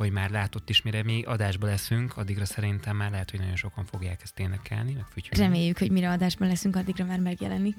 vagy 0.00 0.12
már 0.12 0.30
látott 0.30 0.68
is, 0.68 0.82
mire 0.82 1.02
mi 1.02 1.22
adásba 1.22 1.66
leszünk, 1.66 2.16
addigra 2.16 2.44
szerintem 2.44 2.96
már 2.96 3.10
lehet, 3.10 3.30
hogy 3.30 3.40
nagyon 3.40 3.56
sokan 3.56 3.84
fogják 3.84 4.22
ezt 4.22 4.38
énekelni, 4.38 4.92
meg 4.92 5.04
fütyülni. 5.12 5.44
Reméljük, 5.44 5.78
hogy 5.78 5.90
mire 5.90 6.10
adásban 6.10 6.48
leszünk, 6.48 6.76
addigra 6.76 7.04
már 7.04 7.18
megjelenik. 7.18 7.76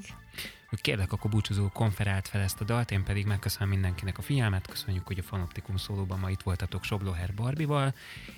Kérlek, 0.71 1.11
akkor 1.11 1.31
búcsúzó 1.31 1.69
konferált 1.69 2.27
fel 2.27 2.41
ezt 2.41 2.61
a 2.61 2.63
dalt, 2.63 2.91
én 2.91 3.03
pedig 3.03 3.25
megköszönöm 3.25 3.69
mindenkinek 3.69 4.17
a 4.17 4.21
figyelmet, 4.21 4.67
köszönjük, 4.67 5.07
hogy 5.07 5.19
a 5.19 5.23
Fanoptikum 5.23 5.77
szólóban 5.77 6.19
ma 6.19 6.29
itt 6.29 6.41
voltatok 6.41 6.83
Sobloher 6.83 7.33
Barbival, 7.33 7.93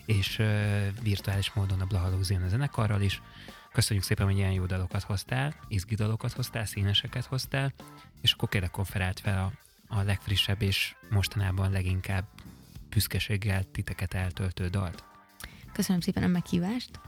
és 0.05 0.39
uh, 0.39 0.47
virtuális 1.01 1.53
módon 1.53 1.81
a 1.81 1.86
Blahalózén 1.86 2.41
a 2.41 2.47
zenekarral 2.47 3.01
is. 3.01 3.21
Köszönjük 3.71 4.05
szépen, 4.05 4.25
hogy 4.25 4.38
ilyen 4.38 4.51
jó 4.51 4.65
dalokat 4.65 5.03
hoztál, 5.03 5.55
izgi 5.67 5.95
dalokat 5.95 6.31
hoztál, 6.31 6.65
színeseket 6.65 7.25
hoztál, 7.25 7.73
és 8.21 8.31
akkor 8.31 8.49
kérlek 8.49 8.71
konferált 8.71 9.19
fel 9.19 9.38
a, 9.43 9.51
a 9.95 10.01
legfrissebb 10.01 10.61
és 10.61 10.95
mostanában 11.09 11.71
leginkább 11.71 12.25
büszkeséggel 12.93 13.63
titeket 13.71 14.13
eltöltő 14.13 14.67
dalt. 14.67 15.03
Köszönöm 15.73 16.01
szépen 16.01 16.23
a 16.23 16.27
meghívást. 16.27 16.99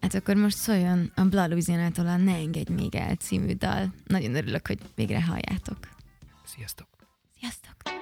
Hát 0.00 0.14
akkor 0.14 0.34
most 0.36 0.56
szóljon 0.56 1.12
a 1.14 1.24
Bla 1.24 1.46
Louisiana-tól 1.46 2.06
a 2.06 2.16
Ne 2.16 2.34
engedj 2.34 2.72
még 2.72 2.94
el 2.94 3.14
című 3.14 3.52
dal. 3.52 3.94
Nagyon 4.06 4.34
örülök, 4.34 4.66
hogy 4.66 4.78
végre 4.94 5.22
halljátok. 5.22 5.78
Sziasztok! 6.44 6.88
Sziasztok! 7.38 7.95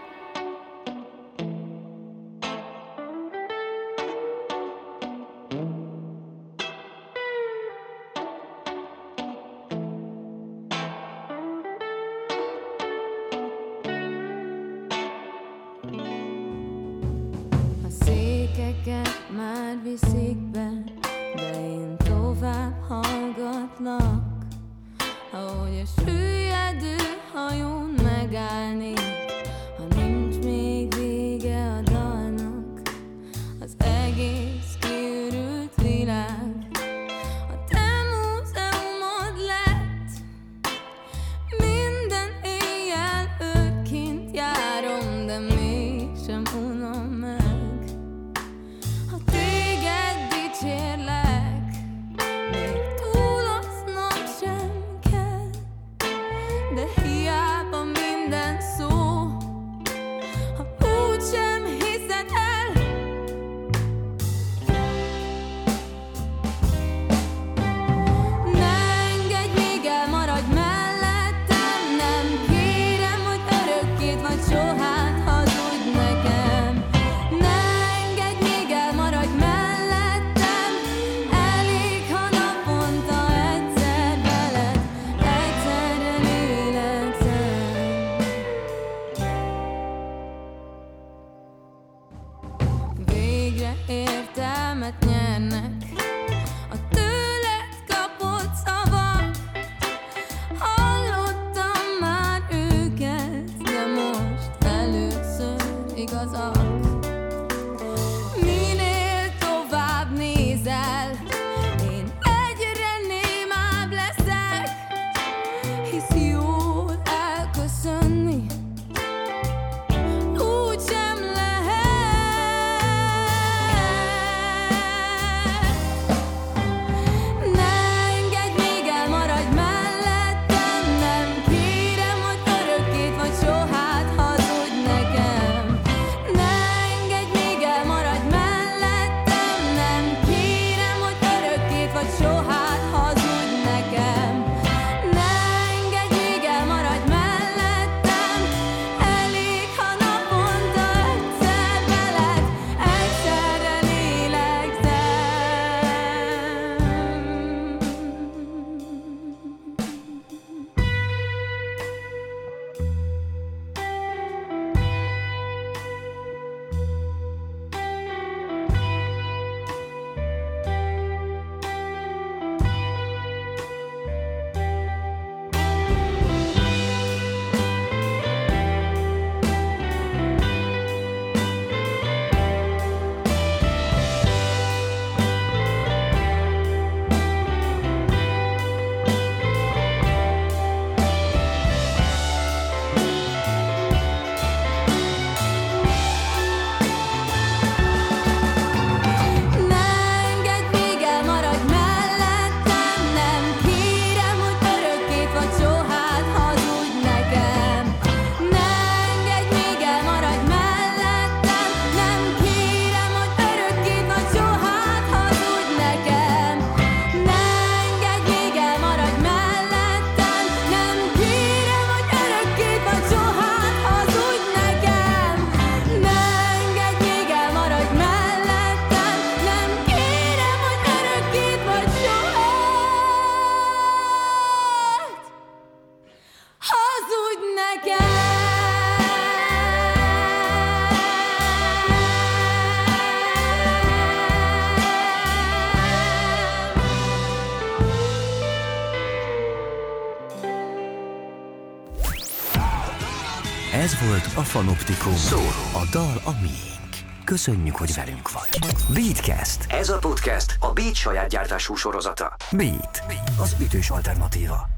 Fanoptikum. 254.45 255.14
Szóló. 255.14 255.49
A 255.72 255.86
dal 255.90 256.20
a 256.24 256.30
miénk. 256.40 257.22
Köszönjük, 257.24 257.76
hogy 257.76 257.95
velünk 257.95 258.32
vagy. 258.32 258.49
Beatcast. 258.95 259.64
Ez 259.68 259.88
a 259.88 259.99
podcast 259.99 260.57
a 260.61 260.72
Beat 260.72 260.95
saját 260.95 261.28
gyártású 261.28 261.74
sorozata. 261.74 262.36
Beat. 262.53 263.03
Beat. 263.09 263.30
Az 263.40 263.57
ütős 263.61 263.90
alternatíva. 263.90 264.74